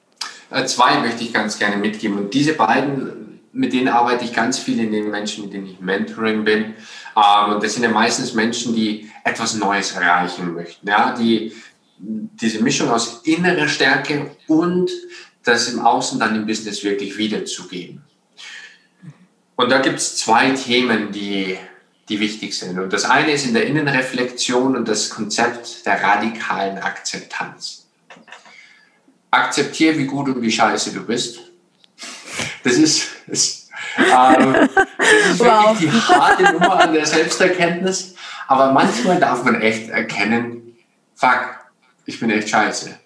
Zwei 0.66 1.00
möchte 1.00 1.24
ich 1.24 1.34
ganz 1.34 1.60
gerne 1.60 1.78
mitgeben. 1.78 2.18
Und 2.18 2.34
diese 2.34 2.54
beiden, 2.54 3.40
mit 3.54 3.74
denen 3.74 3.90
arbeite 3.90 4.26
ich 4.26 4.34
ganz 4.34 4.58
viel 4.58 4.80
in 4.80 4.92
den 4.92 5.12
Menschen, 5.12 5.46
mit 5.46 5.54
denen 5.54 5.68
ich 5.68 5.80
Mentoring 5.80 6.44
bin. 6.44 6.74
Und 7.54 7.64
das 7.64 7.74
sind 7.74 7.84
ja 7.84 7.90
meistens 7.90 8.34
Menschen, 8.34 8.76
die 8.76 9.10
etwas 9.24 9.56
Neues 9.56 9.92
erreichen 9.92 10.54
möchten. 10.54 10.88
Ja, 10.88 11.14
die 11.14 11.54
diese 12.00 12.62
Mischung 12.64 12.90
aus 12.90 13.22
innerer 13.24 13.68
Stärke 13.68 14.32
und 14.48 14.90
das 15.44 15.68
im 15.68 15.80
Außen 15.80 16.20
dann 16.20 16.36
im 16.36 16.46
Business 16.46 16.84
wirklich 16.84 17.18
wiederzugeben. 17.18 18.04
Und 19.56 19.70
da 19.70 19.80
gibt 19.80 19.98
es 19.98 20.16
zwei 20.16 20.52
Themen, 20.52 21.12
die, 21.12 21.58
die 22.08 22.20
wichtig 22.20 22.58
sind. 22.58 22.80
Und 22.80 22.94
das 22.94 23.04
eine 23.04 23.34
ist 23.34 23.46
in 23.46 23.54
der 23.54 23.66
Innenreflexion 23.66 24.76
und 24.76 24.88
das 24.88 25.10
Konzept 25.10 25.86
der 25.86 26.02
radikalen 26.02 26.78
Akzeptanz. 26.78 27.88
Akzeptiere, 29.32 29.98
wie 29.98 30.06
gut 30.06 30.30
und 30.30 30.42
wie 30.42 30.52
scheiße 30.52 30.94
du 30.94 31.06
bist. 31.06 31.40
Das 32.64 32.76
ist, 32.76 33.10
das 33.28 33.59
ähm, 34.00 34.70
das 34.98 35.32
ist 35.32 35.40
wow. 35.40 35.80
wirklich 35.80 35.92
die 35.92 36.14
harte 36.14 36.44
Nummer 36.54 36.84
an 36.84 36.94
der 36.94 37.06
Selbsterkenntnis. 37.06 38.16
Aber 38.48 38.72
manchmal 38.72 39.20
darf 39.20 39.44
man 39.44 39.62
echt 39.62 39.90
erkennen, 39.90 40.76
fuck, 41.16 41.60
ich 42.06 42.20
bin 42.20 42.30
echt 42.30 42.50
scheiße. 42.50 42.98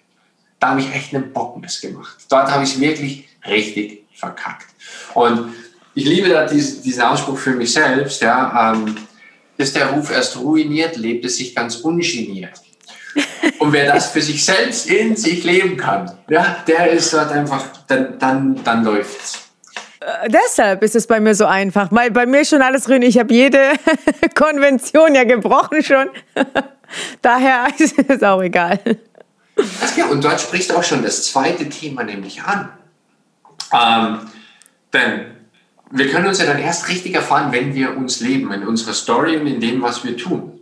Da 0.58 0.70
habe 0.70 0.80
ich 0.80 0.94
echt 0.94 1.14
einen 1.14 1.32
Bockmist 1.32 1.82
gemacht. 1.82 2.16
Dort 2.28 2.50
habe 2.50 2.64
ich 2.64 2.74
es 2.74 2.80
wirklich 2.80 3.28
richtig 3.46 4.04
verkackt. 4.14 4.66
Und 5.12 5.54
ich 5.94 6.04
liebe 6.04 6.28
da 6.28 6.46
diesen, 6.46 6.82
diesen 6.82 7.02
Ausspruch 7.02 7.38
für 7.38 7.50
mich 7.50 7.72
selbst, 7.72 8.22
ja, 8.22 8.72
ähm, 8.72 8.96
ist 9.56 9.76
der 9.76 9.88
Ruf 9.88 10.10
erst 10.10 10.36
ruiniert, 10.38 10.96
lebt 10.96 11.24
es 11.24 11.36
sich 11.36 11.54
ganz 11.54 11.76
ungeniert. 11.76 12.60
Und 13.58 13.72
wer 13.72 13.92
das 13.92 14.10
für 14.10 14.20
sich 14.20 14.44
selbst 14.44 14.88
in 14.88 15.14
sich 15.16 15.44
leben 15.44 15.76
kann, 15.76 16.10
ja, 16.28 16.64
der 16.66 16.90
ist 16.90 17.12
dort 17.12 17.30
einfach, 17.30 17.64
dann, 17.86 18.18
dann, 18.18 18.64
dann 18.64 18.84
läuft's. 18.84 19.43
Äh, 20.04 20.28
deshalb 20.28 20.82
ist 20.82 20.96
es 20.96 21.06
bei 21.06 21.20
mir 21.20 21.34
so 21.34 21.46
einfach. 21.46 21.88
Weil 21.90 22.10
bei 22.10 22.26
mir 22.26 22.44
schon 22.44 22.62
alles 22.62 22.84
drin. 22.84 23.02
Ich 23.02 23.18
habe 23.18 23.32
jede 23.32 23.72
Konvention 24.34 25.14
ja 25.14 25.24
gebrochen 25.24 25.82
schon. 25.82 26.08
Daher 27.22 27.68
ist 27.78 27.96
es 27.98 28.22
auch 28.22 28.42
egal. 28.42 28.80
Ja, 29.96 30.06
und 30.06 30.22
dort 30.24 30.40
sprichst 30.40 30.70
du 30.70 30.76
auch 30.76 30.82
schon 30.82 31.02
das 31.02 31.24
zweite 31.24 31.68
Thema 31.68 32.02
nämlich 32.02 32.42
an. 32.42 32.68
Ähm, 33.72 34.18
denn 34.92 35.26
wir 35.90 36.10
können 36.10 36.26
uns 36.26 36.38
ja 36.38 36.46
dann 36.46 36.58
erst 36.58 36.88
richtig 36.88 37.14
erfahren, 37.14 37.52
wenn 37.52 37.74
wir 37.74 37.96
uns 37.96 38.20
leben, 38.20 38.52
in 38.52 38.66
unserer 38.66 38.94
Story 38.94 39.36
und 39.36 39.46
in 39.46 39.60
dem, 39.60 39.80
was 39.80 40.04
wir 40.04 40.16
tun. 40.16 40.60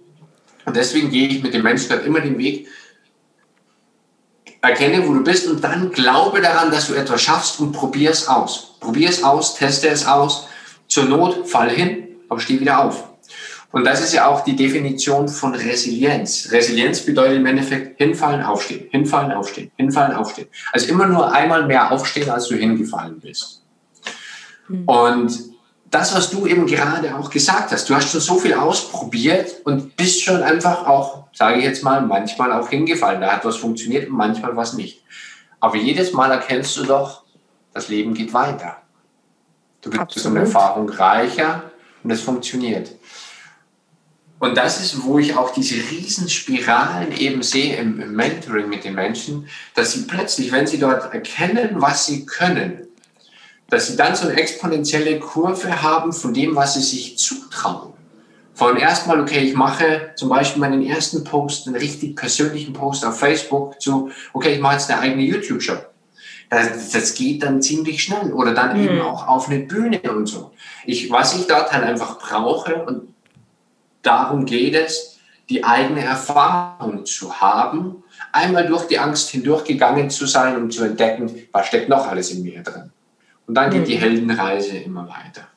Und 0.65 0.77
deswegen 0.77 1.11
gehe 1.11 1.27
ich 1.29 1.43
mit 1.43 1.55
den 1.55 1.63
Menschen 1.63 1.89
dann 1.89 2.05
immer 2.05 2.21
den 2.21 2.39
Weg, 2.39 2.69
erkenne, 4.63 5.07
wo 5.07 5.13
du 5.13 5.23
bist 5.23 5.49
und 5.49 5.63
dann 5.63 5.91
glaube 5.91 6.41
daran, 6.41 6.71
dass 6.71 6.87
du 6.87 6.95
etwas 6.95 7.21
schaffst 7.21 7.61
und 7.61 7.73
probier 7.73 8.11
es 8.11 8.29
aus. 8.29 8.77
Probier 8.81 9.11
es 9.11 9.23
aus, 9.23 9.57
teste 9.57 9.89
es 9.89 10.07
aus. 10.07 10.49
Zur 10.87 11.05
Not 11.05 11.49
fall 11.49 11.71
hin, 11.71 12.09
aber 12.29 12.41
steh 12.41 12.61
wieder 12.61 12.85
auf. 12.85 13.13
Und 13.73 13.85
das 13.85 14.03
ist 14.03 14.13
ja 14.13 14.27
auch 14.27 14.45
die 14.45 14.55
Definition 14.55 15.29
von 15.29 15.55
Resilienz. 15.55 16.49
Resilienz 16.53 17.01
bedeutet 17.01 17.39
im 17.39 17.47
Endeffekt 17.47 17.99
hinfallen, 17.99 18.43
aufstehen, 18.43 18.87
hinfallen, 18.91 19.33
aufstehen, 19.33 19.71
hinfallen, 19.77 20.15
aufstehen. 20.15 20.49
Also 20.73 20.89
immer 20.89 21.07
nur 21.07 21.33
einmal 21.33 21.67
mehr 21.67 21.91
aufstehen, 21.91 22.29
als 22.29 22.49
du 22.49 22.57
hingefallen 22.57 23.19
bist. 23.19 23.63
Mhm. 24.69 24.85
Und 24.85 25.52
das, 25.93 26.15
was 26.15 26.31
du 26.31 26.47
eben 26.47 26.67
gerade 26.67 27.15
auch 27.15 27.31
gesagt 27.31 27.71
hast. 27.71 27.89
Du 27.89 27.95
hast 27.95 28.11
schon 28.11 28.21
so 28.21 28.39
viel 28.39 28.55
ausprobiert 28.55 29.57
und 29.65 29.95
bist 29.95 30.23
schon 30.23 30.43
einfach 30.43 30.87
auch, 30.87 31.25
sage 31.35 31.59
ich 31.59 31.65
jetzt 31.65 31.85
mal, 31.85 32.01
manchmal 32.01 32.51
auch 32.53 32.69
hingefallen. 32.69 33.21
Da 33.21 33.31
hat 33.31 33.45
was 33.45 33.57
funktioniert 33.57 34.09
und 34.09 34.17
manchmal 34.17 34.57
was 34.57 34.73
nicht. 34.73 35.05
Aber 35.61 35.77
jedes 35.77 36.15
Mal 36.15 36.31
erkennst 36.31 36.77
du 36.79 36.85
doch, 36.85 37.25
das 37.75 37.89
Leben 37.89 38.15
geht 38.15 38.33
weiter. 38.33 38.79
Du 39.83 39.91
bist 39.91 40.27
um 40.27 40.37
Erfahrung 40.37 40.89
reicher 40.89 41.71
und 42.03 42.11
es 42.11 42.23
funktioniert. 42.23 42.91
Und 44.39 44.57
das 44.57 44.81
ist, 44.81 45.05
wo 45.05 45.19
ich 45.19 45.37
auch 45.37 45.53
diese 45.53 45.77
Riesenspiralen 45.77 47.13
eben 47.13 47.43
sehe 47.43 47.77
im, 47.77 48.01
im 48.01 48.15
Mentoring 48.15 48.69
mit 48.69 48.85
den 48.85 48.95
Menschen, 48.95 49.47
dass 49.75 49.93
sie 49.93 50.07
plötzlich, 50.07 50.51
wenn 50.53 50.67
sie 50.67 50.79
dort 50.79 51.13
erkennen, 51.13 51.75
was 51.75 52.07
sie 52.07 52.25
können, 52.25 52.89
dass 53.73 53.87
sie 53.87 53.97
dann 53.97 54.15
so 54.15 54.29
eine 54.29 54.39
exponentielle 54.39 55.19
Kurve 55.19 55.83
haben 55.83 56.13
von 56.13 56.35
dem, 56.35 56.55
was 56.55 56.75
sie 56.75 56.83
sich 56.83 57.17
zutrauen. 57.17 57.95
Von 58.53 58.77
erstmal, 58.77 59.19
okay, 59.19 59.39
ich 59.39 59.55
mache 59.55 60.11
zum 60.15 60.29
Beispiel 60.29 60.61
meinen 60.61 60.85
ersten 60.85 61.25
Post, 61.25 61.67
einen 61.67 61.77
richtig 61.77 62.15
persönlichen 62.15 62.75
Post 62.75 63.03
auf 63.07 63.19
Facebook 63.19 63.81
zu, 63.81 64.11
okay, 64.35 64.53
ich 64.53 64.61
mache 64.61 64.75
jetzt 64.75 64.91
eine 64.91 65.01
eigene 65.01 65.23
YouTube-Show. 65.23 65.79
Das, 66.51 66.91
das, 66.91 67.15
geht 67.15 67.43
dann 67.43 67.63
ziemlich 67.63 68.03
schnell. 68.03 68.35
Oder 68.35 68.53
dann 68.53 68.77
mhm. 68.77 68.85
eben 68.85 69.01
auch 69.01 69.27
auf 69.27 69.49
eine 69.49 69.61
Bühne 69.61 70.03
und 70.03 70.27
so. 70.27 70.51
Ich, 70.85 71.11
was 71.11 71.35
ich 71.35 71.47
dort 71.47 71.73
halt 71.73 71.85
einfach 71.85 72.19
brauche, 72.19 72.75
und 72.85 73.15
darum 74.03 74.45
geht 74.45 74.75
es, 74.75 75.17
die 75.49 75.65
eigene 75.65 76.05
Erfahrung 76.05 77.07
zu 77.07 77.41
haben, 77.41 78.05
einmal 78.33 78.67
durch 78.67 78.87
die 78.87 78.99
Angst 78.99 79.31
hindurchgegangen 79.31 80.11
zu 80.11 80.27
sein, 80.27 80.57
um 80.57 80.71
zu 80.71 80.85
entdecken, 80.85 81.49
was 81.53 81.69
steckt 81.69 81.89
noch 81.89 82.07
alles 82.07 82.31
in 82.33 82.43
mir 82.43 82.63
drin. 82.63 82.93
Und 83.47 83.55
dann 83.55 83.71
geht 83.71 83.89
die 83.89 83.97
mhm. 83.97 84.01
Heldenreise 84.01 84.79
immer 84.79 85.09
weiter. 85.09 85.49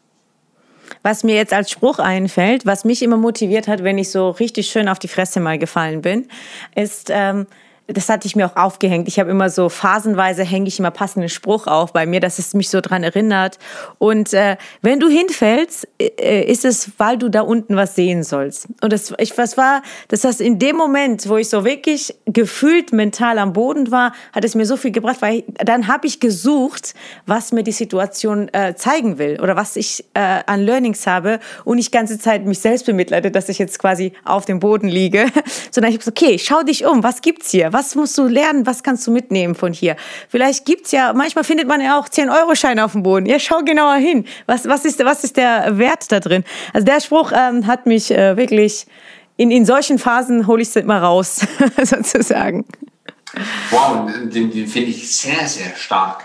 Was 1.03 1.23
mir 1.23 1.35
jetzt 1.35 1.53
als 1.53 1.69
Spruch 1.69 1.99
einfällt, 1.99 2.65
was 2.65 2.83
mich 2.85 3.03
immer 3.03 3.17
motiviert 3.17 3.67
hat, 3.67 3.83
wenn 3.83 3.97
ich 3.97 4.09
so 4.09 4.31
richtig 4.31 4.67
schön 4.67 4.89
auf 4.89 4.99
die 4.99 5.07
Fresse 5.07 5.39
mal 5.39 5.59
gefallen 5.59 6.01
bin, 6.01 6.27
ist, 6.75 7.09
ähm, 7.11 7.47
das 7.87 8.09
hatte 8.09 8.27
ich 8.27 8.35
mir 8.35 8.47
auch 8.47 8.55
aufgehängt. 8.55 9.07
Ich 9.07 9.19
habe 9.19 9.29
immer 9.29 9.49
so 9.49 9.69
phasenweise 9.69 10.43
hänge 10.43 10.67
ich 10.67 10.79
immer 10.79 10.89
passenden 10.89 11.29
Spruch 11.29 11.67
auf 11.67 11.93
bei 11.93 12.07
mir, 12.07 12.19
dass 12.19 12.39
es 12.39 12.53
mich 12.55 12.69
so 12.69 12.81
dran 12.81 13.03
erinnert. 13.03 13.59
Und 13.99 14.33
äh, 14.33 14.57
wenn 14.81 14.99
du 14.99 15.07
hinfällst, 15.07 15.87
äh, 15.99 16.43
ist 16.43 16.65
es, 16.65 16.91
weil 16.97 17.17
du 17.17 17.29
da 17.29 17.41
unten 17.41 17.75
was 17.75 17.93
sehen 17.95 18.23
sollst. 18.23 18.67
Und 18.81 18.91
das, 18.91 19.13
ich, 19.19 19.37
was 19.37 19.55
war, 19.57 19.83
das 20.07 20.23
heißt, 20.23 20.41
in 20.41 20.57
dem 20.57 20.75
Moment, 20.75 21.29
wo 21.29 21.37
ich 21.37 21.49
so 21.49 21.63
wirklich 21.63 22.15
gefühlt 22.25 22.91
mental 22.91 23.37
am 23.37 23.53
Boden 23.53 23.91
war, 23.91 24.13
hat 24.33 24.43
es 24.43 24.55
mir 24.55 24.65
so 24.65 24.77
viel 24.77 24.91
gebracht, 24.91 25.17
weil 25.21 25.39
ich, 25.39 25.45
dann 25.63 25.87
habe 25.87 26.07
ich 26.07 26.19
gesucht, 26.19 26.95
was 27.27 27.51
mir 27.51 27.63
die 27.63 27.71
Situation 27.71 28.51
äh, 28.51 28.73
zeigen 28.75 29.19
will 29.19 29.39
oder 29.41 29.55
was 29.55 29.75
ich 29.75 30.05
äh, 30.15 30.19
an 30.47 30.61
Learnings 30.61 31.05
habe 31.05 31.39
und 31.65 31.75
nicht 31.75 31.91
ganze 31.91 32.17
Zeit 32.17 32.45
mich 32.45 32.59
selbst 32.59 32.87
bemitleide, 32.87 33.29
dass 33.29 33.47
ich 33.47 33.59
jetzt 33.59 33.77
quasi 33.77 34.13
auf 34.23 34.45
dem 34.45 34.59
Boden 34.59 34.87
liege, 34.87 35.27
sondern 35.71 35.91
ich 35.91 35.97
habe 35.97 35.99
gesagt, 35.99 36.19
okay, 36.19 36.39
schau 36.39 36.63
dich 36.63 36.83
um, 36.85 37.03
was 37.03 37.21
gibt's 37.21 37.51
hier? 37.51 37.74
Was 37.75 37.93
musst 37.93 38.17
du 38.17 38.25
lernen? 38.25 38.65
Was 38.65 38.83
kannst 38.83 39.05
du 39.05 39.11
mitnehmen 39.11 39.53
von 39.53 39.73
hier? 39.73 39.97
Vielleicht 40.29 40.63
gibt's 40.63 40.93
ja, 40.93 41.11
manchmal 41.11 41.43
findet 41.43 41.67
man 41.67 41.81
ja 41.81 41.99
auch 41.99 42.07
10-Euro-Scheine 42.07 42.85
auf 42.85 42.93
dem 42.93 43.03
Boden. 43.03 43.25
Ja, 43.25 43.37
schau 43.37 43.63
genauer 43.65 43.95
hin. 43.95 44.25
Was, 44.45 44.65
was, 44.65 44.85
ist, 44.85 45.03
was 45.03 45.25
ist 45.25 45.35
der 45.35 45.77
Wert 45.77 46.09
da 46.09 46.21
drin? 46.21 46.45
Also 46.71 46.85
der 46.85 47.01
Spruch 47.01 47.33
ähm, 47.35 47.67
hat 47.67 47.85
mich 47.85 48.11
äh, 48.11 48.37
wirklich, 48.37 48.85
in, 49.35 49.51
in 49.51 49.65
solchen 49.65 49.99
Phasen 49.99 50.47
hole 50.47 50.61
ich 50.61 50.69
es 50.69 50.77
immer 50.77 51.01
raus, 51.01 51.41
sozusagen. 51.83 52.63
Wow, 53.71 54.09
den, 54.23 54.49
den 54.51 54.67
finde 54.67 54.91
ich 54.91 55.13
sehr, 55.13 55.45
sehr 55.45 55.75
stark. 55.75 56.23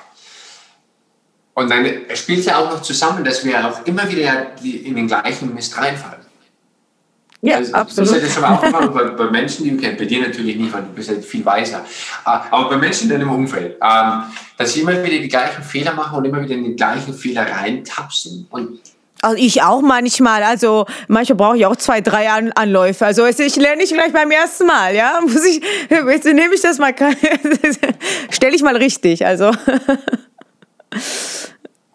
Und 1.54 1.68
dann 1.68 1.84
spielt 2.14 2.44
ja 2.44 2.58
auch 2.58 2.70
noch 2.70 2.80
zusammen, 2.80 3.24
dass 3.24 3.44
wir 3.44 3.66
auch 3.66 3.84
immer 3.86 4.08
wieder 4.08 4.52
in 4.62 4.94
den 4.94 5.08
gleichen 5.08 5.52
Mist 5.52 5.76
reinfallen. 5.76 6.19
Ja, 7.42 7.56
also, 7.56 7.72
absolut. 7.72 8.10
Das 8.10 8.22
ist 8.22 8.36
ja 8.36 8.60
schon 8.60 8.72
mal 8.72 8.88
bei, 8.88 9.04
bei, 9.04 9.30
Menschen, 9.30 9.64
die 9.64 9.70
du 9.70 9.76
kennst, 9.78 9.98
bei 9.98 10.04
dir 10.04 10.20
natürlich 10.20 10.56
nicht, 10.56 10.72
weil 10.72 10.82
du 10.82 10.88
bist 10.88 11.10
ja 11.10 11.16
viel 11.20 11.44
weiser, 11.44 11.86
ah, 12.24 12.44
aber 12.50 12.68
bei 12.68 12.76
Menschen 12.76 13.04
in 13.04 13.18
deinem 13.18 13.30
Umfeld, 13.30 13.78
ähm, 13.82 14.24
dass 14.58 14.74
sie 14.74 14.82
immer 14.82 14.92
wieder 14.92 15.18
die 15.18 15.28
gleichen 15.28 15.62
Fehler 15.62 15.94
machen 15.94 16.18
und 16.18 16.26
immer 16.26 16.42
wieder 16.42 16.54
in 16.54 16.64
die 16.64 16.76
gleichen 16.76 17.14
Fehler 17.14 17.46
reintapsen 17.50 18.46
und 18.50 18.80
also 19.22 19.36
ich 19.36 19.62
auch 19.62 19.82
manchmal. 19.82 20.42
Also 20.42 20.86
manchmal 21.08 21.36
brauche 21.36 21.56
ich 21.58 21.66
auch 21.66 21.76
zwei, 21.76 22.00
drei 22.00 22.30
An 22.30 22.52
Anläufe. 22.52 23.04
Also 23.04 23.26
ich 23.26 23.56
lerne 23.56 23.76
nicht 23.76 23.92
gleich 23.92 24.12
beim 24.12 24.30
ersten 24.30 24.66
Mal, 24.66 24.94
ja. 24.94 25.20
Muss 25.22 25.44
ich, 25.44 25.62
jetzt 25.90 26.24
nehme 26.24 26.54
ich 26.54 26.62
das 26.62 26.78
mal, 26.78 26.94
stelle 28.30 28.56
ich 28.56 28.62
mal 28.62 28.76
richtig. 28.76 29.26
Also. 29.26 29.52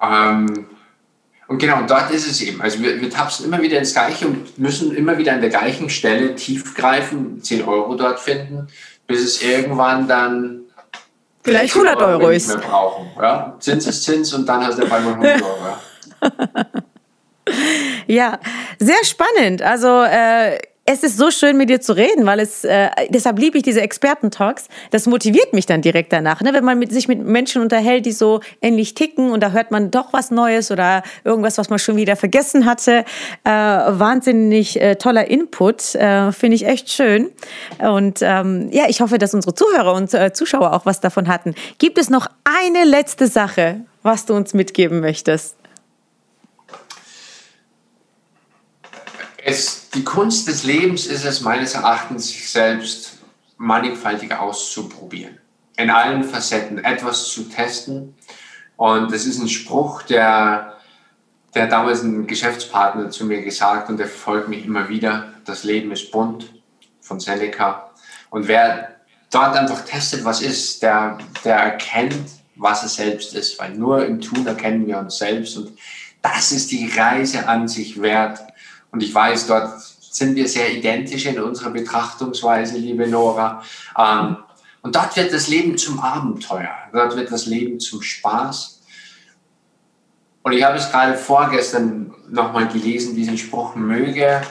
Ähm, 0.02 0.68
und 1.48 1.60
genau, 1.60 1.84
dort 1.88 2.10
ist 2.12 2.28
es 2.28 2.41
eben. 2.41 2.62
Also 2.62 2.82
wir, 2.82 3.00
wir 3.00 3.10
tapsen 3.10 3.46
immer 3.46 3.62
wieder 3.62 3.78
ins 3.78 3.93
Gleiche 3.93 4.28
und 4.28 4.58
müssen 4.58 4.96
immer 4.96 5.18
wieder 5.18 5.34
an 5.34 5.41
der 5.41 5.50
gleichen 5.50 5.89
Stelle 5.89 6.34
tief 6.36 6.74
greifen, 6.74 7.41
10 7.41 7.68
Euro 7.68 7.96
dort 7.96 8.20
finden, 8.20 8.68
bis 9.06 9.24
es 9.24 9.41
irgendwann 9.43 10.08
dann 10.08 10.62
vielleicht 11.43 11.76
100 11.76 11.98
Euro, 11.98 12.24
Euro 12.24 12.30
ist. 12.30 12.48
Mehr 12.48 12.58
brauchen. 12.58 13.12
Ja? 13.22 13.56
Zins 13.60 13.86
ist 13.86 14.04
Zins 14.04 14.34
und 14.34 14.48
dann 14.48 14.66
hast 14.66 14.80
du 14.80 14.88
bei 14.88 14.98
100 14.98 15.41
Euro. 15.43 15.58
Ja. 16.26 16.66
ja, 18.08 18.39
sehr 18.80 19.04
spannend. 19.04 19.62
Also 19.62 20.04
äh, 20.04 20.58
es 20.88 21.01
ist 21.01 21.17
so 21.17 21.31
schön, 21.31 21.57
mit 21.57 21.71
dir 21.71 21.81
zu 21.81 21.93
reden, 21.93 22.27
weil 22.27 22.39
es, 22.39 22.63
äh, 22.63 22.89
deshalb 23.09 23.39
liebe 23.39 23.57
ich 23.57 23.63
diese 23.63 23.81
Experten-Talks. 23.81 24.67
Das 24.91 25.07
motiviert 25.07 25.51
mich 25.51 25.65
dann 25.65 25.81
direkt 25.81 26.13
danach, 26.13 26.41
ne? 26.41 26.53
wenn 26.53 26.63
man 26.63 26.77
mit, 26.77 26.91
sich 26.91 27.07
mit 27.07 27.25
Menschen 27.25 27.63
unterhält, 27.63 28.05
die 28.05 28.11
so 28.11 28.41
ähnlich 28.61 28.93
ticken 28.93 29.31
und 29.31 29.41
da 29.41 29.51
hört 29.51 29.71
man 29.71 29.89
doch 29.89 30.13
was 30.13 30.29
Neues 30.29 30.69
oder 30.69 31.01
irgendwas, 31.23 31.57
was 31.57 31.71
man 31.71 31.79
schon 31.79 31.95
wieder 31.95 32.15
vergessen 32.15 32.67
hatte. 32.67 33.03
Äh, 33.43 33.49
wahnsinnig 33.49 34.79
äh, 34.79 34.95
toller 34.95 35.27
Input, 35.27 35.95
äh, 35.95 36.31
finde 36.31 36.55
ich 36.55 36.67
echt 36.67 36.91
schön. 36.91 37.31
Und 37.79 38.19
ähm, 38.21 38.69
ja, 38.71 38.83
ich 38.88 39.01
hoffe, 39.01 39.17
dass 39.17 39.33
unsere 39.33 39.55
Zuhörer 39.55 39.95
und 39.95 40.13
äh, 40.13 40.33
Zuschauer 40.33 40.71
auch 40.71 40.86
was 40.86 40.99
davon 40.99 41.27
hatten. 41.27 41.55
Gibt 41.79 41.97
es 41.97 42.11
noch 42.11 42.27
eine 42.43 42.86
letzte 42.86 43.25
Sache, 43.25 43.81
was 44.03 44.27
du 44.27 44.36
uns 44.36 44.53
mitgeben 44.53 44.99
möchtest? 44.99 45.55
Es, 49.48 49.91
die 49.91 50.04
Kunst 50.04 50.48
des 50.48 50.64
Lebens 50.64 51.06
ist 51.06 51.24
es 51.24 51.41
meines 51.41 51.76
Erachtens, 51.76 52.30
sich 52.30 52.50
selbst 52.50 53.20
mannigfaltig 53.58 54.34
auszuprobieren. 54.34 55.38
In 55.78 55.91
allen 55.91 56.24
Facetten 56.24 56.84
etwas 56.84 57.28
zu 57.28 57.43
testen. 57.43 58.16
Und 58.76 59.12
das 59.12 59.28
ist 59.28 59.38
ein 59.38 59.48
Spruch, 59.48 60.02
der, 60.02 60.78
der 61.54 61.68
damals 61.68 62.02
ein 62.02 62.26
Geschäftspartner 62.26 63.12
zu 63.12 63.24
mir 63.26 63.43
gesagt 63.43 63.88
und 63.88 63.98
der 63.98 64.08
verfolgt 64.08 64.50
mich 64.50 64.66
immer 64.66 64.89
wieder. 64.89 65.36
Das 65.46 65.64
Leben 65.64 65.91
ist 65.91 66.10
bunt 66.10 66.52
von 67.00 67.20
Seneca. 67.20 67.91
Und 68.32 68.48
wer 68.48 68.96
dort 69.30 69.56
einfach 69.56 69.86
testet, 69.86 70.26
was 70.26 70.41
ist, 70.41 70.82
der, 70.82 71.20
der 71.43 71.58
erkennt, 71.58 72.32
was 72.56 72.82
er 72.82 72.89
selbst 72.89 73.36
ist. 73.36 73.60
Weil 73.60 73.76
nur 73.76 74.08
im 74.08 74.22
Tun 74.22 74.48
erkennen 74.48 74.88
wir 74.88 74.98
uns 74.98 75.20
selbst. 75.20 75.56
Und 75.56 75.78
das 76.24 76.52
ist 76.52 76.72
die 76.72 76.89
Reise 76.98 77.48
an 77.48 77.68
sich 77.68 78.02
wert 78.02 78.39
und 78.96 79.04
ich 79.04 79.14
weiß, 79.14 79.48
dort 79.48 79.82
sind 79.82 80.38
wir 80.38 80.48
sehr 80.48 80.72
identisch 80.72 81.26
in 81.26 81.38
unserer 81.38 81.72
Betrachtungsweise, 81.72 82.78
liebe 82.78 83.06
Nora. 83.08 83.62
Ähm, 83.98 84.38
und 84.82 84.96
dort 84.96 85.18
wird 85.18 85.34
das 85.34 85.50
Leben 85.50 85.78
zum 85.78 86.00
Abenteuer. 86.00 86.74
Dort 86.93 87.18
wird 87.18 87.30
das 87.30 87.46
Leben 87.46 87.82
zum 87.82 88.02
Spaß. 88.02 88.82
Und 90.43 90.54
ich 90.54 90.64
habe 90.64 90.78
es 90.78 90.89
gerade 90.89 91.16
vorgestern 91.16 92.14
nochmal 92.30 92.70
gelesen, 92.70 93.18
diesen 93.18 93.38
Spruch, 93.38 93.76
möge, 93.76 94.41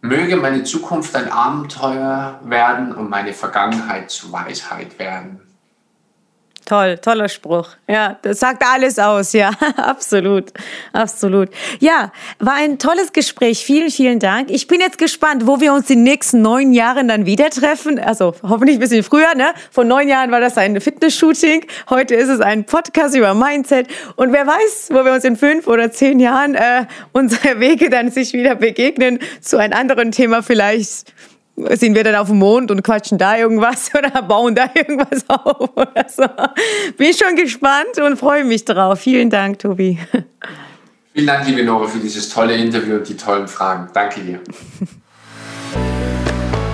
möge 0.00 0.36
meine 0.36 0.62
Zukunft 0.62 1.16
ein 1.16 1.28
Abenteuer 1.28 2.38
werden 2.44 2.94
und 2.94 3.10
meine 3.10 3.32
Vergangenheit 3.32 4.12
zu 4.12 4.30
Weisheit 4.30 4.96
werden. 5.00 5.40
Toll, 6.70 6.98
toller 6.98 7.28
Spruch. 7.28 7.70
Ja, 7.88 8.16
das 8.22 8.38
sagt 8.38 8.62
alles 8.64 9.00
aus. 9.00 9.32
Ja, 9.32 9.50
absolut, 9.76 10.52
absolut. 10.92 11.48
Ja, 11.80 12.12
war 12.38 12.54
ein 12.54 12.78
tolles 12.78 13.12
Gespräch. 13.12 13.64
Vielen, 13.64 13.90
vielen 13.90 14.20
Dank. 14.20 14.52
Ich 14.52 14.68
bin 14.68 14.78
jetzt 14.78 14.96
gespannt, 14.96 15.48
wo 15.48 15.60
wir 15.60 15.72
uns 15.72 15.88
die 15.88 15.96
nächsten 15.96 16.42
neun 16.42 16.72
Jahre 16.72 17.04
dann 17.04 17.26
wieder 17.26 17.50
treffen. 17.50 17.98
Also 17.98 18.36
hoffentlich 18.44 18.76
ein 18.76 18.78
bisschen 18.78 19.02
früher. 19.02 19.34
Ne? 19.34 19.52
Vor 19.72 19.82
neun 19.82 20.06
Jahren 20.06 20.30
war 20.30 20.38
das 20.38 20.56
ein 20.58 20.80
Fitness-Shooting. 20.80 21.66
Heute 21.88 22.14
ist 22.14 22.28
es 22.28 22.40
ein 22.40 22.64
Podcast 22.66 23.16
über 23.16 23.34
Mindset. 23.34 23.88
Und 24.14 24.32
wer 24.32 24.46
weiß, 24.46 24.90
wo 24.92 25.04
wir 25.04 25.12
uns 25.12 25.24
in 25.24 25.34
fünf 25.34 25.66
oder 25.66 25.90
zehn 25.90 26.20
Jahren 26.20 26.54
äh, 26.54 26.86
unsere 27.10 27.58
Wege 27.58 27.90
dann 27.90 28.12
sich 28.12 28.32
wieder 28.32 28.54
begegnen 28.54 29.18
zu 29.40 29.56
einem 29.56 29.72
anderen 29.72 30.12
Thema 30.12 30.44
vielleicht 30.44 31.12
sind 31.70 31.94
wir 31.94 32.04
dann 32.04 32.14
auf 32.16 32.28
dem 32.28 32.38
Mond 32.38 32.70
und 32.70 32.82
quatschen 32.82 33.18
da 33.18 33.36
irgendwas 33.36 33.90
oder 33.98 34.22
bauen 34.22 34.54
da 34.54 34.70
irgendwas 34.74 35.24
auf 35.28 35.70
oder 35.76 36.06
so. 36.08 36.24
Bin 36.96 37.12
schon 37.14 37.36
gespannt 37.36 37.98
und 38.04 38.16
freue 38.18 38.44
mich 38.44 38.64
drauf. 38.64 39.00
Vielen 39.00 39.30
Dank, 39.30 39.58
Tobi. 39.58 39.98
Vielen 41.12 41.26
Dank, 41.26 41.46
liebe 41.46 41.64
Nora, 41.64 41.86
für 41.86 41.98
dieses 41.98 42.28
tolle 42.28 42.54
Interview 42.54 42.96
und 42.96 43.08
die 43.08 43.16
tollen 43.16 43.48
Fragen. 43.48 43.88
Danke 43.92 44.20
dir. 44.20 44.40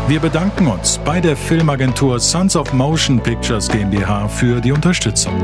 Wir 0.09 0.20
bedanken 0.20 0.68
uns 0.68 1.01
bei 1.05 1.20
der 1.20 1.37
Filmagentur 1.37 2.20
Sons 2.20 2.55
of 2.55 2.72
Motion 2.72 3.20
Pictures 3.20 3.68
GmbH 3.68 4.28
für 4.28 4.61
die 4.61 4.70
Unterstützung. 4.70 5.34